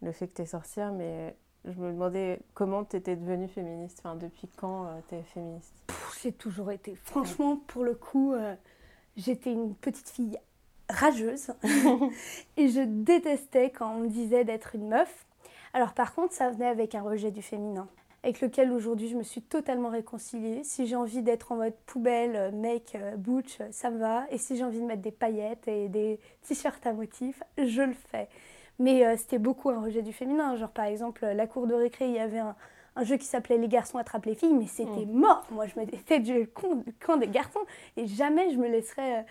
le 0.01 0.13
fait 0.13 0.29
que 0.29 0.36
tu 0.36 0.43
es 0.43 0.45
sorcière, 0.45 0.93
mais 0.93 1.36
je 1.65 1.79
me 1.79 1.91
demandais 1.91 2.39
comment 2.53 2.84
tu 2.84 2.98
étais 2.98 3.15
devenue 3.15 3.48
féministe, 3.48 4.01
enfin, 4.03 4.15
depuis 4.15 4.48
quand 4.55 4.86
euh, 4.86 5.00
tu 5.10 5.15
es 5.15 5.24
féministe 5.24 5.74
J'ai 6.22 6.32
toujours 6.32 6.72
été, 6.72 6.96
franchement, 6.96 7.58
pour 7.67 7.84
le 7.84 7.96
coup, 7.96 8.34
euh, 8.34 8.55
j'étais 9.17 9.51
une 9.51 9.75
petite 9.75 10.10
fille 10.10 10.38
rageuse 10.89 11.51
et 12.58 12.67
je 12.67 12.82
détestais 12.82 13.70
quand 13.72 13.96
on 13.96 14.00
me 14.01 14.10
disait 14.10 14.43
d'être 14.43 14.75
une 14.75 14.89
meuf. 14.89 15.25
Alors 15.74 15.93
par 15.93 16.13
contre, 16.13 16.34
ça 16.34 16.50
venait 16.50 16.67
avec 16.67 16.96
un 16.96 17.01
rejet 17.01 17.32
du 17.32 17.41
féminin 17.41 17.88
avec 18.24 18.39
lequel 18.39 18.72
aujourd'hui 18.72 19.10
je 19.10 19.17
me 19.17 19.24
suis 19.24 19.41
totalement 19.41 19.89
réconciliée. 19.89 20.63
Si 20.63 20.88
j'ai 20.88 20.96
envie 20.96 21.22
d'être 21.22 21.51
en 21.51 21.58
mode 21.58 21.75
poubelle, 21.86 22.36
euh, 22.36 22.51
mec, 22.51 22.96
euh, 22.96 23.17
butch, 23.17 23.60
ça 23.72 23.91
me 23.91 24.00
va. 24.00 24.25
Et 24.32 24.38
si 24.38 24.55
j'ai 24.55 24.63
envie 24.63 24.79
de 24.79 24.86
mettre 24.86 25.01
des 25.01 25.12
paillettes 25.12 25.67
et 25.67 25.89
des 25.89 26.20
t-shirts 26.41 26.86
à 26.88 26.93
motifs, 26.93 27.43
je 27.58 27.82
le 27.82 27.93
fais. 27.93 28.29
Mais 28.80 29.06
euh, 29.06 29.15
c'était 29.18 29.39
beaucoup 29.39 29.69
un 29.69 29.82
rejet 29.82 30.02
du 30.02 30.13
féminin. 30.13 30.56
Genre 30.56 30.71
par 30.71 30.86
exemple, 30.86 31.26
la 31.26 31.47
cour 31.47 31.67
de 31.67 31.74
récré, 31.74 32.08
il 32.08 32.13
y 32.13 32.19
avait 32.19 32.39
un, 32.39 32.56
jeu 33.04 33.17
qui 33.17 33.26
s'appelait 33.26 33.58
Les 33.58 33.67
garçons 33.67 33.97
attrapent 33.97 34.26
les 34.26 34.36
filles, 34.36 34.54
mais 34.54 34.67
c'était 34.67 35.06
mm. 35.06 35.12
mort. 35.12 35.45
Moi, 35.52 35.67
je 35.67 35.80
mettais 35.80 36.19
du 36.19 36.47
camp 37.00 37.17
des 37.17 37.28
garçons 37.28 37.65
et 37.97 38.08
jamais 38.08 38.52
je 38.52 38.58
me 38.58 38.67
laisserais. 38.67 39.26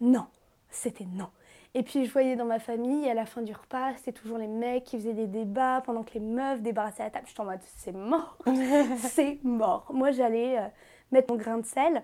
Non, 0.00 0.26
c'était 0.70 1.06
non. 1.06 1.28
Et 1.74 1.82
puis 1.82 2.06
je 2.06 2.12
voyais 2.12 2.34
dans 2.34 2.46
ma 2.46 2.58
famille, 2.58 3.08
à 3.08 3.14
la 3.14 3.26
fin 3.26 3.42
du 3.42 3.52
repas, 3.52 3.94
c'était 3.96 4.12
toujours 4.12 4.38
les 4.38 4.46
mecs 4.46 4.84
qui 4.84 4.96
faisaient 4.96 5.12
des 5.12 5.26
débats 5.26 5.82
pendant 5.84 6.02
que 6.02 6.14
les 6.14 6.20
meufs 6.20 6.62
débarrassaient 6.62 7.04
la 7.04 7.10
table. 7.10 7.26
J'étais 7.28 7.40
en 7.40 7.44
mode, 7.44 7.60
c'est 7.76 7.92
mort, 7.92 8.38
c'est 8.98 9.38
mort. 9.44 9.86
Moi, 9.92 10.10
j'allais 10.10 10.58
euh, 10.58 10.66
mettre 11.12 11.32
mon 11.32 11.38
grain 11.38 11.58
de 11.58 11.66
sel 11.66 12.02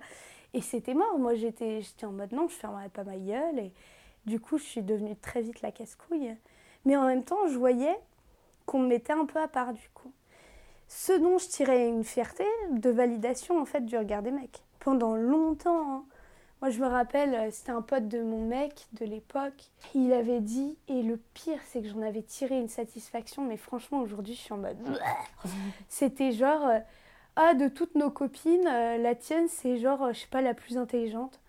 et 0.53 0.61
c'était 0.61 0.93
mort. 0.93 1.17
Moi, 1.17 1.33
j'étais 1.33 1.81
en 2.03 2.11
mode, 2.11 2.31
non, 2.31 2.47
je 2.47 2.53
fermerai 2.55 2.89
pas 2.89 3.03
ma 3.03 3.17
gueule. 3.17 3.59
Et 3.59 3.73
du 4.25 4.39
coup, 4.39 4.57
je 4.57 4.63
suis 4.63 4.83
devenue 4.83 5.15
très 5.15 5.41
vite 5.41 5.61
la 5.61 5.71
casse-couille. 5.71 6.35
Mais 6.85 6.95
en 6.95 7.05
même 7.05 7.23
temps, 7.23 7.47
je 7.47 7.57
voyais 7.57 7.97
qu'on 8.65 8.79
me 8.79 8.87
mettait 8.87 9.13
un 9.13 9.25
peu 9.25 9.39
à 9.39 9.47
part 9.47 9.73
du 9.73 9.89
coup. 9.93 10.11
Ce 10.87 11.13
dont 11.13 11.37
je 11.37 11.47
tirais 11.47 11.87
une 11.87 12.03
fierté 12.03 12.45
de 12.71 12.89
validation 12.89 13.59
en 13.59 13.65
fait 13.65 13.85
du 13.85 13.97
regard 13.97 14.21
des 14.21 14.31
mecs. 14.31 14.63
Pendant 14.79 15.15
longtemps, 15.15 15.91
hein, 15.91 16.05
moi, 16.61 16.69
je 16.69 16.79
me 16.79 16.87
rappelle, 16.87 17.35
euh, 17.35 17.51
c'était 17.51 17.71
un 17.71 17.81
pote 17.81 18.07
de 18.07 18.21
mon 18.21 18.41
mec 18.41 18.87
de 18.93 19.05
l'époque. 19.05 19.69
Il 19.93 20.13
avait 20.13 20.39
dit, 20.39 20.77
et 20.87 21.03
le 21.03 21.17
pire, 21.33 21.59
c'est 21.67 21.81
que 21.81 21.87
j'en 21.87 22.01
avais 22.01 22.21
tiré 22.21 22.57
une 22.57 22.69
satisfaction, 22.69 23.43
mais 23.43 23.57
franchement, 23.57 23.99
aujourd'hui, 23.99 24.33
je 24.33 24.39
suis 24.39 24.53
en 24.53 24.57
mode. 24.57 24.77
C'était 25.89 26.31
genre, 26.31 26.65
euh, 26.65 26.79
ah, 27.35 27.53
de 27.53 27.67
toutes 27.67 27.95
nos 27.95 28.09
copines, 28.09 28.67
euh, 28.67 28.97
la 28.97 29.15
tienne, 29.15 29.47
c'est 29.49 29.77
genre, 29.77 30.13
je 30.13 30.21
sais 30.21 30.27
pas, 30.27 30.41
la 30.41 30.53
plus 30.53 30.77
intelligente. 30.77 31.39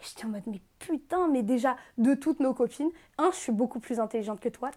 Et 0.00 0.02
j'étais 0.02 0.24
en 0.24 0.30
mode, 0.30 0.42
mais 0.46 0.60
putain, 0.78 1.28
mais 1.28 1.42
déjà, 1.42 1.76
de 1.98 2.14
toutes 2.14 2.40
nos 2.40 2.54
copines, 2.54 2.90
un, 3.18 3.30
je 3.30 3.36
suis 3.36 3.52
beaucoup 3.52 3.80
plus 3.80 4.00
intelligente 4.00 4.40
que 4.40 4.48
toi. 4.48 4.70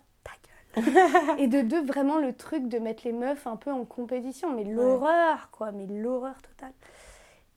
et 1.38 1.48
de 1.48 1.62
deux, 1.62 1.84
vraiment 1.84 2.18
le 2.18 2.34
truc 2.34 2.68
de 2.68 2.80
mettre 2.80 3.04
les 3.06 3.14
meufs 3.14 3.48
un 3.48 3.56
peu 3.56 3.72
en 3.72 3.86
compétition, 3.86 4.52
mais 4.54 4.64
l'horreur, 4.64 5.50
quoi, 5.52 5.72
mais 5.72 5.86
l'horreur 5.88 6.36
totale. 6.42 6.74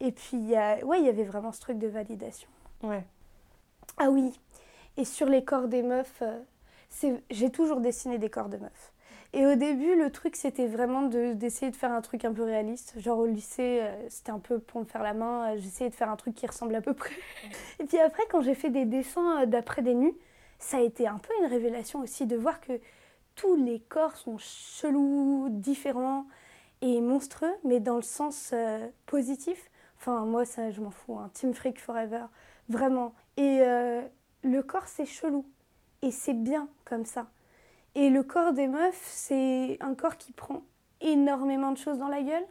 Et 0.01 0.13
puis, 0.13 0.55
ouais, 0.85 1.01
il 1.01 1.05
y 1.05 1.09
avait 1.09 1.25
vraiment 1.25 1.53
ce 1.53 1.61
truc 1.61 1.79
de 1.79 1.89
validation. 1.89 2.49
Ouais. 2.83 3.05
Ah 3.99 4.09
oui. 4.11 4.33
Et 4.97 5.05
sur 5.05 5.27
les 5.27 5.45
corps 5.45 5.69
des 5.69 5.83
meufs, 5.83 6.23
euh, 6.23 6.39
j'ai 7.31 7.51
toujours 7.51 7.81
dessiné 7.81 8.19
des 8.19 8.31
corps 8.31 8.49
de 8.49 8.57
meufs. 8.57 8.93
Et 9.33 9.47
au 9.47 9.55
début, 9.55 9.97
le 9.97 10.11
truc, 10.11 10.35
c'était 10.35 10.67
vraiment 10.67 11.03
d'essayer 11.03 11.71
de, 11.71 11.77
faire 11.77 11.93
un 11.93 12.01
truc 12.01 12.25
un 12.25 12.33
peu 12.33 12.43
réaliste. 12.43 12.95
Genre 12.99 13.19
au 13.19 13.27
lycée, 13.27 13.81
euh, 13.83 14.09
c'était 14.09 14.33
un 14.33 14.41
peu 14.41 14.59
pour 14.59 14.81
me 14.81 14.87
faire 14.87 15.03
la 15.03 15.15
main, 15.15 15.53
euh, 15.53 15.59
j'essayais 15.59 15.91
de 15.91 15.95
faire 15.95 16.11
un 16.11 16.17
truc 16.17 16.35
qui 16.35 16.47
ressemble 16.47 16.75
à 16.75 16.81
peu 16.81 16.95
près. 16.95 17.15
Et 17.79 17.85
puis 17.85 17.99
après, 17.99 18.25
quand 18.31 18.41
j'ai 18.41 18.55
fait 18.55 18.71
des 18.71 18.85
dessins 18.85 19.47
d'après 19.47 19.83
des 19.83 19.95
nus, 19.95 20.15
ça 20.59 20.79
a 20.79 20.81
été 20.81 21.07
un 21.07 21.19
peu 21.19 21.33
une 21.41 21.47
révélation 21.47 22.01
aussi 22.01 22.27
de 22.27 22.37
voir 22.37 22.61
que 22.61 22.73
tous 23.41 23.57
les 23.57 23.81
corps 23.81 24.17
sont 24.17 24.37
chelous, 24.37 25.49
différents 25.49 26.27
et 26.83 27.01
monstrueux, 27.01 27.55
mais 27.65 27.81
dans 27.81 27.97
le 27.97 28.03
sens 28.03 28.55
positif. 29.07 29.71
Enfin, 29.99 30.27
moi, 30.27 30.45
ça, 30.45 30.71
je 30.71 30.83
m'en 30.83 30.91
fous. 30.91 31.17
Hein. 31.17 31.31
Team 31.33 31.55
Freak 31.55 31.81
Forever. 31.81 32.27
Vraiment. 32.69 33.15
Et 33.39 33.61
euh, 33.63 34.03
le 34.43 34.63
corps, 34.63 34.89
c'est 34.89 35.07
chelou. 35.07 35.47
Et 36.03 36.11
c'est 36.11 36.35
bien 36.35 36.69
comme 36.85 37.07
ça. 37.07 37.29
Et 37.95 38.11
le 38.11 38.23
corps 38.23 38.53
des 38.53 38.69
meufs, 38.69 39.09
c'est 39.11 39.79
un 39.81 39.95
corps 39.95 40.19
qui 40.19 40.33
prend 40.33 40.63
énormément 41.01 41.73
de 41.73 41.79
choses 41.79 41.99
dans 41.99 42.09
la 42.09 42.23
gueule, 42.23 42.47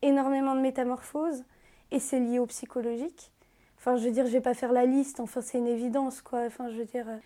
énormément 0.00 0.54
de 0.54 0.60
métamorphoses, 0.60 1.44
et 1.90 1.98
c'est 1.98 2.20
lié 2.20 2.38
au 2.38 2.46
psychologique. 2.46 3.30
Enfin, 3.76 3.96
je 3.96 4.06
veux 4.06 4.12
dire, 4.12 4.24
je 4.26 4.32
vais 4.32 4.40
pas 4.40 4.54
faire 4.54 4.72
la 4.72 4.86
liste, 4.86 5.20
enfin, 5.20 5.42
c'est 5.42 5.58
une 5.58 5.68
évidence, 5.68 6.22
quoi. 6.22 6.46
Enfin, 6.46 6.70
je 6.70 6.78
veux 6.78 6.86
dire, 6.86 7.06
euh, 7.06 7.18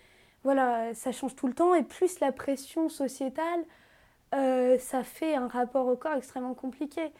voilà, 0.47 0.93
ça 0.93 1.11
change 1.11 1.35
tout 1.35 1.47
le 1.47 1.53
temps, 1.53 1.75
et 1.75 1.83
plus 1.83 2.21
la 2.21 2.31
pression 2.31 2.87
sociétale, 2.87 3.65
euh, 4.33 4.79
ça 4.79 5.03
fait 5.03 5.35
un 5.35 5.49
rapport 5.49 5.87
au 5.87 5.97
corps 5.97 6.13
extrêmement 6.13 6.53
compliqué 6.53 7.11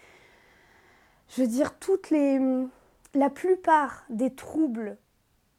je 1.35 1.41
veux 1.41 1.47
dire, 1.49 1.77
toutes 1.77 2.09
les, 2.09 2.39
la 3.13 3.29
plupart 3.29 4.05
des 4.09 4.33
troubles 4.33 4.95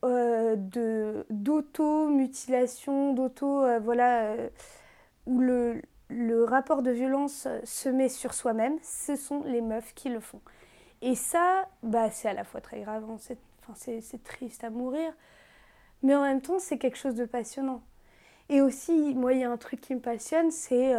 euh, 0.03 0.57
d'auto-mutilation, 1.29 3.13
d'auto, 3.13 3.63
euh, 3.63 3.79
voilà, 3.79 4.35
où 5.27 5.41
le, 5.41 5.83
rapport 6.45 6.81
de 6.81 6.91
violence 6.91 7.47
se 7.65 7.91
met 7.91 8.09
sur 8.09 8.33
soi-même, 8.33 8.79
ce 8.83 9.15
sont 9.15 9.43
les 9.45 9.61
meufs 9.61 9.93
qui 9.93 10.09
le 10.09 10.21
font. 10.21 10.41
Et 11.03 11.15
ça, 11.15 11.69
bah, 11.83 12.11
c'est 12.11 12.31
à 12.31 12.33
la 12.33 12.45
fois 12.45 12.63
très 12.63 12.81
grave, 12.81 13.05
hein, 13.11 13.19
c'est 13.75 14.25
triste 14.25 14.65
à 14.65 14.71
mourir, 14.71 15.13
mais 16.03 16.15
en 16.15 16.23
même 16.23 16.41
temps, 16.41 16.59
c'est 16.59 16.79
quelque 16.79 16.99
chose 16.99 17.15
de 17.15 17.25
passionnant. 17.25 17.83
Et 18.49 18.61
aussi, 18.63 19.15
moi, 19.15 19.33
il 19.33 19.41
y 19.41 19.45
a 19.45 19.51
un 19.51 19.57
truc 19.57 19.81
qui 19.81 19.95
me 19.95 20.01
passionne, 20.01 20.51
c'est 20.51 20.95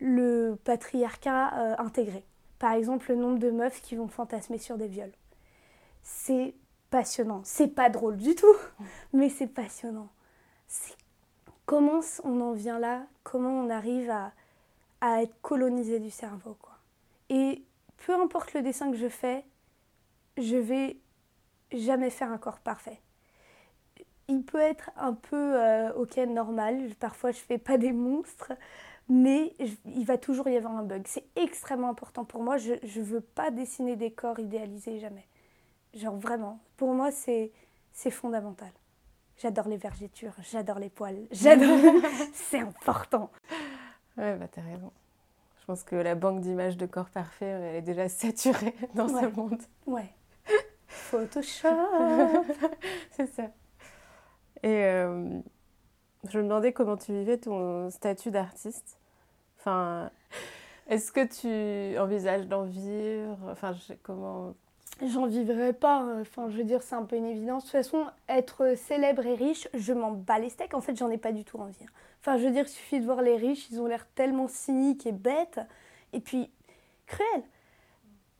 le 0.00 0.56
patriarcat 0.64 1.76
intégré. 1.78 2.24
Par 2.58 2.72
exemple, 2.72 3.10
le 3.10 3.16
nombre 3.16 3.38
de 3.38 3.50
meufs 3.50 3.82
qui 3.82 3.96
vont 3.96 4.08
fantasmer 4.08 4.58
sur 4.58 4.78
des 4.78 4.86
viols. 4.88 5.12
C'est 6.02 6.54
passionnant. 6.90 7.42
C'est 7.44 7.68
pas 7.68 7.90
drôle 7.90 8.16
du 8.16 8.34
tout, 8.34 8.56
mais 9.12 9.28
c'est 9.28 9.46
passionnant. 9.46 10.08
Comment 11.66 12.00
on 12.22 12.40
en 12.40 12.52
vient 12.52 12.78
là? 12.78 13.06
Comment 13.22 13.50
on 13.50 13.68
arrive 13.68 14.10
à, 14.10 14.32
à 15.00 15.22
être 15.22 15.34
colonisé 15.42 15.98
du 15.98 16.10
cerveau 16.10 16.56
quoi? 16.60 16.78
Et 17.30 17.64
peu 18.06 18.14
importe 18.14 18.52
le 18.54 18.62
dessin 18.62 18.90
que 18.90 18.96
je 18.96 19.08
fais, 19.08 19.44
je 20.36 20.56
vais 20.56 20.98
jamais 21.72 22.10
faire 22.10 22.30
un 22.30 22.38
corps 22.38 22.60
parfait. 22.60 23.00
Il 24.28 24.42
peut 24.42 24.60
être 24.60 24.90
un 24.96 25.12
peu 25.12 25.60
euh, 25.60 25.92
ok 25.94 26.16
normal, 26.16 26.94
parfois 26.98 27.30
je 27.30 27.38
fais 27.38 27.58
pas 27.58 27.76
des 27.76 27.92
monstres, 27.92 28.52
mais 29.08 29.54
il 29.84 30.04
va 30.06 30.16
toujours 30.16 30.48
y 30.48 30.56
avoir 30.56 30.74
un 30.74 30.82
bug. 30.82 31.02
C'est 31.06 31.24
extrêmement 31.36 31.90
important 31.90 32.24
pour 32.24 32.42
moi. 32.42 32.56
Je 32.56 32.72
ne 32.72 33.04
veux 33.04 33.20
pas 33.20 33.50
dessiner 33.50 33.96
des 33.96 34.10
corps 34.10 34.38
idéalisés 34.38 34.98
jamais. 34.98 35.26
Genre 35.94 36.16
vraiment, 36.16 36.60
pour 36.76 36.94
moi 36.94 37.10
c'est 37.10 37.52
c'est 37.92 38.10
fondamental. 38.10 38.70
J'adore 39.36 39.68
les 39.68 39.76
vergetures, 39.76 40.34
j'adore 40.50 40.78
les 40.78 40.90
poils, 40.90 41.18
j'adore. 41.30 41.78
c'est 42.32 42.60
important. 42.60 43.30
Ouais, 44.16 44.36
bah 44.36 44.46
t'as 44.50 44.62
raison. 44.62 44.92
Je 45.60 45.66
pense 45.66 45.82
que 45.82 45.96
la 45.96 46.14
banque 46.14 46.40
d'images 46.40 46.76
de 46.76 46.86
corps 46.86 47.08
parfait, 47.08 47.46
elle 47.46 47.76
est 47.76 47.82
déjà 47.82 48.08
saturée 48.08 48.74
dans 48.94 49.08
ce 49.08 49.26
monde. 49.34 49.62
Ouais. 49.86 50.10
Photoshop. 50.88 51.68
c'est 53.10 53.26
ça. 53.34 53.44
Et 54.64 54.86
euh, 54.86 55.40
je 56.30 56.38
me 56.38 56.44
demandais 56.44 56.72
comment 56.72 56.96
tu 56.96 57.12
vivais 57.12 57.36
ton 57.36 57.90
statut 57.90 58.30
d'artiste. 58.30 58.98
Enfin, 59.58 60.10
est-ce 60.88 61.12
que 61.12 61.20
tu 61.20 61.98
envisages 61.98 62.46
d'en 62.46 62.64
vivre? 62.64 63.36
Enfin, 63.50 63.74
comment 64.02 64.54
J'en 65.02 65.26
vivrai 65.26 65.74
pas. 65.74 66.06
Enfin, 66.18 66.48
je 66.48 66.56
veux 66.56 66.64
dire, 66.64 66.82
c'est 66.82 66.94
un 66.94 67.02
peu 67.02 67.16
une 67.16 67.26
évidence. 67.26 67.64
De 67.64 67.70
toute 67.70 67.72
façon, 67.72 68.06
être 68.26 68.74
célèbre 68.74 69.26
et 69.26 69.34
riche, 69.34 69.68
je 69.74 69.92
m'en 69.92 70.12
bats 70.12 70.38
les 70.38 70.48
steaks. 70.48 70.72
En 70.72 70.80
fait, 70.80 70.96
j'en 70.96 71.10
ai 71.10 71.18
pas 71.18 71.32
du 71.32 71.44
tout 71.44 71.58
envie. 71.58 71.84
Hein. 71.84 71.92
Enfin, 72.22 72.38
je 72.38 72.44
veux 72.44 72.50
dire, 72.50 72.64
il 72.64 72.70
suffit 72.70 73.00
de 73.00 73.04
voir 73.04 73.20
les 73.20 73.36
riches, 73.36 73.68
ils 73.70 73.82
ont 73.82 73.86
l'air 73.86 74.06
tellement 74.14 74.48
cyniques 74.48 75.06
et 75.06 75.12
bêtes. 75.12 75.60
Et 76.14 76.20
puis, 76.20 76.50
cruels. 77.04 77.42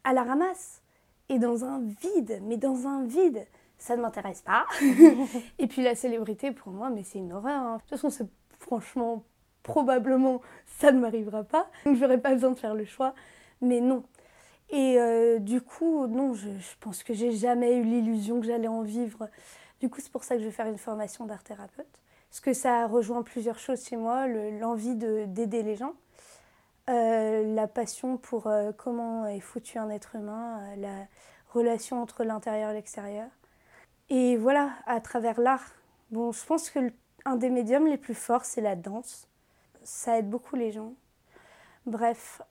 À 0.04 0.14
la 0.14 0.22
ramasse. 0.22 0.80
Et 1.28 1.38
dans 1.38 1.66
un 1.66 1.80
vide. 1.80 2.40
Mais 2.44 2.56
dans 2.56 2.87
un 2.87 3.04
vide. 3.04 3.46
Ça 3.84 3.96
ne 3.96 4.02
m'intéresse 4.02 4.40
pas. 4.40 4.64
et 5.58 5.66
puis, 5.66 5.82
la 5.82 5.94
célébrité, 5.94 6.52
pour 6.52 6.72
moi, 6.72 6.88
mais 6.88 7.02
c'est 7.02 7.18
une 7.18 7.34
horreur. 7.34 7.60
Hein. 7.60 7.76
De 7.76 7.80
toute 7.80 7.90
façon, 7.90 8.08
c'est 8.08 8.26
franchement, 8.58 9.24
probablement, 9.62 10.40
ça 10.78 10.90
ne 10.90 11.00
m'arrivera 11.00 11.44
pas. 11.44 11.68
Donc, 11.84 11.96
j'aurais 11.96 12.16
pas 12.16 12.32
besoin 12.32 12.52
de 12.52 12.58
faire 12.58 12.74
le 12.74 12.86
choix. 12.86 13.14
Mais 13.60 13.82
non, 13.82 14.04
et 14.70 14.98
euh, 14.98 15.38
du 15.38 15.60
coup, 15.60 16.06
non, 16.06 16.32
je, 16.32 16.48
pense 16.80 17.02
que 17.02 17.14
j'ai 17.14 17.32
jamais 17.32 17.76
eu 17.76 17.82
l'illusion 17.82 18.40
que 18.40 18.46
j'allais 18.46 18.68
en 18.68 18.82
vivre. 18.82 19.28
Du 19.80 19.90
coup, 19.90 20.00
c'est 20.00 20.10
pour 20.10 20.24
ça 20.24 20.36
que 20.36 20.40
je 20.40 20.46
vais 20.46 20.52
faire 20.52 20.66
une 20.66 20.78
formation 20.78 21.26
d'art 21.26 21.44
thérapeute. 21.44 22.00
Parce 22.30 22.40
que 22.40 22.54
ça 22.54 22.86
rejoint 22.86 23.22
plusieurs 23.22 23.58
choses 23.58 23.84
chez 23.84 23.96
moi 23.96 24.26
l'envie 24.26 24.96
d'aider 24.96 25.62
les 25.62 25.76
gens, 25.76 25.92
euh, 26.90 27.54
la 27.54 27.68
passion 27.68 28.16
pour 28.16 28.48
euh, 28.48 28.72
comment 28.76 29.26
est 29.26 29.40
foutu 29.40 29.78
un 29.78 29.90
être 29.90 30.16
humain, 30.16 30.74
la 30.78 31.06
relation 31.52 32.02
entre 32.02 32.24
l'intérieur 32.24 32.70
et 32.70 32.74
l'extérieur. 32.74 33.28
Et 34.10 34.36
voilà, 34.36 34.70
à 34.86 35.00
travers 35.00 35.40
l'art, 35.40 35.72
bon, 36.10 36.32
je 36.32 36.44
pense 36.44 36.70
que 36.70 36.92
un 37.24 37.36
des 37.36 37.50
médiums 37.50 37.86
les 37.86 37.96
plus 37.96 38.14
forts, 38.14 38.44
c'est 38.44 38.60
la 38.60 38.76
danse. 38.76 39.28
Ça 39.82 40.18
aide 40.18 40.28
beaucoup 40.28 40.56
les 40.56 40.72
gens. 40.72 40.94
Bref, 41.86 42.42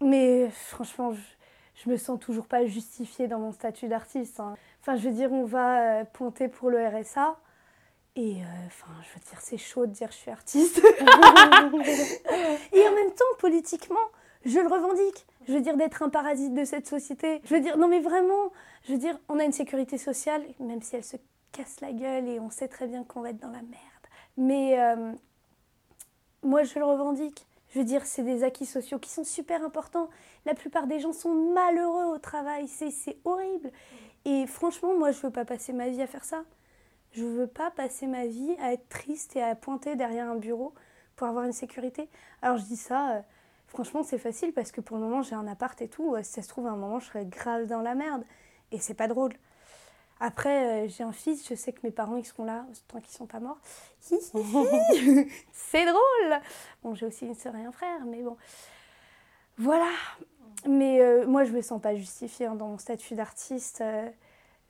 mais 0.00 0.50
franchement, 0.50 1.12
je, 1.12 1.90
me 1.90 1.96
sens 1.96 2.18
toujours 2.18 2.46
pas 2.46 2.66
justifiée 2.66 3.28
dans 3.28 3.38
mon 3.38 3.52
statut 3.52 3.88
d'artiste. 3.88 4.40
Hein. 4.40 4.56
Enfin, 4.80 4.96
je 4.96 5.08
veux 5.08 5.14
dire, 5.14 5.32
on 5.32 5.44
va 5.44 6.00
euh, 6.00 6.04
pointer 6.04 6.48
pour 6.48 6.70
le 6.70 6.84
RSA. 6.86 7.36
Et 8.14 8.36
euh, 8.36 8.66
enfin, 8.66 8.92
je 9.02 9.14
veux 9.14 9.24
dire, 9.28 9.40
c'est 9.40 9.58
chaud 9.58 9.86
de 9.86 9.92
dire 9.92 10.10
je 10.10 10.16
suis 10.16 10.30
artiste. 10.30 10.78
et 12.72 12.88
en 12.88 12.94
même 12.94 13.12
temps, 13.14 13.24
politiquement, 13.38 13.96
je 14.44 14.58
le 14.58 14.68
revendique. 14.68 15.26
Je 15.46 15.52
veux 15.52 15.60
dire, 15.60 15.76
d'être 15.76 16.02
un 16.02 16.08
parasite 16.08 16.54
de 16.54 16.64
cette 16.64 16.86
société. 16.86 17.40
Je 17.44 17.54
veux 17.54 17.60
dire, 17.60 17.78
non 17.78 17.88
mais 17.88 18.00
vraiment, 18.00 18.52
je 18.84 18.92
veux 18.92 18.98
dire, 18.98 19.18
on 19.28 19.38
a 19.38 19.44
une 19.44 19.52
sécurité 19.52 19.98
sociale, 19.98 20.42
même 20.58 20.82
si 20.82 20.96
elle 20.96 21.04
se 21.04 21.16
casse 21.52 21.80
la 21.80 21.92
gueule 21.92 22.28
et 22.28 22.40
on 22.40 22.50
sait 22.50 22.68
très 22.68 22.86
bien 22.86 23.04
qu'on 23.04 23.20
va 23.20 23.30
être 23.30 23.40
dans 23.40 23.50
la 23.50 23.62
merde. 23.62 24.06
Mais 24.36 24.80
euh, 24.80 25.12
moi, 26.42 26.62
je 26.64 26.78
le 26.78 26.84
revendique. 26.84 27.46
Je 27.70 27.78
veux 27.78 27.84
dire, 27.84 28.04
c'est 28.06 28.22
des 28.22 28.44
acquis 28.44 28.66
sociaux 28.66 28.98
qui 28.98 29.10
sont 29.10 29.24
super 29.24 29.64
importants. 29.64 30.08
La 30.44 30.54
plupart 30.54 30.86
des 30.86 31.00
gens 31.00 31.12
sont 31.12 31.34
malheureux 31.34 32.04
au 32.04 32.18
travail, 32.18 32.68
c'est 32.68 33.18
horrible. 33.24 33.70
Et 34.24 34.46
franchement, 34.46 34.96
moi, 34.96 35.10
je 35.10 35.20
veux 35.20 35.30
pas 35.30 35.44
passer 35.44 35.72
ma 35.72 35.88
vie 35.88 36.02
à 36.02 36.06
faire 36.06 36.24
ça. 36.24 36.44
Je 37.12 37.24
veux 37.24 37.46
pas 37.46 37.70
passer 37.70 38.06
ma 38.06 38.26
vie 38.26 38.56
à 38.60 38.72
être 38.72 38.88
triste 38.88 39.36
et 39.36 39.42
à 39.42 39.54
pointer 39.54 39.96
derrière 39.96 40.28
un 40.28 40.36
bureau 40.36 40.74
pour 41.16 41.26
avoir 41.26 41.44
une 41.44 41.52
sécurité. 41.52 42.08
Alors 42.42 42.58
je 42.58 42.64
dis 42.64 42.76
ça, 42.76 43.10
euh, 43.10 43.20
franchement, 43.68 44.02
c'est 44.02 44.18
facile 44.18 44.52
parce 44.52 44.72
que 44.72 44.80
pour 44.80 44.96
le 44.96 45.02
moment, 45.02 45.22
j'ai 45.22 45.34
un 45.34 45.46
appart 45.46 45.80
et 45.82 45.88
tout. 45.88 46.16
si 46.22 46.32
ça 46.32 46.42
se 46.42 46.48
trouve, 46.48 46.66
à 46.66 46.70
un 46.70 46.76
moment, 46.76 46.98
je 46.98 47.06
serais 47.06 47.26
grave 47.26 47.66
dans 47.66 47.82
la 47.82 47.94
merde. 47.94 48.24
Et 48.72 48.78
c'est 48.78 48.94
pas 48.94 49.08
drôle. 49.08 49.32
Après, 50.18 50.84
euh, 50.86 50.88
j'ai 50.88 51.04
un 51.04 51.12
fils, 51.12 51.46
je 51.48 51.54
sais 51.54 51.72
que 51.72 51.80
mes 51.82 51.90
parents, 51.90 52.16
ils 52.16 52.24
seront 52.24 52.44
là 52.44 52.64
tant 52.88 53.00
qu'ils 53.00 53.14
sont 53.14 53.26
pas 53.26 53.40
morts. 53.40 53.58
c'est 54.00 55.84
drôle 55.84 56.40
Bon, 56.82 56.94
j'ai 56.94 57.06
aussi 57.06 57.26
une 57.26 57.34
sœur 57.34 57.54
et 57.56 57.64
un 57.64 57.72
frère, 57.72 58.04
mais 58.06 58.22
bon. 58.22 58.36
Voilà. 59.58 59.90
Mais 60.66 61.02
euh, 61.02 61.26
moi, 61.26 61.44
je 61.44 61.52
me 61.52 61.60
sens 61.60 61.80
pas 61.82 61.94
justifiée 61.94 62.46
hein, 62.46 62.54
dans 62.54 62.68
mon 62.68 62.78
statut 62.78 63.14
d'artiste. 63.14 63.82
Euh, 63.82 64.08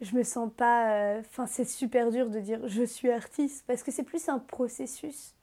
je 0.01 0.17
me 0.17 0.25
sens 0.25 0.51
pas... 0.55 1.19
Enfin, 1.21 1.47
c'est 1.47 1.65
super 1.65 2.11
dur 2.11 2.29
de 2.29 2.41
dire 2.41 2.67
je 2.67 2.83
suis 2.83 3.11
artiste, 3.11 3.65
parce 3.67 3.83
que 3.85 3.93
c'est 3.93 4.03
plus 4.03 4.29
un 4.29 4.41
processus 4.41 5.35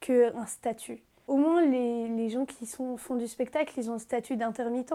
qu'un 0.00 0.46
statut. 0.46 1.02
Au 1.30 1.36
moins, 1.36 1.64
les, 1.64 2.08
les 2.08 2.28
gens 2.28 2.44
qui 2.44 2.66
sont, 2.66 2.96
font 2.96 3.14
du 3.14 3.28
spectacle, 3.28 3.72
ils 3.76 3.90
ont 3.90 3.94
un 3.94 3.98
statut 3.98 4.36
d'intermittent. 4.36 4.94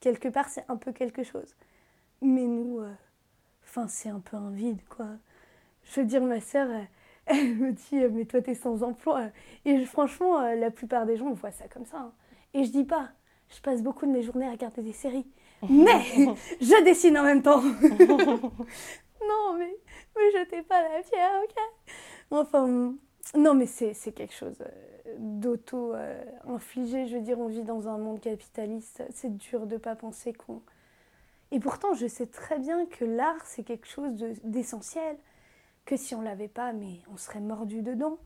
Quelque 0.00 0.28
part, 0.28 0.48
c'est 0.48 0.64
un 0.68 0.76
peu 0.76 0.92
quelque 0.92 1.22
chose. 1.22 1.54
Mais 2.22 2.44
nous 2.44 2.80
Enfin, 3.68 3.88
c'est 3.88 4.08
un 4.08 4.20
peu 4.20 4.36
un 4.36 4.50
vide, 4.50 4.80
quoi. 4.88 5.06
Je 5.84 6.00
veux 6.00 6.06
dire, 6.06 6.22
ma 6.22 6.40
sœur, 6.40 6.68
elle, 7.26 7.54
me 7.56 7.72
dit, 7.72 7.96
mais 8.12 8.24
toi, 8.24 8.40
t'es 8.40 8.54
sans 8.54 8.82
emploi. 8.82 9.24
Et 9.64 9.84
franchement, 9.84 10.40
euh, 10.40 10.54
la 10.54 10.70
plupart 10.70 11.04
des 11.04 11.16
gens 11.16 11.30
voient 11.32 11.50
ça 11.50 11.68
comme 11.68 11.84
ça. 11.84 11.98
Hein. 11.98 12.12
Et 12.54 12.64
je 12.64 12.70
dis 12.70 12.84
pas, 12.84 13.10
je 13.48 13.60
passe 13.60 13.82
beaucoup 13.82 14.06
de 14.06 14.12
mes 14.12 14.22
journées 14.22 14.46
à 14.46 14.52
regarder 14.52 14.82
des 14.82 14.92
séries. 14.92 15.26
Mais 15.68 16.02
je 16.60 16.84
dessine 16.84 17.18
en 17.18 17.24
même 17.24 17.42
temps. 17.42 17.60
non, 17.62 19.56
mais, 19.58 19.76
mais 20.16 20.30
jetez 20.32 20.62
pas 20.62 20.82
la 20.82 21.02
pierre, 21.02 21.42
ok? 21.44 21.56
Enfin, 22.30 22.94
non, 23.34 23.54
mais 23.54 23.66
c'est 23.66 24.12
quelque 24.12 24.34
chose 24.34 24.56
euh, 24.60 25.14
d'auto-infligé. 25.18 27.02
Euh, 27.02 27.06
je 27.06 27.16
veux 27.16 27.22
dire, 27.22 27.38
on 27.38 27.48
vit 27.48 27.64
dans 27.64 27.88
un 27.88 27.98
monde 27.98 28.20
capitaliste. 28.20 29.02
C'est 29.10 29.36
dur 29.36 29.66
de 29.66 29.76
pas 29.76 29.96
penser 29.96 30.32
qu'on 30.32 30.62
et 31.52 31.60
pourtant, 31.60 31.94
je 31.94 32.08
sais 32.08 32.26
très 32.26 32.58
bien 32.58 32.86
que 32.86 33.04
l'art, 33.04 33.44
c'est 33.46 33.62
quelque 33.62 33.86
chose 33.86 34.12
d'essentiel, 34.42 35.16
que 35.84 35.96
si 35.96 36.14
on 36.14 36.20
l'avait 36.20 36.48
pas, 36.48 36.72
mais 36.72 37.00
on 37.12 37.16
serait 37.16 37.40
mordu 37.40 37.82
dedans. 37.82 38.18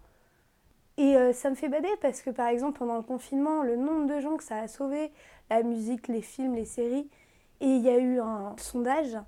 Et 0.96 1.16
euh, 1.16 1.34
ça 1.34 1.50
me 1.50 1.54
fait 1.54 1.68
bader 1.68 1.94
parce 2.00 2.22
que, 2.22 2.30
par 2.30 2.48
exemple, 2.48 2.78
pendant 2.78 2.96
le 2.96 3.02
confinement, 3.02 3.62
le 3.62 3.76
nombre 3.76 4.06
de 4.06 4.20
gens 4.20 4.36
que 4.38 4.44
ça 4.44 4.58
a 4.60 4.68
sauvé, 4.68 5.12
la 5.50 5.62
musique, 5.62 6.08
les 6.08 6.22
films, 6.22 6.54
les 6.54 6.64
séries, 6.64 7.10
et 7.60 7.66
il 7.66 7.82
y 7.82 7.90
a 7.90 7.98
eu 7.98 8.20
un 8.20 8.56
sondage. 8.56 9.18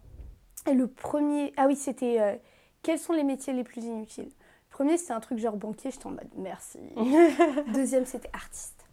Et 0.67 0.73
le 0.73 0.87
premier, 0.87 1.53
ah 1.59 1.67
oui, 1.67 1.77
c'était 1.77 2.41
quels 2.83 2.99
sont 2.99 3.13
les 3.13 3.25
métiers 3.25 3.53
les 3.53 3.65
plus 3.65 3.85
inutiles? 3.85 4.31
Le 4.31 4.42
premier, 4.83 4.99
c'était 4.99 5.13
un 5.13 5.21
truc 5.21 5.39
genre 5.39 5.57
banquier, 5.57 5.93
j'étais 5.93 6.07
en 6.07 6.11
mode 6.11 6.29
merci. 6.37 6.81
Deuxième, 7.73 8.05
c'était 8.05 8.31
artiste. 8.33 8.85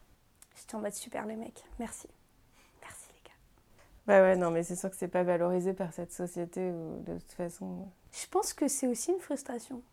J'étais 0.56 0.75
en 0.75 0.82
mode 0.82 0.93
super 0.93 1.25
les 1.25 1.36
mecs, 1.36 1.63
merci. 1.80 2.08
Ouais, 4.08 4.21
ouais, 4.21 4.36
non, 4.36 4.49
mais 4.49 4.63
c'est 4.63 4.75
sûr 4.75 4.89
que 4.89 4.95
c'est 4.95 5.08
pas 5.08 5.21
valorisé 5.21 5.73
par 5.73 5.93
cette 5.93 6.12
société 6.12 6.71
ou 6.71 6.99
de 7.04 7.13
toute 7.13 7.32
façon. 7.34 7.88
Je 8.12 8.25
pense 8.25 8.54
que 8.54 8.67
c'est 8.67 8.88
aussi 8.88 9.12
une 9.12 9.19
frustration. 9.19 9.84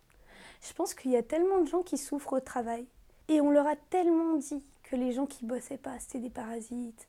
Je 0.62 0.72
pense 0.72 0.94
qu'il 0.94 1.10
y 1.10 1.16
a 1.16 1.22
tellement 1.22 1.60
de 1.60 1.68
gens 1.68 1.82
qui 1.82 1.98
souffrent 1.98 2.32
au 2.32 2.40
travail 2.40 2.86
et 3.28 3.42
on 3.42 3.50
leur 3.50 3.66
a 3.66 3.76
tellement 3.90 4.36
dit 4.36 4.64
que 4.84 4.96
les 4.96 5.12
gens 5.12 5.26
qui 5.26 5.44
bossaient 5.44 5.76
pas 5.76 5.98
c'était 5.98 6.20
des 6.20 6.30
parasites 6.30 7.06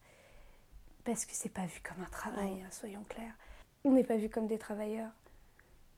parce 1.06 1.26
que 1.26 1.32
c'est 1.34 1.54
pas 1.54 1.66
vu 1.66 1.82
comme 1.82 2.04
un 2.04 2.10
travail, 2.10 2.62
hein, 2.62 2.70
soyons 2.72 3.06
clairs. 3.08 3.36
On 3.86 3.92
n'est 3.92 4.04
pas 4.04 4.18
vu 4.18 4.30
comme 4.30 4.48
des 4.48 4.58
travailleurs. 4.58 5.12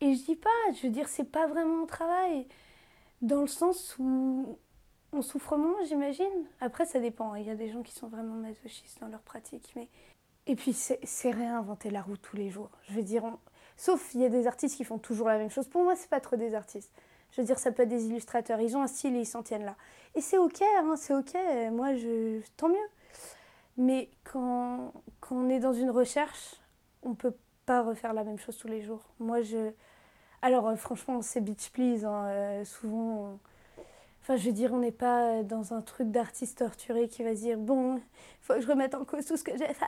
Et 0.01 0.13
je 0.13 0.23
dis 0.23 0.35
pas, 0.35 0.49
je 0.75 0.87
veux 0.87 0.93
dire, 0.93 1.07
c'est 1.07 1.31
pas 1.31 1.47
vraiment 1.47 1.83
un 1.83 1.87
travail 1.87 2.45
dans 3.21 3.41
le 3.41 3.47
sens 3.47 3.95
où 3.99 4.57
on 5.11 5.21
souffre 5.21 5.57
moins, 5.57 5.83
j'imagine. 5.85 6.25
Après, 6.61 6.85
ça 6.85 6.99
dépend. 6.99 7.35
Il 7.35 7.45
y 7.45 7.49
a 7.49 7.55
des 7.55 7.69
gens 7.69 7.81
qui 7.81 7.93
sont 7.93 8.07
vraiment 8.07 8.35
masochistes 8.35 8.99
dans 9.01 9.07
leur 9.07 9.21
pratique, 9.21 9.71
mais 9.75 9.89
et 10.49 10.55
puis, 10.55 10.73
c'est 10.73 11.31
réinventer 11.31 11.91
la 11.91 12.01
roue 12.01 12.17
tous 12.17 12.35
les 12.35 12.49
jours. 12.49 12.71
Je 12.87 12.93
veux 12.93 13.03
dire, 13.03 13.23
sauf 13.77 14.15
il 14.15 14.21
y 14.21 14.25
a 14.25 14.29
des 14.29 14.47
artistes 14.47 14.77
qui 14.77 14.83
font 14.83 14.97
toujours 14.97 15.27
la 15.27 15.37
même 15.37 15.51
chose. 15.51 15.67
Pour 15.67 15.83
moi, 15.83 15.95
c'est 15.95 16.09
pas 16.09 16.19
trop 16.19 16.37
des 16.37 16.55
artistes. 16.55 16.91
Je 17.31 17.41
veux 17.41 17.45
dire, 17.45 17.59
ça 17.59 17.71
peut 17.71 17.83
être 17.83 17.89
des 17.89 18.07
illustrateurs. 18.07 18.59
Ils 18.59 18.75
ont 18.75 18.81
un 18.81 18.87
style 18.87 19.15
et 19.15 19.19
ils 19.19 19.25
s'en 19.27 19.43
tiennent 19.43 19.65
là. 19.65 19.75
Et 20.15 20.21
c'est 20.21 20.39
ok, 20.39 20.61
hein, 20.61 20.95
c'est 20.97 21.13
ok. 21.13 21.35
Moi, 21.71 21.93
je... 21.93 22.41
tant 22.57 22.67
mieux. 22.67 22.77
Mais 23.77 24.09
quand, 24.23 24.91
quand 25.19 25.35
on 25.35 25.49
est 25.49 25.59
dans 25.59 25.73
une 25.73 25.91
recherche, 25.91 26.55
on 27.03 27.13
peut 27.13 27.35
pas 27.67 27.83
refaire 27.83 28.13
la 28.13 28.23
même 28.23 28.39
chose 28.39 28.57
tous 28.57 28.67
les 28.67 28.81
jours. 28.81 29.03
Moi, 29.19 29.43
je... 29.43 29.71
Alors, 30.41 30.67
euh, 30.67 30.75
franchement, 30.75 31.21
c'est 31.21 31.41
Beach 31.41 31.69
Please. 31.71 32.05
hein, 32.05 32.25
euh, 32.27 32.65
souvent, 32.65 33.39
enfin, 34.21 34.35
je 34.37 34.45
veux 34.45 34.53
dire, 34.53 34.73
on 34.73 34.79
n'est 34.79 34.91
pas 34.91 35.43
dans 35.43 35.73
un 35.73 35.81
truc 35.81 36.11
d'artiste 36.11 36.59
torturé 36.59 37.07
qui 37.07 37.23
va 37.23 37.35
se 37.35 37.41
dire 37.41 37.57
Bon, 37.57 38.01
faut 38.41 38.53
que 38.53 38.61
je 38.61 38.67
remette 38.67 38.95
en 38.95 39.05
cause 39.05 39.25
tout 39.25 39.37
ce 39.37 39.43
que 39.43 39.57
j'ai 39.57 39.73
fait. 39.73 39.85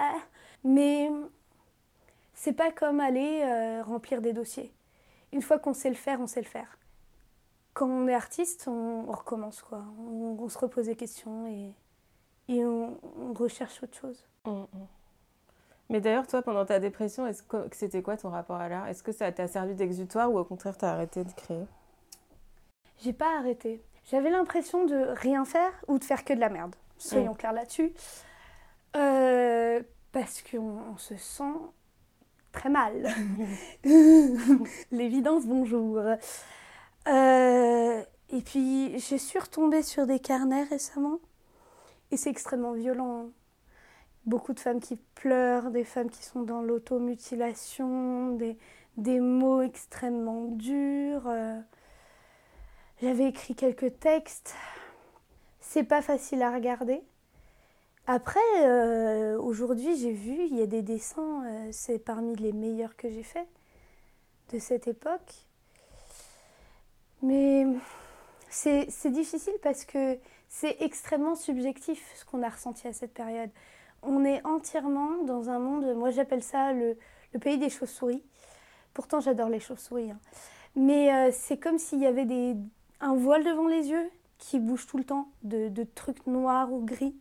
Mais 0.64 1.10
c'est 2.34 2.54
pas 2.54 2.72
comme 2.72 3.00
aller 3.00 3.42
euh, 3.44 3.84
remplir 3.84 4.22
des 4.22 4.34
dossiers. 4.34 4.74
Une 5.32 5.42
fois 5.42 5.60
qu'on 5.60 5.74
sait 5.74 5.90
le 5.90 5.96
faire, 5.96 6.20
on 6.20 6.28
sait 6.28 6.42
le 6.42 6.48
faire. 6.48 6.78
Quand 7.74 7.88
on 7.88 8.08
est 8.08 8.14
artiste, 8.14 8.68
on, 8.68 9.04
recommence, 9.12 9.62
quoi. 9.62 9.84
On, 10.00 10.50
se 10.50 10.58
repose 10.58 10.88
des 10.88 10.96
questions 10.96 11.48
et, 11.48 11.74
et 12.50 12.66
on, 12.66 13.00
on 13.18 13.34
recherche 13.34 13.82
autre 13.84 13.98
chose. 13.98 14.26
Mm, 14.46 14.52
mm. 14.52 14.68
Mais 15.92 16.00
d'ailleurs, 16.00 16.26
toi, 16.26 16.42
pendant 16.42 16.66
ta 16.66 16.80
dépression, 16.80 17.28
est-ce 17.28 17.44
que 17.44 17.58
c'était 17.74 18.02
quoi 18.02 18.16
ton 18.16 18.30
rapport 18.30 18.56
à 18.56 18.70
l'art? 18.70 18.88
Est-ce 18.88 19.04
que 19.04 19.12
ça 19.12 19.30
t'a 19.34 19.50
servi 19.50 19.76
d'exutoire 19.76 20.32
ou 20.32 20.40
au 20.40 20.46
contraire 20.46 20.78
t'as 20.78 20.94
arrêté 20.94 21.26
de 21.26 21.32
créer? 21.34 21.66
J'ai 23.04 23.12
pas 23.12 23.38
arrêté. 23.38 23.84
J'avais 24.10 24.30
l'impression 24.30 24.86
de 24.86 24.96
rien 24.96 25.44
faire 25.44 25.74
ou 25.90 26.00
de 26.00 26.06
faire 26.06 26.24
que 26.24 26.34
de 26.34 26.40
la 26.40 26.48
merde. 26.48 26.74
Soyons 26.98 27.34
clairs 27.34 27.52
là-dessus. 27.52 27.92
Euh, 28.96 29.82
parce 30.14 30.42
qu'on 30.42 30.80
on 30.94 30.98
se 30.98 31.18
sent 31.18 31.60
très 32.54 32.70
mal. 32.70 33.10
L'évidence, 34.92 35.46
bonjour. 35.46 35.98
Euh, 37.08 38.04
et 38.30 38.42
puis, 38.42 38.98
je 38.98 39.16
suis 39.18 39.40
retombée 39.40 39.84
sur 39.84 40.08
des 40.08 40.20
carnets 40.20 40.64
récemment. 40.64 41.20
Et 42.12 42.18
c'est 42.18 42.30
extrêmement 42.30 42.72
violent. 42.72 43.30
Beaucoup 44.26 44.54
de 44.54 44.60
femmes 44.60 44.80
qui 44.80 44.98
pleurent, 45.16 45.72
des 45.72 45.84
femmes 45.84 46.10
qui 46.10 46.24
sont 46.24 46.44
dans 46.44 46.62
l'automutilation, 46.62 48.36
des, 48.36 48.58
des 48.98 49.20
mots 49.20 49.62
extrêmement 49.62 50.46
durs. 50.46 51.28
euh. 51.28 51.60
J'avais 53.02 53.26
écrit 53.26 53.56
quelques 53.56 54.00
textes. 54.00 54.54
C'est 55.60 55.84
pas 55.84 56.02
facile 56.02 56.42
à 56.44 56.54
regarder. 56.54 57.02
Après, 58.08 58.40
euh, 58.60 59.40
aujourd'hui, 59.40 59.96
j'ai 59.98 60.12
vu, 60.12 60.46
il 60.50 60.58
y 60.58 60.62
a 60.62 60.68
des 60.68 60.82
dessins, 60.82 61.44
euh, 61.46 61.70
c'est 61.72 62.00
parmi 62.00 62.36
les 62.36 62.52
meilleurs 62.52 62.96
que 62.96 63.10
j'ai 63.10 63.24
faits 63.24 63.48
de 64.52 64.60
cette 64.60 64.88
époque. 64.88 65.34
Mais 67.22 67.66
c'est 68.50 68.88
c'est 68.90 69.12
difficile 69.12 69.54
parce 69.62 69.86
que 69.86 70.18
c'est 70.50 70.82
extrêmement 70.82 71.36
subjectif 71.36 72.04
ce 72.16 72.26
qu'on 72.26 72.44
a 72.44 72.50
ressenti 72.50 72.88
à 72.88 72.94
cette 72.94 73.14
période. 73.14 73.52
On 74.04 74.26
est 74.26 74.46
entièrement 74.46 75.24
dans 75.24 75.50
un 75.50 75.60
monde, 75.60 75.96
moi 75.96 76.10
j'appelle 76.12 76.44
ça 76.44 76.74
le, 76.74 76.98
pays 77.40 77.58
des 77.58 77.70
chauves-souris. 77.70 78.24
Pourtant, 78.94 79.20
j'adore 79.20 79.50
les 79.50 79.60
chauves-souris. 79.60 80.12
hein. 80.12 80.20
Mais 80.76 81.14
euh, 81.14 81.30
c'est 81.32 81.58
comme 81.58 81.78
s'il 81.78 82.00
y 82.00 82.06
avait 82.06 82.26
des, 82.26 82.56
un 83.00 83.16
voile 83.16 83.44
devant 83.44 83.68
les 83.68 83.90
yeux 83.90 84.10
qui 84.38 84.60
bouge 84.60 84.88
tout 84.88 84.98
le 84.98 85.04
temps, 85.04 85.28
de, 85.44 85.84
trucs 85.84 86.26
noirs 86.26 86.72
ou 86.72 86.84
gris. 86.84 87.16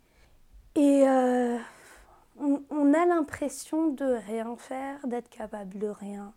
Et 0.75 1.07
euh, 1.07 1.59
on, 2.39 2.63
on 2.71 2.95
a 2.95 3.05
l'impression 3.07 3.89
de 3.89 4.05
rien 4.05 4.57
faire, 4.57 5.07
d'être 5.07 5.29
capable 5.29 5.79
de 5.79 5.89
rien. 5.89 6.33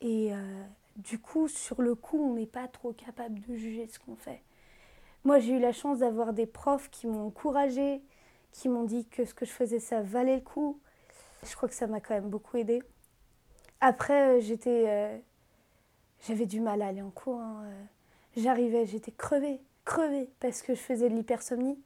Et 0.00 0.32
euh, 0.32 0.62
du 0.96 1.18
coup, 1.18 1.48
sur 1.48 1.82
le 1.82 1.94
coup, 1.94 2.18
on 2.18 2.34
n'est 2.34 2.46
pas 2.46 2.68
trop 2.68 2.92
capable 2.92 3.40
de 3.40 3.54
juger 3.56 3.86
ce 3.88 3.98
qu'on 3.98 4.16
fait. 4.16 4.42
Moi, 5.24 5.40
j'ai 5.40 5.54
eu 5.54 5.60
la 5.60 5.72
chance 5.72 5.98
d'avoir 5.98 6.32
des 6.32 6.46
profs 6.46 6.90
qui 6.90 7.06
m'ont 7.06 7.26
encouragée, 7.26 8.00
qui 8.58 8.68
m'ont 8.68 8.82
dit 8.82 9.06
que 9.06 9.24
ce 9.24 9.34
que 9.34 9.46
je 9.46 9.52
faisais, 9.52 9.78
ça 9.78 10.02
valait 10.02 10.34
le 10.34 10.42
coup. 10.42 10.80
Je 11.44 11.54
crois 11.54 11.68
que 11.68 11.74
ça 11.76 11.86
m'a 11.86 12.00
quand 12.00 12.14
même 12.14 12.28
beaucoup 12.28 12.56
aidé. 12.56 12.82
Après, 13.80 14.38
euh, 14.38 14.40
j'étais, 14.40 14.84
euh, 14.88 15.16
j'avais 16.26 16.46
du 16.46 16.60
mal 16.60 16.82
à 16.82 16.88
aller 16.88 17.02
en 17.02 17.10
cours. 17.10 17.40
hein, 17.40 17.62
euh. 17.64 17.84
J'arrivais, 18.36 18.84
j'étais 18.84 19.12
crevée, 19.12 19.60
crevée, 19.84 20.28
parce 20.40 20.62
que 20.62 20.74
je 20.74 20.80
faisais 20.80 21.08
de 21.08 21.14
l'hypersomnie. 21.14 21.78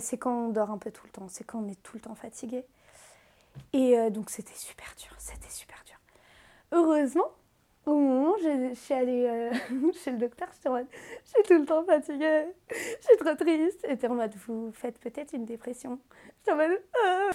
C'est 0.00 0.18
quand 0.18 0.46
on 0.46 0.48
dort 0.48 0.70
un 0.70 0.78
peu 0.78 0.90
tout 0.90 1.06
le 1.06 1.12
temps, 1.12 1.28
c'est 1.28 1.44
quand 1.44 1.60
on 1.60 1.68
est 1.68 1.80
tout 1.84 1.94
le 1.94 2.00
temps 2.00 2.16
fatigué. 2.16 2.64
Et 3.72 4.10
donc 4.10 4.30
c'était 4.30 4.54
super 4.54 4.92
dur, 4.98 5.14
c'était 5.18 5.48
super 5.48 5.80
dur. 5.86 5.96
Heureusement, 6.72 7.30
au 7.86 7.94
moment 7.98 8.32
où 8.32 8.38
je, 8.42 8.68
je 8.70 8.74
suis 8.74 8.94
allée 8.94 9.26
euh, 9.26 9.52
chez 10.04 10.10
le 10.12 10.18
docteur, 10.18 10.48
j'étais 10.52 10.68
en 10.68 10.72
mode, 10.72 10.86
je 11.24 11.30
suis 11.30 11.42
tout 11.44 11.58
le 11.58 11.64
temps 11.64 11.84
fatiguée, 11.84 12.46
je 12.70 13.06
suis 13.06 13.16
trop 13.18 13.34
triste. 13.34 13.84
Et 13.88 13.92
était 13.92 14.08
en 14.08 14.14
mode, 14.14 14.34
vous 14.46 14.70
faites 14.72 14.98
peut-être 14.98 15.32
une 15.34 15.44
dépression. 15.44 15.98
J'étais 16.38 16.52
en 16.52 16.56
mode, 16.56 16.80
Ah. 17.04 17.30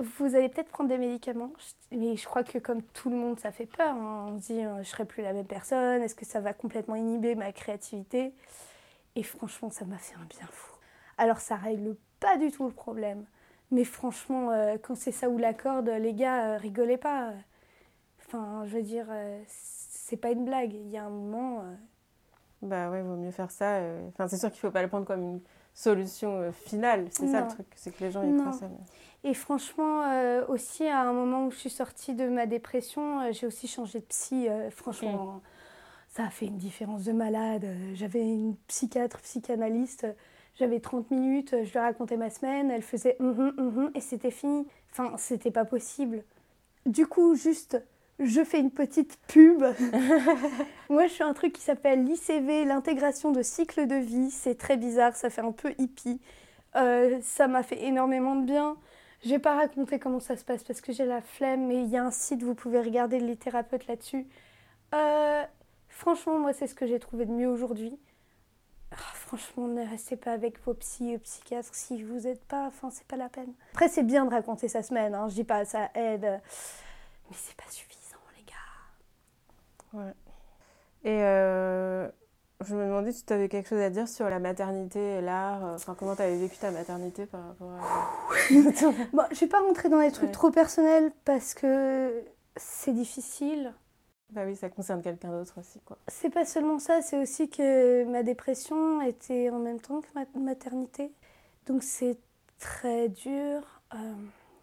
vous 0.00 0.34
allez 0.34 0.48
peut-être 0.48 0.68
prendre 0.70 0.88
des 0.90 0.98
médicaments. 0.98 1.52
Je- 1.58 1.96
Mais 1.96 2.16
je 2.16 2.24
crois 2.26 2.42
que 2.44 2.58
comme 2.58 2.82
tout 2.82 3.10
le 3.10 3.16
monde, 3.16 3.38
ça 3.40 3.52
fait 3.52 3.66
peur. 3.66 3.94
hein. 3.94 4.26
On 4.30 4.40
se 4.40 4.46
dit, 4.52 4.64
euh, 4.64 4.82
je 4.82 4.88
serai 4.88 5.04
plus 5.04 5.22
la 5.22 5.32
même 5.32 5.46
personne, 5.46 6.02
est-ce 6.02 6.14
que 6.14 6.24
ça 6.26 6.40
va 6.40 6.52
complètement 6.52 6.96
inhiber 6.96 7.34
ma 7.34 7.52
créativité? 7.52 8.32
Et 9.16 9.22
franchement, 9.22 9.70
ça 9.70 9.84
m'a 9.84 9.98
fait 9.98 10.14
un 10.16 10.24
bien 10.24 10.46
fou. 10.50 10.72
Alors 11.18 11.38
ça 11.38 11.56
règle 11.56 11.96
pas 12.20 12.36
du 12.38 12.50
tout 12.50 12.64
le 12.66 12.72
problème. 12.72 13.24
Mais 13.70 13.84
franchement, 13.84 14.50
euh, 14.50 14.76
quand 14.82 14.94
c'est 14.96 15.12
ça 15.12 15.28
ou 15.28 15.38
la 15.38 15.54
corde, 15.54 15.88
les 15.88 16.14
gars, 16.14 16.54
euh, 16.54 16.56
rigolez 16.58 16.96
pas. 16.98 17.32
Enfin, 18.26 18.64
je 18.66 18.76
veux 18.76 18.82
dire, 18.82 19.06
euh, 19.10 19.42
c'est 20.04 20.16
pas 20.16 20.30
une 20.30 20.44
blague. 20.44 20.74
Il 20.74 20.88
y 20.90 20.96
a 20.98 21.04
un 21.04 21.10
moment. 21.10 21.60
euh, 21.60 21.74
Bah 22.62 22.90
ouais, 22.90 23.02
vaut 23.02 23.16
mieux 23.16 23.30
faire 23.30 23.50
ça. 23.50 23.76
euh. 23.76 24.08
Enfin, 24.08 24.26
c'est 24.28 24.36
sûr 24.36 24.50
qu'il 24.50 24.60
faut 24.60 24.70
pas 24.70 24.82
le 24.82 24.88
prendre 24.88 25.06
comme 25.06 25.22
une 25.22 25.40
solution 25.74 26.40
euh, 26.40 26.52
finale. 26.52 27.06
C'est 27.10 27.28
ça 27.28 27.40
le 27.42 27.48
truc, 27.48 27.66
c'est 27.76 27.92
que 27.94 28.02
les 28.04 28.10
gens 28.10 28.22
y 28.22 28.26
Non. 28.32 28.40
croient 28.40 28.52
ça. 28.52 28.68
mais- 28.68 29.30
Et 29.30 29.34
franchement, 29.34 30.02
euh, 30.02 30.44
aussi, 30.48 30.86
à 30.86 31.00
un 31.02 31.12
moment 31.12 31.46
où 31.46 31.50
je 31.52 31.56
suis 31.56 31.70
sortie 31.70 32.14
de 32.14 32.28
ma 32.28 32.46
dépression, 32.46 33.20
euh, 33.20 33.32
j'ai 33.32 33.46
aussi 33.46 33.68
changé 33.68 34.00
de 34.00 34.04
psy. 34.04 34.48
euh, 34.48 34.70
franchement, 34.70 35.40
ça 36.08 36.24
a 36.24 36.30
fait 36.30 36.46
une 36.46 36.58
différence 36.58 37.04
de 37.04 37.12
malade. 37.12 37.64
J'avais 37.94 38.22
une 38.22 38.56
psychiatre, 38.66 39.20
psychanalyste. 39.20 40.06
J'avais 40.56 40.80
30 40.80 41.10
minutes, 41.10 41.54
je 41.62 41.72
lui 41.72 41.78
racontais 41.78 42.16
ma 42.18 42.28
semaine, 42.28 42.70
elle 42.70 42.82
faisait 42.82 43.16
hum, 43.20 43.30
hum, 43.38 43.54
hum, 43.78 43.90
et 43.94 44.00
c'était 44.00 44.30
fini. 44.32 44.66
Enfin, 44.90 45.14
c'était 45.16 45.50
pas 45.52 45.64
possible. 45.64 46.24
Du 46.84 47.06
coup, 47.06 47.34
juste, 47.36 47.80
je 48.18 48.44
fais 48.44 48.60
une 48.60 48.70
petite 48.70 49.18
pub. 49.26 49.62
Moi, 50.90 51.06
je 51.06 51.12
fais 51.12 51.24
un 51.24 51.34
truc 51.34 51.52
qui 51.52 51.62
s'appelle 51.62 52.04
l'ICV, 52.04 52.64
l'intégration 52.64 53.32
de 53.32 53.42
cycle 53.42 53.86
de 53.86 53.96
vie. 53.96 54.30
C'est 54.30 54.56
très 54.56 54.76
bizarre, 54.76 55.16
ça 55.16 55.30
fait 55.30 55.40
un 55.40 55.52
peu 55.52 55.74
hippie. 55.78 56.20
Euh, 56.76 57.18
ça 57.22 57.48
m'a 57.48 57.62
fait 57.62 57.82
énormément 57.84 58.36
de 58.36 58.44
bien. 58.44 58.76
Je 59.24 59.30
vais 59.30 59.38
pas 59.38 59.56
raconter 59.56 59.98
comment 59.98 60.20
ça 60.20 60.36
se 60.36 60.44
passe 60.44 60.64
parce 60.64 60.80
que 60.80 60.92
j'ai 60.92 61.04
la 61.04 61.20
flemme, 61.20 61.66
mais 61.66 61.82
il 61.82 61.88
y 61.88 61.96
a 61.96 62.04
un 62.04 62.10
site, 62.10 62.42
vous 62.42 62.54
pouvez 62.54 62.80
regarder 62.80 63.20
les 63.20 63.36
thérapeutes 63.36 63.86
là-dessus. 63.86 64.26
Euh, 64.94 65.42
franchement, 65.88 66.38
moi, 66.38 66.52
c'est 66.52 66.66
ce 66.66 66.74
que 66.74 66.86
j'ai 66.86 66.98
trouvé 66.98 67.24
de 67.24 67.30
mieux 67.30 67.48
aujourd'hui. 67.48 67.98
Ah, 68.90 68.96
franchement, 69.14 69.68
ne 69.68 69.88
restez 69.88 70.16
pas 70.16 70.32
avec 70.32 70.62
vos 70.64 70.74
psy 70.74 71.12
et 71.12 71.18
psychiatres 71.18 71.72
si 71.72 72.02
vous 72.02 72.20
n'êtes 72.20 72.44
pas, 72.44 72.66
enfin, 72.66 72.90
c'est 72.90 73.06
pas 73.06 73.16
la 73.16 73.28
peine. 73.28 73.52
Après, 73.72 73.88
c'est 73.88 74.02
bien 74.02 74.24
de 74.24 74.30
raconter 74.30 74.68
sa 74.68 74.82
semaine, 74.82 75.14
hein, 75.14 75.28
je 75.28 75.34
dis 75.34 75.44
pas 75.44 75.64
ça 75.64 75.90
aide, 75.94 76.40
mais 77.30 77.36
c'est 77.36 77.56
pas 77.56 77.70
suffisant. 77.70 78.01
Ouais. 79.92 80.12
Et 81.04 81.22
euh, 81.22 82.08
je 82.64 82.74
me 82.76 82.84
demandais 82.86 83.12
si 83.12 83.24
tu 83.24 83.32
avais 83.32 83.48
quelque 83.48 83.68
chose 83.68 83.80
à 83.80 83.90
dire 83.90 84.08
sur 84.08 84.28
la 84.28 84.38
maternité 84.38 85.00
et 85.18 85.20
l'art. 85.20 85.64
euh, 85.66 85.74
Enfin, 85.74 85.94
comment 85.98 86.14
tu 86.16 86.22
avais 86.22 86.36
vécu 86.38 86.56
ta 86.58 86.70
maternité 86.70 87.26
par 87.26 87.48
rapport 87.48 87.72
à. 87.72 87.80
Bon, 89.12 89.22
je 89.32 89.40
vais 89.40 89.46
pas 89.48 89.60
rentrer 89.60 89.88
dans 89.88 90.00
les 90.00 90.10
trucs 90.12 90.26
Ouais. 90.28 90.32
trop 90.32 90.50
personnels 90.50 91.12
parce 91.24 91.54
que 91.54 92.22
c'est 92.56 92.92
difficile. 92.92 93.72
bah 94.30 94.42
oui, 94.46 94.56
ça 94.56 94.68
concerne 94.68 95.02
quelqu'un 95.02 95.30
d'autre 95.30 95.58
aussi, 95.58 95.80
quoi. 95.80 95.98
C'est 96.08 96.30
pas 96.30 96.44
seulement 96.44 96.78
ça, 96.78 97.02
c'est 97.02 97.18
aussi 97.20 97.48
que 97.50 98.04
ma 98.04 98.22
dépression 98.22 99.00
était 99.02 99.50
en 99.50 99.58
même 99.58 99.80
temps 99.80 100.00
que 100.00 100.08
ma 100.14 100.24
maternité. 100.40 101.12
Donc 101.66 101.82
c'est 101.82 102.18
très 102.58 103.08
dur. 103.08 103.60
Euh, 103.94 104.14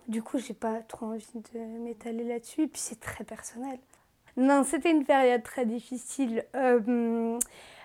du 0.08 0.24
coup, 0.24 0.38
j'ai 0.40 0.54
pas 0.54 0.82
trop 0.88 1.08
envie 1.08 1.28
de 1.54 1.60
m'étaler 1.60 2.24
là-dessus. 2.24 2.64
Et 2.64 2.68
puis 2.68 2.82
c'est 2.82 3.00
très 3.00 3.24
personnel. 3.24 3.78
Non, 4.38 4.64
c'était 4.64 4.92
une 4.92 5.04
période 5.06 5.44
très 5.44 5.66
difficile. 5.66 6.46
Euh, 6.56 7.38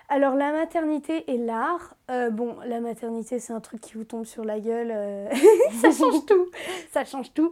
alors 0.09 0.35
la 0.35 0.51
maternité 0.51 1.29
et 1.31 1.37
l'art. 1.37 1.95
euh, 2.11 2.29
bon, 2.29 2.55
la 2.65 2.79
maternité, 2.79 3.39
c'est 3.39 3.53
un 3.53 3.59
truc 3.61 3.81
qui 3.81 3.93
vous 3.95 4.03
tombe 4.03 4.25
sur 4.25 4.45
la 4.45 4.59
gueule. 4.59 4.91
euh, 4.93 5.29
ça 5.81 5.91
change 5.91 6.25
tout. 6.27 6.47
Ça 6.91 7.03
change 7.05 7.33
tout. 7.33 7.51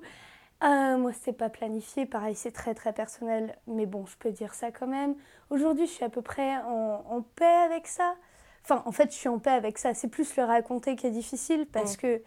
Euh, 0.64 0.98
moi, 0.98 1.12
c'était 1.12 1.34
pas 1.34 1.50
planifié. 1.50 2.06
Pareil, 2.06 2.36
c'est 2.36 2.52
très 2.52 2.74
très 2.74 2.94
personnel. 2.94 3.56
Mais 3.68 3.86
bon, 3.86 4.06
je 4.06 4.16
peux 4.18 4.32
dire 4.32 4.54
ça 4.54 4.72
quand 4.72 4.88
même. 4.88 5.16
Aujourd'hui, 5.50 5.88
je 5.88 5.92
suis 5.92 6.06
à 6.06 6.10
peu 6.10 6.22
près 6.22 6.56
en, 6.68 7.04
en 7.10 7.22
paix 7.36 7.46
avec 7.66 7.88
ça. 7.88 8.16
Enfin, 8.64 8.82
en 8.86 8.94
fait, 8.94 9.12
je 9.12 9.18
suis 9.18 9.28
en 9.28 9.40
paix 9.40 9.52
avec 9.52 9.78
ça. 9.78 9.94
C'est 9.94 10.08
plus 10.08 10.38
le 10.38 10.44
raconter 10.44 10.96
qui 10.96 11.06
est 11.08 11.12
difficile 11.12 11.66
parce 11.72 11.96
Mm. 11.96 12.00
que 12.02 12.22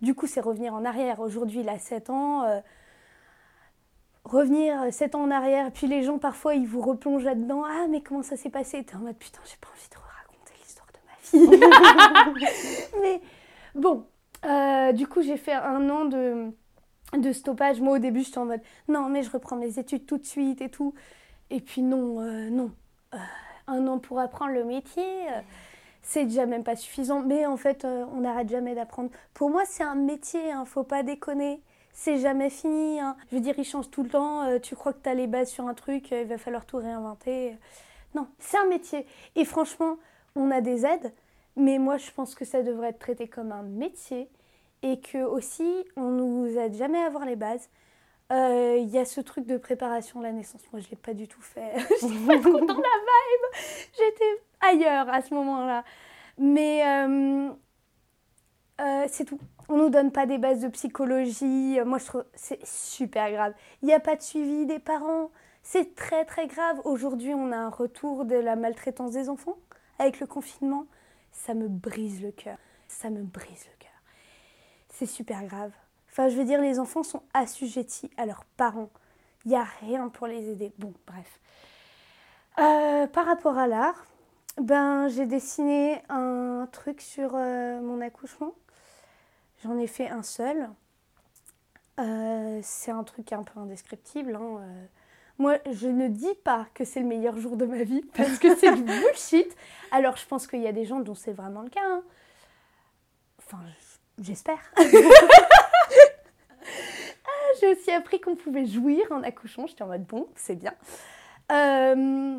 du 0.00 0.14
coup, 0.14 0.26
c'est 0.26 0.40
revenir 0.40 0.72
en 0.74 0.84
arrière. 0.86 1.20
Aujourd'hui, 1.20 1.60
il 1.60 1.68
a 1.68 1.78
7 1.78 2.08
ans. 2.08 2.44
Euh, 4.26 4.28
revenir 4.28 4.92
7 4.92 5.14
ans 5.14 5.22
en 5.22 5.30
arrière, 5.30 5.70
puis 5.72 5.86
les 5.86 6.02
gens 6.02 6.18
parfois 6.18 6.54
ils 6.54 6.66
vous 6.66 6.80
replongent 6.80 7.24
là-dedans. 7.24 7.64
Ah, 7.64 7.86
mais 7.88 8.02
comment 8.02 8.22
ça 8.22 8.36
s'est 8.36 8.50
passé? 8.50 8.84
T'es 8.84 8.96
en 8.96 9.00
mode 9.00 9.16
putain, 9.16 9.40
j'ai 9.44 9.56
pas 9.60 9.68
envie 9.68 9.88
de 9.90 9.96
raconter 10.16 10.52
l'histoire 10.62 10.88
de 10.92 11.00
ma 11.06 12.36
vie. 12.36 12.90
mais 13.02 13.20
bon, 13.74 14.06
euh, 14.44 14.92
du 14.92 15.06
coup, 15.06 15.22
j'ai 15.22 15.36
fait 15.36 15.52
un 15.52 15.88
an 15.90 16.04
de, 16.04 16.52
de 17.16 17.32
stoppage. 17.32 17.80
Moi, 17.80 17.96
au 17.96 17.98
début, 17.98 18.22
j'étais 18.22 18.38
en 18.38 18.46
mode 18.46 18.62
non, 18.88 19.08
mais 19.08 19.22
je 19.22 19.30
reprends 19.30 19.56
mes 19.56 19.78
études 19.78 20.06
tout 20.06 20.18
de 20.18 20.26
suite 20.26 20.60
et 20.60 20.70
tout. 20.70 20.94
Et 21.50 21.60
puis 21.60 21.82
non, 21.82 22.20
euh, 22.20 22.48
non. 22.50 22.72
Euh, 23.14 23.18
un 23.66 23.86
an 23.86 23.98
pour 23.98 24.18
apprendre 24.18 24.52
le 24.52 24.64
métier, 24.64 25.04
euh, 25.04 25.40
c'est 26.02 26.24
déjà 26.24 26.46
même 26.46 26.64
pas 26.64 26.76
suffisant. 26.76 27.20
Mais 27.20 27.46
en 27.46 27.56
fait, 27.56 27.84
on 27.84 28.20
n'arrête 28.20 28.48
jamais 28.48 28.74
d'apprendre. 28.74 29.10
Pour 29.34 29.50
moi, 29.50 29.62
c'est 29.66 29.84
un 29.84 29.94
métier, 29.94 30.50
hein, 30.50 30.64
faut 30.64 30.82
pas 30.82 31.02
déconner. 31.02 31.62
C'est 31.92 32.18
jamais 32.18 32.50
fini. 32.50 33.00
Hein. 33.00 33.16
Je 33.30 33.36
veux 33.36 33.42
dire, 33.42 33.54
il 33.58 33.64
change 33.64 33.90
tout 33.90 34.02
le 34.02 34.08
temps. 34.08 34.58
tu 34.60 34.74
crois 34.74 34.92
que 34.92 35.02
tu 35.02 35.08
as 35.08 35.14
les 35.14 35.26
bases 35.26 35.50
sur 35.50 35.66
un 35.66 35.74
truc, 35.74 36.10
il 36.10 36.24
va 36.24 36.38
falloir 36.38 36.66
tout 36.66 36.78
réinventer. 36.78 37.56
Non, 38.14 38.26
c'est 38.38 38.58
un 38.58 38.66
métier. 38.66 39.06
Et 39.36 39.44
franchement, 39.44 39.96
on 40.34 40.50
a 40.50 40.60
des 40.60 40.86
aides, 40.86 41.12
mais 41.56 41.78
moi, 41.78 41.96
je 41.98 42.10
pense 42.10 42.34
que 42.34 42.44
ça 42.44 42.62
devrait 42.62 42.88
être 42.88 42.98
traité 42.98 43.28
comme 43.28 43.52
un 43.52 43.62
métier 43.62 44.28
et 44.82 45.00
que 45.00 45.18
aussi, 45.18 45.84
on 45.96 46.10
nous 46.10 46.58
aide 46.58 46.74
jamais 46.74 46.98
à 46.98 47.06
avoir 47.06 47.24
les 47.24 47.36
bases. 47.36 47.68
Euh, 48.32 48.76
il 48.78 48.88
y 48.88 48.98
a 48.98 49.04
ce 49.04 49.20
truc 49.20 49.46
de 49.46 49.58
préparation 49.58 50.20
à 50.20 50.22
la 50.24 50.32
naissance. 50.32 50.62
Moi, 50.72 50.80
je 50.80 50.88
l'ai 50.88 50.96
pas 50.96 51.12
du 51.12 51.28
tout 51.28 51.42
fait. 51.42 51.72
Je 52.00 52.06
n'étais 52.06 52.26
pas 52.26 52.38
trop 52.38 52.60
dans 52.60 52.74
la 52.74 52.74
vibe. 52.74 53.64
J'étais 53.96 54.40
ailleurs 54.60 55.08
à 55.10 55.20
ce 55.20 55.34
moment-là. 55.34 55.84
Mais 56.38 56.82
euh, 56.86 57.50
euh, 58.80 59.04
c'est 59.08 59.24
tout. 59.26 59.38
On 59.68 59.76
ne 59.76 59.82
nous 59.82 59.90
donne 59.90 60.10
pas 60.10 60.26
des 60.26 60.38
bases 60.38 60.60
de 60.60 60.68
psychologie. 60.68 61.78
Moi, 61.84 61.98
je 61.98 62.06
trouve 62.06 62.24
c'est 62.34 62.64
super 62.66 63.30
grave. 63.30 63.54
Il 63.82 63.86
n'y 63.86 63.94
a 63.94 64.00
pas 64.00 64.16
de 64.16 64.22
suivi 64.22 64.66
des 64.66 64.78
parents. 64.78 65.30
C'est 65.62 65.94
très, 65.94 66.24
très 66.24 66.46
grave. 66.46 66.80
Aujourd'hui, 66.84 67.34
on 67.34 67.52
a 67.52 67.56
un 67.56 67.70
retour 67.70 68.24
de 68.24 68.34
la 68.34 68.56
maltraitance 68.56 69.12
des 69.12 69.28
enfants 69.28 69.56
avec 69.98 70.20
le 70.20 70.26
confinement. 70.26 70.86
Ça 71.30 71.54
me 71.54 71.68
brise 71.68 72.22
le 72.22 72.32
cœur. 72.32 72.58
Ça 72.88 73.10
me 73.10 73.22
brise 73.22 73.66
le 73.70 73.78
cœur. 73.78 73.90
C'est 74.88 75.06
super 75.06 75.44
grave. 75.44 75.70
Enfin, 76.10 76.28
je 76.28 76.36
veux 76.36 76.44
dire, 76.44 76.60
les 76.60 76.78
enfants 76.78 77.02
sont 77.02 77.22
assujettis 77.32 78.10
à 78.16 78.26
leurs 78.26 78.44
parents. 78.56 78.90
Il 79.44 79.50
n'y 79.50 79.56
a 79.56 79.66
rien 79.80 80.08
pour 80.08 80.26
les 80.26 80.50
aider. 80.50 80.72
Bon, 80.78 80.92
bref. 81.06 81.40
Euh, 82.58 83.06
par 83.06 83.24
rapport 83.24 83.56
à 83.56 83.66
l'art, 83.66 84.04
ben, 84.60 85.08
j'ai 85.08 85.24
dessiné 85.24 86.02
un 86.10 86.68
truc 86.70 87.00
sur 87.00 87.32
euh, 87.34 87.80
mon 87.80 88.00
accouchement. 88.02 88.52
J'en 89.62 89.78
ai 89.78 89.86
fait 89.86 90.08
un 90.08 90.22
seul. 90.22 90.70
Euh, 92.00 92.60
c'est 92.62 92.90
un 92.90 93.04
truc 93.04 93.32
un 93.32 93.42
peu 93.42 93.60
indescriptible. 93.60 94.34
Hein, 94.34 94.60
Moi, 95.38 95.58
je 95.70 95.88
ne 95.88 96.08
dis 96.08 96.34
pas 96.44 96.66
que 96.74 96.84
c'est 96.84 97.00
le 97.00 97.06
meilleur 97.06 97.36
jour 97.38 97.56
de 97.56 97.66
ma 97.66 97.84
vie 97.84 98.02
parce 98.16 98.38
que 98.38 98.56
c'est 98.56 98.74
du 98.74 98.82
bullshit. 98.82 99.54
Alors, 99.90 100.16
je 100.16 100.26
pense 100.26 100.46
qu'il 100.46 100.60
y 100.60 100.66
a 100.66 100.72
des 100.72 100.84
gens 100.84 101.00
dont 101.00 101.14
c'est 101.14 101.32
vraiment 101.32 101.62
le 101.62 101.70
cas. 101.70 101.84
Hein. 101.84 102.02
Enfin, 103.38 103.60
j'espère. 104.18 104.60
j'ai 107.60 107.68
aussi 107.68 107.90
appris 107.90 108.20
qu'on 108.20 108.36
pouvait 108.36 108.66
jouir 108.66 109.06
en 109.10 109.22
accouchant. 109.22 109.66
J'étais 109.66 109.82
en 109.82 109.88
mode 109.88 110.04
bon, 110.04 110.26
c'est 110.34 110.56
bien. 110.56 110.74
Euh, 111.52 112.38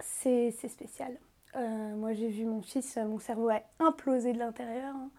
c'est 0.00 0.50
spécial. 0.68 1.16
Euh, 1.54 1.94
moi, 1.94 2.12
j'ai 2.12 2.28
vu 2.28 2.44
mon 2.44 2.62
fils, 2.62 2.96
mon 2.96 3.18
cerveau 3.18 3.48
a 3.48 3.60
implosé 3.78 4.32
de 4.32 4.38
l'intérieur. 4.38 4.94
Hein. 4.94 5.10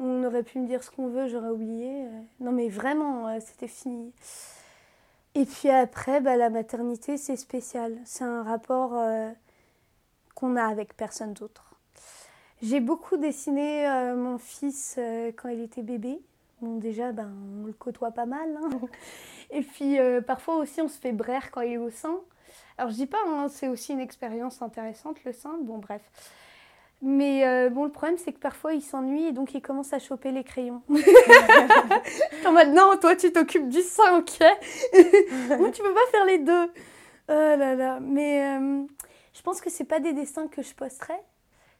On 0.00 0.24
aurait 0.24 0.42
pu 0.42 0.58
me 0.58 0.66
dire 0.66 0.82
ce 0.82 0.90
qu'on 0.90 1.08
veut, 1.08 1.28
j'aurais 1.28 1.50
oublié. 1.50 2.04
Euh, 2.04 2.20
non, 2.40 2.50
mais 2.50 2.68
vraiment, 2.68 3.38
c'était 3.40 3.68
fini. 3.68 4.12
Et 5.36 5.44
puis 5.44 5.70
après, 5.70 6.20
bah, 6.20 6.36
la 6.36 6.50
maternité, 6.50 7.16
c'est 7.16 7.36
spécial. 7.36 7.96
C'est 8.04 8.24
un 8.24 8.42
rapport 8.42 9.00
qu'on 10.34 10.56
a 10.56 10.64
avec 10.64 10.96
personne 10.96 11.34
d'autre. 11.34 11.76
J'ai 12.62 12.80
beaucoup 12.80 13.16
dessiné 13.16 13.86
mon 14.16 14.38
fils 14.38 14.98
quand 15.36 15.48
il 15.50 15.60
était 15.60 15.82
bébé. 15.82 16.20
Bon, 16.60 16.76
déjà, 16.76 17.12
ben, 17.12 17.32
on 17.62 17.66
le 17.66 17.72
côtoie 17.72 18.10
pas 18.10 18.26
mal. 18.26 18.58
Hein. 18.62 18.80
Et 19.50 19.62
puis, 19.62 19.98
euh, 19.98 20.20
parfois 20.20 20.56
aussi, 20.56 20.82
on 20.82 20.88
se 20.88 20.98
fait 20.98 21.12
braire 21.12 21.50
quand 21.50 21.62
il 21.62 21.72
est 21.72 21.78
au 21.78 21.90
sein. 21.90 22.16
Alors, 22.76 22.90
je 22.90 22.96
dis 22.96 23.06
pas, 23.06 23.18
hein, 23.26 23.48
c'est 23.48 23.68
aussi 23.68 23.92
une 23.92 24.00
expérience 24.00 24.60
intéressante, 24.60 25.24
le 25.24 25.32
sein. 25.32 25.58
Bon, 25.62 25.78
bref. 25.78 26.02
Mais 27.02 27.46
euh, 27.46 27.70
bon, 27.70 27.84
le 27.84 27.90
problème, 27.90 28.18
c'est 28.18 28.32
que 28.32 28.38
parfois, 28.38 28.74
il 28.74 28.82
s'ennuie 28.82 29.24
et 29.24 29.32
donc 29.32 29.54
il 29.54 29.62
commence 29.62 29.92
à 29.92 29.98
choper 29.98 30.32
les 30.32 30.44
crayons. 30.44 30.82
en 32.46 32.52
mode, 32.52 32.68
non, 32.74 32.96
toi, 33.00 33.16
tu 33.16 33.32
t'occupes 33.32 33.68
du 33.68 33.80
sein, 33.80 34.18
ok? 34.18 34.38
Moi, 35.58 35.70
tu 35.70 35.82
peux 35.82 35.94
pas 35.94 36.06
faire 36.10 36.24
les 36.26 36.38
deux. 36.38 36.66
Oh 37.28 37.56
là 37.56 37.74
là. 37.74 38.00
Mais 38.00 38.58
euh, 38.58 38.84
je 39.32 39.42
pense 39.42 39.62
que 39.62 39.70
c'est 39.70 39.84
pas 39.84 40.00
des 40.00 40.12
dessins 40.12 40.46
que 40.48 40.62
je 40.62 40.74
posterai. 40.74 41.18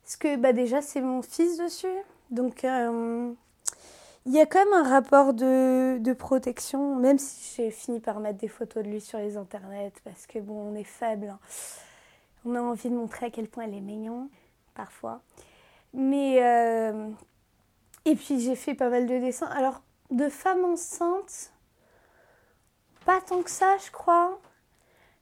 Parce 0.02 0.16
que, 0.16 0.36
bah, 0.36 0.54
déjà, 0.54 0.80
c'est 0.80 1.02
mon 1.02 1.20
fils 1.20 1.58
dessus. 1.58 1.86
Donc, 2.30 2.62
il 2.62 4.32
y 4.32 4.40
a 4.40 4.46
quand 4.46 4.64
même 4.64 4.72
un 4.72 4.88
rapport 4.88 5.34
de, 5.34 5.98
de 5.98 6.12
protection, 6.14 6.96
même 6.96 7.18
si 7.18 7.56
j'ai 7.56 7.70
fini 7.70 8.00
par 8.00 8.20
mettre 8.20 8.38
des 8.38 8.48
photos 8.48 8.84
de 8.84 8.88
lui 8.88 9.02
sur 9.02 9.18
les 9.18 9.36
internets, 9.36 9.92
parce 10.02 10.26
que 10.26 10.38
bon, 10.38 10.72
on 10.72 10.74
est 10.74 10.84
faible. 10.84 11.28
Hein. 11.28 11.38
On 12.46 12.54
a 12.54 12.60
envie 12.60 12.88
de 12.88 12.94
montrer 12.94 13.26
à 13.26 13.30
quel 13.30 13.48
point 13.48 13.64
elle 13.64 13.74
est 13.74 13.80
mignon, 13.80 14.30
parfois. 14.74 15.22
Mais. 15.92 16.42
Euh, 16.42 17.10
et 18.04 18.16
puis 18.16 18.40
j'ai 18.40 18.56
fait 18.56 18.74
pas 18.74 18.88
mal 18.88 19.06
de 19.06 19.18
dessins. 19.18 19.46
Alors, 19.48 19.82
de 20.10 20.28
femmes 20.28 20.64
enceintes, 20.64 21.52
pas 23.04 23.20
tant 23.20 23.42
que 23.42 23.50
ça, 23.50 23.76
je 23.84 23.90
crois. 23.90 24.40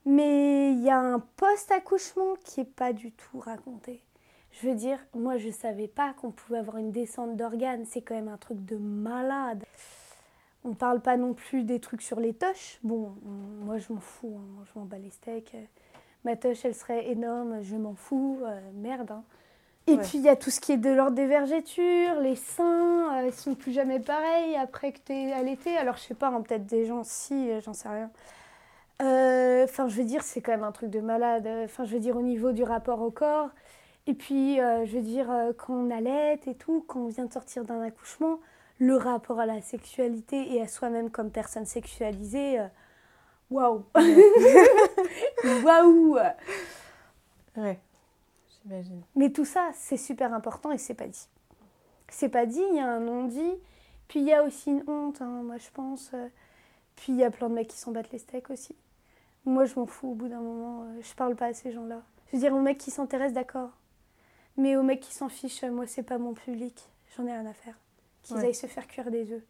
Mais 0.05 0.71
il 0.71 0.81
y 0.81 0.89
a 0.89 0.97
un 0.97 1.19
post-accouchement 1.19 2.35
qui 2.43 2.61
n'est 2.61 2.65
pas 2.65 2.93
du 2.93 3.11
tout 3.11 3.39
raconté. 3.39 4.01
Je 4.51 4.67
veux 4.67 4.75
dire, 4.75 4.97
moi 5.13 5.37
je 5.37 5.49
savais 5.49 5.87
pas 5.87 6.13
qu'on 6.13 6.31
pouvait 6.31 6.57
avoir 6.59 6.77
une 6.77 6.91
descente 6.91 7.35
d'organes, 7.35 7.85
c'est 7.85 8.01
quand 8.01 8.15
même 8.15 8.29
un 8.29 8.37
truc 8.37 8.65
de 8.65 8.77
malade. 8.77 9.63
On 10.63 10.73
parle 10.73 11.01
pas 11.01 11.17
non 11.17 11.33
plus 11.33 11.63
des 11.63 11.79
trucs 11.79 12.01
sur 12.01 12.19
les 12.19 12.33
toches. 12.33 12.79
Bon, 12.83 13.15
moi 13.23 13.77
je 13.77 13.93
m'en 13.93 13.99
fous, 13.99 14.37
hein. 14.37 14.65
je 14.65 14.79
m'en 14.79 14.85
bats 14.85 14.97
les 14.97 15.11
steaks. 15.11 15.55
Ma 16.25 16.35
toche 16.35 16.65
elle 16.65 16.75
serait 16.75 17.09
énorme, 17.11 17.61
je 17.61 17.75
m'en 17.75 17.93
fous, 17.93 18.39
euh, 18.43 18.59
merde. 18.73 19.11
Hein. 19.11 19.23
Et 19.93 19.97
puis 19.97 20.17
il 20.17 20.21
y 20.21 20.29
a 20.29 20.35
tout 20.35 20.49
ce 20.49 20.59
qui 20.59 20.71
est 20.71 20.77
de 20.77 20.89
l'ordre 20.89 21.15
des 21.15 21.25
vergetures, 21.25 22.19
les 22.21 22.35
seins, 22.35 23.19
euh, 23.19 23.27
ils 23.27 23.33
sont 23.33 23.55
plus 23.55 23.71
jamais 23.71 23.99
pareils 23.99 24.55
après 24.55 24.91
que 24.91 24.99
tu 25.05 25.13
es 25.13 25.33
allaité. 25.33 25.75
Alors 25.77 25.97
je 25.97 26.01
sais 26.01 26.13
pas, 26.13 26.27
hein, 26.27 26.41
peut-être 26.41 26.65
des 26.65 26.85
gens 26.85 27.03
si, 27.03 27.51
euh, 27.51 27.61
j'en 27.61 27.73
sais 27.73 27.89
rien. 27.89 28.09
Enfin, 29.01 29.87
je 29.87 29.95
veux 29.95 30.03
dire, 30.03 30.23
c'est 30.23 30.41
quand 30.41 30.51
même 30.51 30.63
un 30.63 30.73
truc 30.73 30.89
de 30.89 30.99
malade. 30.99 31.47
Enfin, 31.63 31.85
je 31.85 31.93
veux 31.93 32.01
dire, 32.01 32.17
au 32.17 32.21
niveau 32.21 32.51
du 32.51 32.63
rapport 32.63 33.01
au 33.01 33.11
corps, 33.11 33.49
et 34.09 34.15
puis, 34.15 34.59
euh, 34.59 34.87
je 34.87 34.97
veux 34.97 35.03
dire, 35.03 35.29
euh, 35.29 35.51
quand 35.55 35.73
on 35.73 35.91
allait 35.91 36.39
et 36.47 36.55
tout, 36.55 36.83
quand 36.87 37.01
on 37.01 37.07
vient 37.09 37.25
de 37.25 37.31
sortir 37.31 37.63
d'un 37.63 37.79
accouchement, 37.79 38.39
le 38.79 38.95
rapport 38.95 39.39
à 39.39 39.45
la 39.45 39.61
sexualité 39.61 40.55
et 40.55 40.63
à 40.63 40.67
soi-même 40.67 41.11
comme 41.11 41.29
personne 41.29 41.67
sexualisée, 41.67 42.59
euh, 42.59 42.67
waouh 43.51 43.85
Waouh 45.63 46.17
Ouais, 47.55 47.79
j'imagine. 48.63 49.01
Mais 49.15 49.31
tout 49.31 49.45
ça, 49.45 49.69
c'est 49.73 49.97
super 49.97 50.33
important 50.33 50.71
et 50.71 50.77
c'est 50.77 50.93
pas 50.93 51.07
dit. 51.07 51.27
C'est 52.09 52.29
pas 52.29 52.45
dit, 52.45 52.61
il 52.71 52.75
y 52.75 52.79
a 52.79 52.87
un 52.87 52.99
non-dit. 52.99 53.55
Puis 54.07 54.21
il 54.21 54.25
y 54.25 54.33
a 54.33 54.43
aussi 54.43 54.71
une 54.71 54.83
honte, 54.87 55.21
hein, 55.21 55.43
moi 55.43 55.57
je 55.57 55.69
pense. 55.71 56.11
Puis 56.95 57.13
il 57.13 57.17
y 57.17 57.23
a 57.23 57.29
plein 57.29 57.49
de 57.49 57.53
mecs 57.53 57.67
qui 57.67 57.77
s'en 57.77 57.91
battent 57.91 58.11
les 58.11 58.19
steaks 58.19 58.49
aussi. 58.49 58.75
Moi 59.45 59.65
je 59.65 59.75
m'en 59.75 59.85
fous 59.85 60.09
au 60.09 60.15
bout 60.15 60.27
d'un 60.27 60.41
moment, 60.41 60.87
je 60.99 61.13
parle 61.13 61.35
pas 61.35 61.47
à 61.47 61.53
ces 61.53 61.71
gens-là. 61.71 62.01
Je 62.27 62.37
veux 62.37 62.41
dire, 62.41 62.53
aux 62.53 62.61
mecs 62.61 62.77
qui 62.77 62.91
s'intéressent, 62.91 63.33
d'accord. 63.33 63.71
Mais 64.57 64.75
aux 64.75 64.83
mecs 64.83 64.99
qui 64.99 65.13
s'en 65.13 65.29
fichent, 65.29 65.63
moi, 65.63 65.87
c'est 65.87 66.03
pas 66.03 66.17
mon 66.17 66.33
public. 66.33 66.89
J'en 67.15 67.25
ai 67.25 67.31
rien 67.31 67.45
à 67.45 67.53
faire. 67.53 67.75
Qu'ils 68.23 68.37
aillent 68.37 68.53
se 68.53 68.67
faire 68.67 68.87
cuire 68.87 69.09
des 69.09 69.31
œufs. 69.31 69.43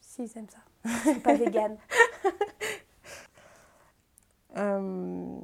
S'ils 0.00 0.30
aiment 0.36 0.46
ça. 0.48 1.14
Pas 1.24 1.34
vegan. 1.34 1.76
Euh, 4.56 5.40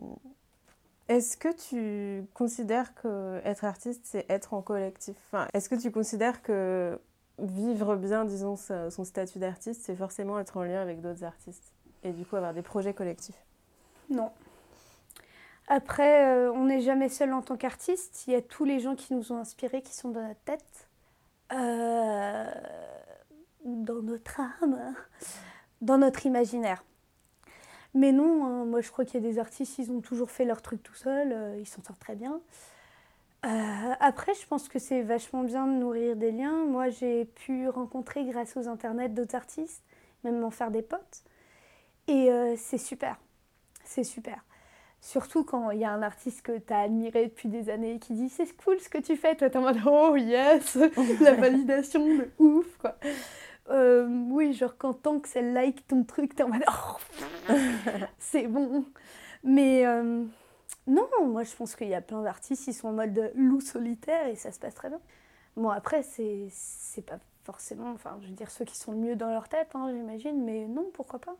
est-ce 1.10 1.36
que 1.36 1.48
tu 1.52 2.24
considères 2.34 2.94
que 2.94 3.40
être 3.44 3.64
artiste, 3.64 4.02
c'est 4.04 4.24
être 4.30 4.54
en 4.54 4.62
collectif? 4.62 5.16
Est-ce 5.52 5.68
que 5.68 5.74
tu 5.74 5.90
considères 5.90 6.40
que 6.40 7.00
vivre 7.40 7.96
bien, 7.96 8.24
disons, 8.24 8.54
son 8.56 9.04
statut 9.04 9.40
d'artiste, 9.40 9.82
c'est 9.84 9.96
forcément 9.96 10.38
être 10.38 10.56
en 10.56 10.62
lien 10.62 10.80
avec 10.80 11.00
d'autres 11.00 11.24
artistes 11.24 11.72
et 12.04 12.12
du 12.12 12.24
coup 12.24 12.36
avoir 12.36 12.54
des 12.54 12.62
projets 12.62 12.94
collectifs? 12.94 13.44
Non. 14.08 14.30
Après, 15.66 16.26
euh, 16.26 16.52
on 16.52 16.66
n'est 16.66 16.80
jamais 16.80 17.08
seul 17.08 17.32
en 17.32 17.42
tant 17.42 17.56
qu'artiste. 17.56 18.28
Il 18.28 18.32
y 18.32 18.36
a 18.36 18.42
tous 18.42 18.64
les 18.64 18.78
gens 18.78 18.94
qui 18.94 19.12
nous 19.12 19.32
ont 19.32 19.38
inspirés, 19.38 19.82
qui 19.82 19.94
sont 19.94 20.10
dans 20.10 20.22
notre 20.22 20.40
tête, 20.44 20.88
euh, 21.52 22.50
dans 23.64 24.00
notre 24.00 24.40
âme, 24.40 24.94
dans 25.80 25.98
notre 25.98 26.24
imaginaire. 26.24 26.84
Mais 27.95 28.12
non, 28.12 28.45
hein, 28.45 28.64
moi 28.64 28.80
je 28.80 28.91
crois 28.91 29.05
qu'il 29.05 29.22
y 29.22 29.26
a 29.26 29.28
des 29.28 29.38
artistes, 29.38 29.78
ils 29.78 29.91
ont 29.91 30.01
toujours 30.01 30.30
fait 30.30 30.45
leur 30.45 30.62
truc 30.62 30.82
tout 30.82 30.95
seuls, 30.95 31.32
euh, 31.32 31.59
ils 31.59 31.66
s'en 31.66 31.82
sortent 31.82 32.01
très 32.01 32.14
bien. 32.14 32.41
après, 33.43 34.34
je 34.34 34.47
pense 34.47 34.68
que 34.68 34.78
c'est 34.78 35.03
vachement 35.03 35.43
bien 35.43 35.66
de 35.66 35.72
nourrir 35.72 36.14
des 36.16 36.30
liens. 36.30 36.64
Moi, 36.66 36.91
j'ai 36.91 37.24
pu 37.24 37.68
rencontrer 37.68 38.24
grâce 38.24 38.57
aux 38.57 38.68
internets 38.68 39.09
d'autres 39.09 39.34
artistes, 39.34 39.82
même 40.24 40.38
m'en 40.41 40.51
faire 40.51 40.70
des 40.70 40.82
potes. 40.82 41.22
Et 42.07 42.28
c'est 42.57 42.78
super. 42.78 43.16
C'est 43.84 44.05
super. 44.05 44.45
Surtout 45.03 45.45
quand 45.45 45.70
il 45.70 45.80
y 45.80 45.84
a 45.84 45.91
un 45.91 46.03
artiste 46.03 46.43
que 46.43 46.59
tu 46.59 46.72
as 46.72 46.80
admiré 46.80 47.26
depuis 47.26 47.49
des 47.49 47.70
années 47.70 47.99
qui 47.99 48.12
dit 48.12 48.28
c'est 48.28 48.55
cool 48.59 48.78
ce 48.80 48.88
que 48.91 48.99
tu 48.99 49.16
fais, 49.16 49.34
toi 49.34 49.49
t'es 49.49 49.57
en 49.57 49.62
mode 49.62 49.78
oh 49.86 50.14
yes, 50.14 50.76
la 51.20 51.32
validation 51.32 52.07
de 52.07 52.30
ouf 52.38 52.76
quoi. 52.78 52.97
Euh, 53.70 54.06
oui, 54.30 54.52
genre 54.52 54.76
quand 54.76 54.94
tant 54.94 55.20
que 55.20 55.28
c'est 55.28 55.42
like 55.42 55.86
ton 55.86 56.02
truc, 56.04 56.34
t'es 56.34 56.42
en 56.42 56.48
mode 56.48 56.64
oh, 56.68 57.52
c'est 58.18 58.46
bon. 58.46 58.84
Mais 59.44 59.86
euh, 59.86 60.24
non, 60.86 61.08
moi 61.26 61.44
je 61.44 61.54
pense 61.54 61.76
qu'il 61.76 61.88
y 61.88 61.94
a 61.94 62.00
plein 62.00 62.22
d'artistes 62.22 62.64
qui 62.64 62.72
sont 62.72 62.88
en 62.88 62.92
mode 62.92 63.30
loup 63.34 63.60
solitaire 63.60 64.26
et 64.26 64.34
ça 64.34 64.50
se 64.50 64.58
passe 64.58 64.74
très 64.74 64.88
bien. 64.88 65.00
Bon, 65.56 65.68
après, 65.68 66.02
c'est 66.02 67.04
pas 67.06 67.18
forcément, 67.44 67.90
enfin, 67.92 68.18
je 68.22 68.28
veux 68.28 68.34
dire, 68.34 68.50
ceux 68.50 68.64
qui 68.64 68.76
sont 68.76 68.92
le 68.92 68.98
mieux 68.98 69.16
dans 69.16 69.30
leur 69.30 69.48
tête, 69.48 69.68
hein, 69.74 69.90
j'imagine, 69.92 70.44
mais 70.44 70.66
non, 70.66 70.90
pourquoi 70.92 71.18
pas. 71.18 71.36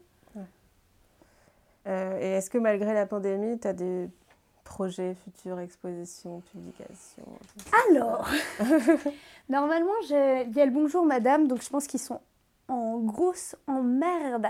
Euh, 1.87 2.19
et 2.21 2.33
est-ce 2.33 2.51
que 2.51 2.59
malgré 2.59 2.93
la 2.93 3.07
pandémie, 3.07 3.59
tu 3.59 3.67
as 3.67 3.73
des 3.73 4.11
projets, 4.71 5.17
futures 5.25 5.59
expositions, 5.59 6.43
publications 6.53 7.27
Alors, 7.91 8.31
normalement, 9.49 9.93
il 10.05 10.53
y 10.55 10.61
a 10.61 10.65
le 10.65 10.71
Bonjour 10.71 11.05
Madame, 11.05 11.49
donc 11.49 11.61
je 11.61 11.69
pense 11.69 11.89
qu'ils 11.89 11.99
sont 11.99 12.21
en 12.69 13.01
grosse 13.01 13.57
emmerde 13.67 14.47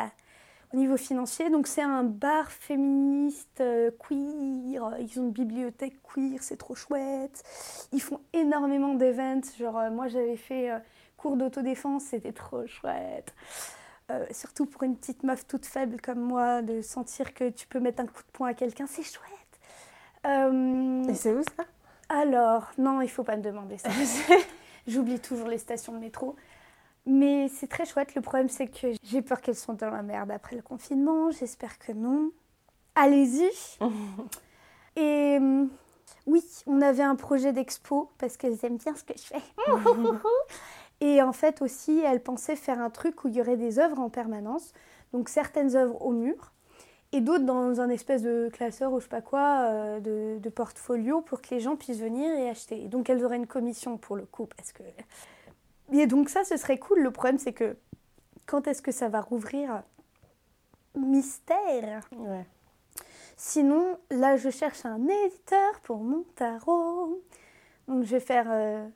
au 0.75 0.77
niveau 0.77 0.99
financier. 0.99 1.49
Donc 1.49 1.67
c'est 1.67 1.83
un 1.83 2.05
bar 2.05 2.53
féministe, 2.53 3.63
euh, 3.63 3.91
queer, 3.99 4.95
ils 5.01 5.19
ont 5.19 5.23
une 5.23 5.33
bibliothèque 5.33 5.97
queer, 6.03 6.43
c'est 6.43 6.59
trop 6.59 6.75
chouette. 6.75 7.43
Ils 7.93 8.03
font 8.03 8.21
énormément 8.35 8.95
d'events, 8.95 9.41
genre 9.59 9.79
euh, 9.79 9.91
moi 9.91 10.09
j'avais 10.09 10.37
fait 10.37 10.71
euh, 10.71 10.79
cours 11.17 11.39
d'autodéfense, 11.39 12.05
c'était 12.05 12.33
trop 12.33 12.67
chouette. 12.67 13.35
Euh, 14.11 14.27
surtout 14.33 14.67
pour 14.67 14.83
une 14.83 14.97
petite 14.97 15.23
meuf 15.23 15.47
toute 15.47 15.65
faible 15.65 16.01
comme 16.01 16.21
moi, 16.21 16.63
de 16.63 16.83
sentir 16.83 17.33
que 17.33 17.49
tu 17.49 17.67
peux 17.67 17.81
mettre 17.81 18.03
un 18.03 18.07
coup 18.07 18.23
de 18.23 18.33
poing 18.33 18.49
à 18.49 18.55
quelqu'un, 18.55 18.87
c'est 18.87 19.03
chouette. 19.03 19.40
Euh, 20.27 21.05
Et 21.09 21.15
c'est 21.15 21.33
où 21.33 21.43
ça? 21.43 21.65
Alors, 22.09 22.71
non, 22.79 23.01
il 23.01 23.09
faut 23.09 23.23
pas 23.23 23.37
me 23.37 23.43
demander 23.43 23.79
ça. 23.79 23.91
J'oublie 24.87 25.21
toujours 25.21 25.49
les 25.49 25.59
stations 25.59 25.93
de 25.93 25.99
métro. 25.99 26.37
Mais 27.07 27.49
c'est 27.49 27.67
très 27.69 27.87
chouette. 27.87 28.15
Le 28.15 28.21
problème, 28.21 28.49
c'est 28.49 28.67
que 28.67 28.89
j'ai 29.03 29.23
peur 29.23 29.41
qu'elles 29.41 29.57
soient 29.57 29.75
dans 29.75 29.91
la 29.91 30.03
merde 30.03 30.31
après 30.31 30.57
le 30.57 30.63
confinement. 30.63 31.31
J'espère 31.31 31.79
que 31.79 31.93
non. 31.93 32.31
Allez-y. 32.95 33.49
Et 34.97 35.39
euh, 35.41 35.65
oui, 36.27 36.43
on 36.67 36.83
avait 36.83 37.03
un 37.03 37.15
projet 37.15 37.53
d'expo 37.53 38.11
parce 38.19 38.37
qu'elles 38.37 38.59
aiment 38.65 38.77
bien 38.77 38.95
ce 38.95 39.05
que 39.05 39.15
je 39.17 39.23
fais. 39.23 39.43
Et 41.01 41.23
en 41.23 41.33
fait 41.33 41.63
aussi, 41.63 42.01
elles 42.01 42.23
pensaient 42.23 42.57
faire 42.57 42.81
un 42.81 42.91
truc 42.91 43.25
où 43.25 43.29
il 43.29 43.37
y 43.37 43.41
aurait 43.41 43.57
des 43.57 43.79
œuvres 43.79 44.01
en 44.01 44.11
permanence. 44.11 44.73
Donc 45.13 45.29
certaines 45.29 45.75
œuvres 45.77 46.03
au 46.03 46.11
mur 46.11 46.53
et 47.13 47.21
d'autres 47.21 47.45
dans 47.45 47.81
un 47.81 47.89
espèce 47.89 48.23
de 48.23 48.49
classeur 48.53 48.93
ou 48.93 49.01
je 49.01 49.05
sais 49.05 49.09
pas 49.09 49.21
quoi, 49.21 49.67
euh, 49.69 50.01
de, 50.01 50.39
de 50.39 50.49
portfolio 50.49 51.21
pour 51.21 51.43
que 51.43 51.55
les 51.55 51.61
gens 51.61 51.77
puissent 51.77 52.01
venir 52.01 52.33
et 52.39 52.49
acheter. 52.49 52.85
Et 52.85 52.89
donc 52.89 53.11
elles 53.11 53.25
auraient 53.25 53.37
une 53.37 53.47
commission 53.47 53.97
pour 53.99 54.17
le 54.17 54.25
coup 54.25 54.47
parce 54.47 54.73
que... 54.73 54.83
Et 55.93 56.07
donc 56.07 56.29
ça, 56.29 56.45
ce 56.45 56.57
serait 56.57 56.79
cool. 56.79 57.01
Le 57.01 57.11
problème, 57.11 57.39
c'est 57.39 57.53
que 57.53 57.77
quand 58.47 58.69
est-ce 58.69 58.81
que 58.81 58.93
ça 58.93 59.09
va 59.09 59.21
rouvrir? 59.21 59.83
Mystère. 60.97 62.09
Ouais. 62.17 62.47
Sinon, 63.37 63.99
là, 64.11 64.37
je 64.37 64.51
cherche 64.51 64.85
un 64.85 65.01
éditeur 65.09 65.81
pour 65.83 65.99
mon 65.99 66.23
tarot. 66.37 67.21
Donc, 67.89 68.05
je 68.05 68.11
vais 68.11 68.21
faire 68.21 68.47
euh, 68.49 68.87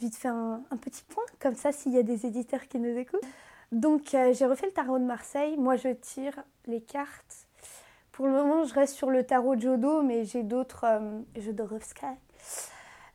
vite 0.00 0.16
fait 0.16 0.28
un, 0.28 0.62
un 0.70 0.76
petit 0.76 1.02
point, 1.04 1.24
comme 1.38 1.54
ça, 1.54 1.72
s'il 1.72 1.92
y 1.92 1.98
a 1.98 2.02
des 2.02 2.26
éditeurs 2.26 2.66
qui 2.68 2.78
nous 2.78 2.96
écoutent. 2.96 3.20
Donc, 3.72 4.14
euh, 4.14 4.32
j'ai 4.32 4.46
refait 4.46 4.66
le 4.66 4.72
tarot 4.72 4.98
de 4.98 5.04
Marseille. 5.04 5.56
Moi, 5.56 5.76
je 5.76 5.88
tire 5.88 6.42
les 6.66 6.80
cartes. 6.80 7.46
Pour 8.12 8.26
le 8.26 8.32
moment, 8.32 8.64
je 8.64 8.74
reste 8.74 8.94
sur 8.94 9.10
le 9.10 9.24
tarot 9.24 9.56
de 9.56 9.60
Jodo, 9.60 10.02
mais 10.02 10.24
j'ai 10.24 10.42
d'autres. 10.42 10.84
Euh, 10.84 11.20
Jodorowsky. 11.36 12.06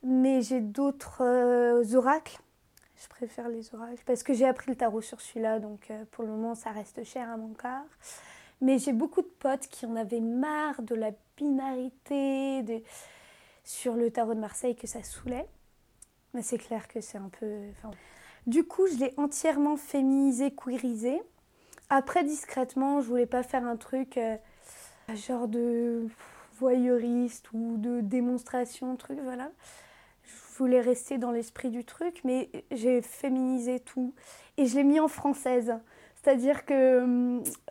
Mais 0.04 0.42
j'ai 0.42 0.62
d'autres 0.62 1.24
euh, 1.24 1.96
oracles. 1.96 2.40
Je 3.04 3.08
préfère 3.10 3.50
les 3.50 3.74
oracles 3.76 4.02
parce 4.06 4.24
que 4.24 4.34
j'ai 4.34 4.46
appris 4.46 4.72
le 4.72 4.78
tarot 4.78 5.02
sur 5.02 5.20
celui-là, 5.20 5.60
donc 5.60 5.92
euh, 5.92 6.06
pour 6.12 6.24
le 6.24 6.30
moment, 6.30 6.56
ça 6.56 6.72
reste 6.72 7.04
cher 7.04 7.30
à 7.30 7.36
mon 7.36 7.54
cœur. 7.54 7.84
Mais 8.62 8.80
j'ai 8.80 8.94
beaucoup 8.94 9.22
de 9.22 9.28
potes 9.28 9.68
qui 9.68 9.86
en 9.86 9.98
avaient 9.98 10.22
marre 10.22 10.82
de 10.82 10.96
la 10.96 11.12
binarité 11.36 12.84
sur 13.66 13.96
le 13.96 14.10
tarot 14.10 14.36
de 14.36 14.40
Marseille 14.40 14.76
que 14.76 14.88
ça 14.88 15.04
saoulait. 15.04 15.48
Mais 16.34 16.42
c'est 16.42 16.58
clair 16.58 16.88
que 16.88 17.02
c'est 17.02 17.18
un 17.18 17.30
peu. 17.40 17.46
enfin, 17.78 17.92
Du 18.48 18.64
coup, 18.64 18.88
je 18.88 18.96
l'ai 18.98 19.14
entièrement 19.18 19.78
féminisé, 19.78 20.52
queerisé. 20.52 21.22
Après, 21.90 22.24
discrètement, 22.24 23.02
je 23.02 23.08
voulais 23.08 23.26
pas 23.28 23.44
faire 23.44 23.66
un 23.66 23.76
truc 23.78 24.18
euh, 24.18 24.36
genre 25.16 25.48
de 25.48 26.08
voyeuriste 26.58 27.52
ou 27.54 27.78
de 27.78 28.02
démonstration, 28.02 28.96
truc, 28.96 29.20
voilà. 29.24 29.50
Je 30.26 30.58
voulais 30.58 30.82
rester 30.82 31.18
dans 31.18 31.32
l'esprit 31.32 31.70
du 31.70 31.84
truc, 31.84 32.22
mais 32.24 32.50
j'ai 32.72 33.02
féminisé 33.02 33.80
tout. 33.80 34.14
Et 34.58 34.66
je 34.66 34.76
l'ai 34.76 34.84
mis 34.84 35.00
en 35.00 35.08
française. 35.08 35.76
C'est-à-dire 36.16 36.66
que 36.66 36.74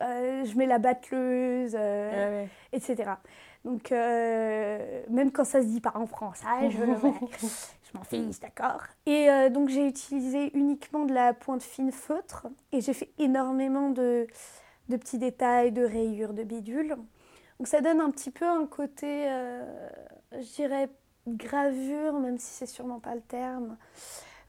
euh, 0.03 0.45
je 0.45 0.57
mets 0.59 0.67
la 0.67 0.79
batteleuse, 0.79 1.75
euh, 1.79 2.11
Ouais, 2.11 2.43
ouais. 2.45 2.49
etc. 2.73 3.13
Donc, 3.65 3.93
euh, 3.93 5.03
même 5.09 5.31
quand 5.33 5.45
ça 5.45 5.63
se 5.63 5.67
dit 5.69 5.81
pas 5.81 5.93
en 5.95 6.07
français, 6.07 6.45
je 6.71 6.79
le 6.79 6.87
mets. 6.87 7.15
Je 7.93 7.99
m'en 7.99 8.05
fiche, 8.05 8.41
d'accord 8.41 8.83
Et 9.07 9.29
euh, 9.31 9.49
donc, 9.51 9.69
j'ai 9.69 9.87
utilisé 9.87 10.51
uniquement 10.57 11.05
de 11.05 11.13
la 11.13 11.35
pointe 11.35 11.63
fine 11.63 11.93
feutre 11.93 12.47
et 12.73 12.81
j'ai 12.81 12.95
fait 12.95 13.13
énormément 13.19 13.91
de, 13.91 14.27
de 14.89 14.97
petits 14.97 15.19
détails, 15.19 15.73
de 15.73 15.85
rayures, 15.85 16.33
de 16.33 16.43
bidules. 16.43 16.97
Donc, 17.59 17.69
ça 17.69 17.81
donne 17.81 18.01
un 18.01 18.11
petit 18.11 18.31
peu 18.31 18.47
un 18.49 18.67
côté, 18.67 19.27
euh, 19.29 19.89
je 20.33 20.55
dirais, 20.55 20.89
gravure, 21.29 22.19
même 22.19 22.39
si 22.39 22.51
c'est 22.53 22.67
sûrement 22.67 22.99
pas 23.01 23.15
le 23.15 23.21
terme. 23.21 23.77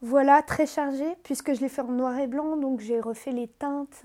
Voilà, 0.01 0.41
très 0.41 0.65
chargé, 0.65 1.05
puisque 1.23 1.53
je 1.53 1.61
l'ai 1.61 1.69
fait 1.69 1.81
en 1.81 1.91
noir 1.91 2.17
et 2.19 2.27
blanc, 2.27 2.57
donc 2.57 2.79
j'ai 2.79 2.99
refait 2.99 3.31
les 3.31 3.47
teintes 3.47 4.03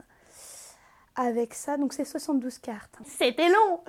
avec 1.17 1.55
ça. 1.55 1.77
Donc 1.77 1.93
c'est 1.93 2.05
72 2.05 2.59
cartes. 2.59 2.97
C'était 3.05 3.49
long 3.49 3.81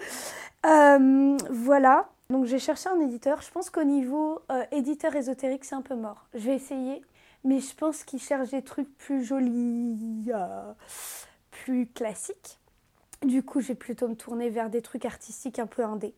Euh, 0.65 1.37
Voilà, 1.51 2.09
donc 2.29 2.45
j'ai 2.45 2.59
cherché 2.59 2.89
un 2.89 2.99
éditeur. 2.99 3.41
Je 3.41 3.51
pense 3.51 3.69
qu'au 3.69 3.83
niveau 3.83 4.41
euh, 4.51 4.63
éditeur 4.71 5.15
ésotérique, 5.15 5.65
c'est 5.65 5.75
un 5.75 5.81
peu 5.81 5.95
mort. 5.95 6.27
Je 6.33 6.39
vais 6.39 6.55
essayer, 6.55 7.01
mais 7.43 7.59
je 7.59 7.73
pense 7.75 8.03
qu'ils 8.03 8.21
cherchent 8.21 8.51
des 8.51 8.61
trucs 8.61 8.95
plus 8.97 9.23
jolis, 9.23 10.31
euh, 10.33 10.73
plus 11.51 11.87
classiques. 11.87 12.59
Du 13.23 13.43
coup, 13.43 13.61
je 13.61 13.69
vais 13.69 13.75
plutôt 13.75 14.07
me 14.07 14.15
tourner 14.15 14.49
vers 14.49 14.69
des 14.69 14.81
trucs 14.81 15.05
artistiques 15.05 15.59
un 15.59 15.67
peu 15.67 15.83
indés. 15.83 16.13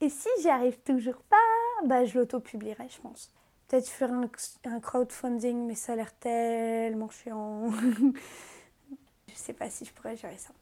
Et 0.00 0.10
si 0.10 0.28
j'y 0.40 0.48
arrive 0.48 0.78
toujours 0.80 1.20
pas, 1.22 1.36
bah, 1.84 2.04
je 2.04 2.18
l'auto-publierai, 2.18 2.86
je 2.88 3.00
pense. 3.00 3.32
Peut-être 3.66 3.88
faire 3.88 4.12
un, 4.12 4.30
un 4.64 4.80
crowdfunding, 4.80 5.66
mais 5.66 5.74
ça 5.74 5.94
a 5.94 5.96
l'air 5.96 6.14
tellement 6.14 7.10
chiant. 7.10 7.70
je 9.28 9.34
sais 9.34 9.52
pas 9.52 9.68
si 9.70 9.84
je 9.84 9.92
pourrais 9.92 10.16
gérer 10.16 10.38
ça. 10.38 10.52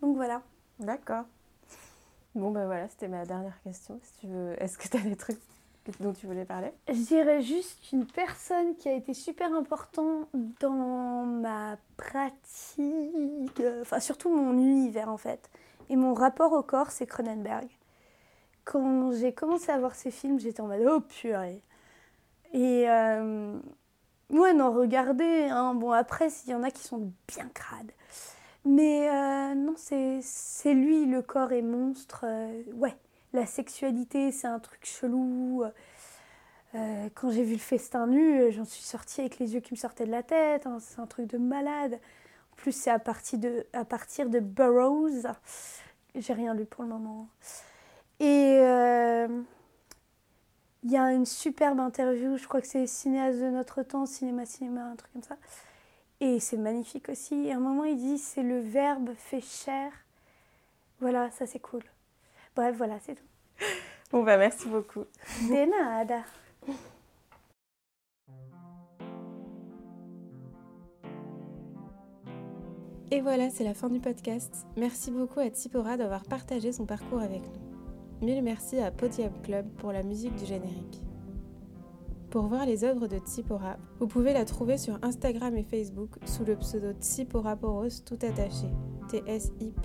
Donc 0.00 0.16
voilà. 0.16 0.42
D'accord. 0.78 1.24
Bon, 2.36 2.50
ben 2.50 2.66
voilà, 2.66 2.86
c'était 2.88 3.08
ma 3.08 3.24
dernière 3.24 3.58
question. 3.62 3.98
Si 4.02 4.26
veux, 4.26 4.62
est-ce 4.62 4.76
que 4.76 4.86
tu 4.88 4.98
as 4.98 5.00
des 5.00 5.16
trucs 5.16 5.38
dont 6.00 6.12
tu 6.12 6.26
voulais 6.26 6.44
parler? 6.44 6.70
Je 6.86 6.92
dirais 6.92 7.40
juste 7.40 7.92
une 7.92 8.04
personne 8.04 8.76
qui 8.76 8.90
a 8.90 8.92
été 8.92 9.14
super 9.14 9.54
important 9.54 10.28
dans 10.60 11.24
ma 11.24 11.78
pratique, 11.96 13.62
enfin 13.80 14.00
surtout 14.00 14.28
mon 14.28 14.52
univers 14.52 15.08
en 15.08 15.16
fait, 15.16 15.48
et 15.88 15.96
mon 15.96 16.12
rapport 16.12 16.52
au 16.52 16.62
corps, 16.62 16.90
c'est 16.90 17.06
Cronenberg. 17.06 17.68
Quand 18.66 19.12
j'ai 19.12 19.32
commencé 19.32 19.72
à 19.72 19.78
voir 19.78 19.94
ces 19.94 20.10
films, 20.10 20.38
j'étais 20.38 20.60
en 20.60 20.66
mode 20.66 20.86
oh 20.86 21.00
purée. 21.00 21.62
Et 22.52 22.84
euh, 22.86 23.58
ouais, 24.28 24.52
non, 24.52 24.72
regardez, 24.72 25.48
hein. 25.50 25.74
bon 25.74 25.92
après, 25.92 26.28
s'il 26.28 26.50
y 26.50 26.54
en 26.54 26.64
a 26.64 26.70
qui 26.70 26.82
sont 26.82 27.12
bien 27.28 27.48
crades. 27.54 27.92
Mais 28.66 29.08
euh, 29.08 29.54
non, 29.54 29.74
c'est 29.76 30.74
lui, 30.74 31.06
le 31.06 31.22
corps 31.22 31.52
est 31.52 31.62
monstre. 31.62 32.24
euh, 32.24 32.62
ouais, 32.74 32.96
la 33.32 33.46
sexualité, 33.46 34.32
c'est 34.32 34.48
un 34.48 34.58
truc 34.58 34.84
chelou. 34.84 35.62
Euh, 36.74 37.08
quand 37.14 37.30
j'ai 37.30 37.44
vu 37.44 37.52
le 37.54 37.58
festin 37.60 38.06
nu, 38.06 38.50
j'en 38.52 38.64
suis 38.64 38.82
sortie 38.82 39.20
avec 39.20 39.38
les 39.38 39.54
yeux 39.54 39.60
qui 39.60 39.72
me 39.72 39.78
sortaient 39.78 40.04
de 40.06 40.10
la 40.10 40.22
tête. 40.22 40.66
hein, 40.66 40.78
c'est 40.80 41.00
un 41.00 41.06
truc 41.06 41.26
de 41.28 41.38
malade. 41.38 42.00
En 42.52 42.56
plus, 42.56 42.72
c'est 42.72 42.90
à, 42.90 42.98
partir 42.98 43.38
de- 43.38 43.66
à 43.72 43.84
partir 43.84 44.28
de 44.30 44.40
Burroughs. 44.40 45.26
J'ai 46.16 46.32
rien 46.32 46.54
lu 46.54 46.64
pour 46.66 46.82
le 46.84 46.90
moment. 46.90 47.28
Et 48.20 48.58
il 50.82 50.90
y 50.90 50.96
a 50.96 51.12
une 51.12 51.26
superbe 51.26 51.80
interview, 51.80 52.36
je 52.36 52.46
crois 52.48 52.60
que 52.60 52.66
c'est 52.66 52.86
Cinéaste 52.86 53.40
de 53.40 53.50
notre 53.50 53.82
temps, 53.82 54.06
Cinéma, 54.06 54.46
Cinéma, 54.46 54.84
un 54.84 54.96
truc 54.96 55.12
comme 55.12 55.22
ça. 55.22 55.36
Et 56.20 56.40
c'est 56.40 56.56
magnifique 56.56 57.08
aussi. 57.08 57.46
Et 57.46 57.52
à 57.52 57.56
un 57.56 57.60
moment, 57.60 57.84
il 57.84 57.96
dit 57.96 58.18
c'est 58.18 58.42
le 58.42 58.60
verbe 58.60 59.10
fait 59.16 59.40
chair. 59.40 59.92
Voilà, 61.00 61.30
ça 61.30 61.46
c'est 61.46 61.58
cool. 61.58 61.82
Bref, 62.54 62.74
voilà, 62.76 62.98
c'est 63.00 63.14
tout. 63.14 63.66
Bon, 64.10 64.22
bah 64.22 64.36
merci 64.36 64.68
beaucoup. 64.68 65.04
De 65.42 65.70
nada. 65.70 66.22
Et 73.12 73.20
voilà, 73.20 73.50
c'est 73.50 73.62
la 73.62 73.74
fin 73.74 73.88
du 73.88 74.00
podcast. 74.00 74.66
Merci 74.76 75.12
beaucoup 75.12 75.38
à 75.38 75.48
Tsipora 75.48 75.96
d'avoir 75.96 76.24
partagé 76.24 76.72
son 76.72 76.86
parcours 76.86 77.20
avec 77.20 77.42
nous. 77.42 78.26
Mille 78.26 78.42
merci 78.42 78.78
à 78.80 78.90
Podium 78.90 79.30
Club 79.42 79.68
pour 79.76 79.92
la 79.92 80.02
musique 80.02 80.34
du 80.34 80.46
générique. 80.46 81.05
Pour 82.36 82.48
voir 82.48 82.66
les 82.66 82.84
œuvres 82.84 83.06
de 83.06 83.16
Tsipora, 83.16 83.78
vous 83.98 84.06
pouvez 84.06 84.34
la 84.34 84.44
trouver 84.44 84.76
sur 84.76 84.98
Instagram 85.02 85.56
et 85.56 85.62
Facebook 85.62 86.18
sous 86.26 86.44
le 86.44 86.54
pseudo 86.56 86.92
Tsipora 87.00 87.56
Poros 87.56 88.02
tout 88.04 88.18
attaché. 88.20 88.66
T-S-I-P-O-R-A-P-O-R-O-S. 89.08 89.80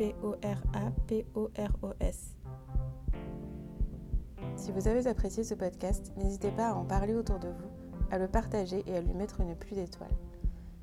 Si 4.57 4.71
vous 4.73 4.89
avez 4.89 5.07
apprécié 5.07 5.45
ce 5.45 5.53
podcast, 5.53 6.11
n'hésitez 6.17 6.51
pas 6.51 6.71
à 6.71 6.73
en 6.73 6.83
parler 6.83 7.15
autour 7.15 7.39
de 7.39 7.47
vous, 7.47 7.69
à 8.11 8.17
le 8.17 8.27
partager 8.27 8.83
et 8.85 8.97
à 8.97 9.01
lui 9.01 9.13
mettre 9.13 9.39
une 9.39 9.55
pluie 9.55 9.77
d'étoiles. 9.77 10.11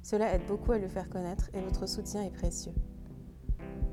Cela 0.02 0.32
aide 0.32 0.46
beaucoup 0.48 0.72
à 0.72 0.78
le 0.78 0.88
faire 0.88 1.10
connaître 1.10 1.50
et 1.52 1.60
votre 1.60 1.86
soutien 1.86 2.22
est 2.22 2.30
précieux. 2.30 2.72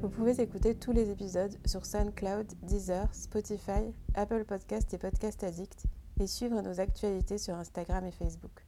Vous 0.01 0.07
pouvez 0.07 0.39
écouter 0.39 0.75
tous 0.75 0.93
les 0.93 1.09
épisodes 1.09 1.57
sur 1.65 1.85
SoundCloud, 1.85 2.53
Deezer, 2.61 3.13
Spotify, 3.13 3.91
Apple 4.13 4.45
Podcast 4.45 4.93
et 4.93 4.97
Podcast 4.97 5.43
Addict 5.43 5.87
et 6.19 6.27
suivre 6.27 6.61
nos 6.61 6.79
actualités 6.79 7.37
sur 7.37 7.55
Instagram 7.55 8.05
et 8.05 8.11
Facebook. 8.11 8.65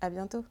À 0.00 0.10
bientôt! 0.10 0.44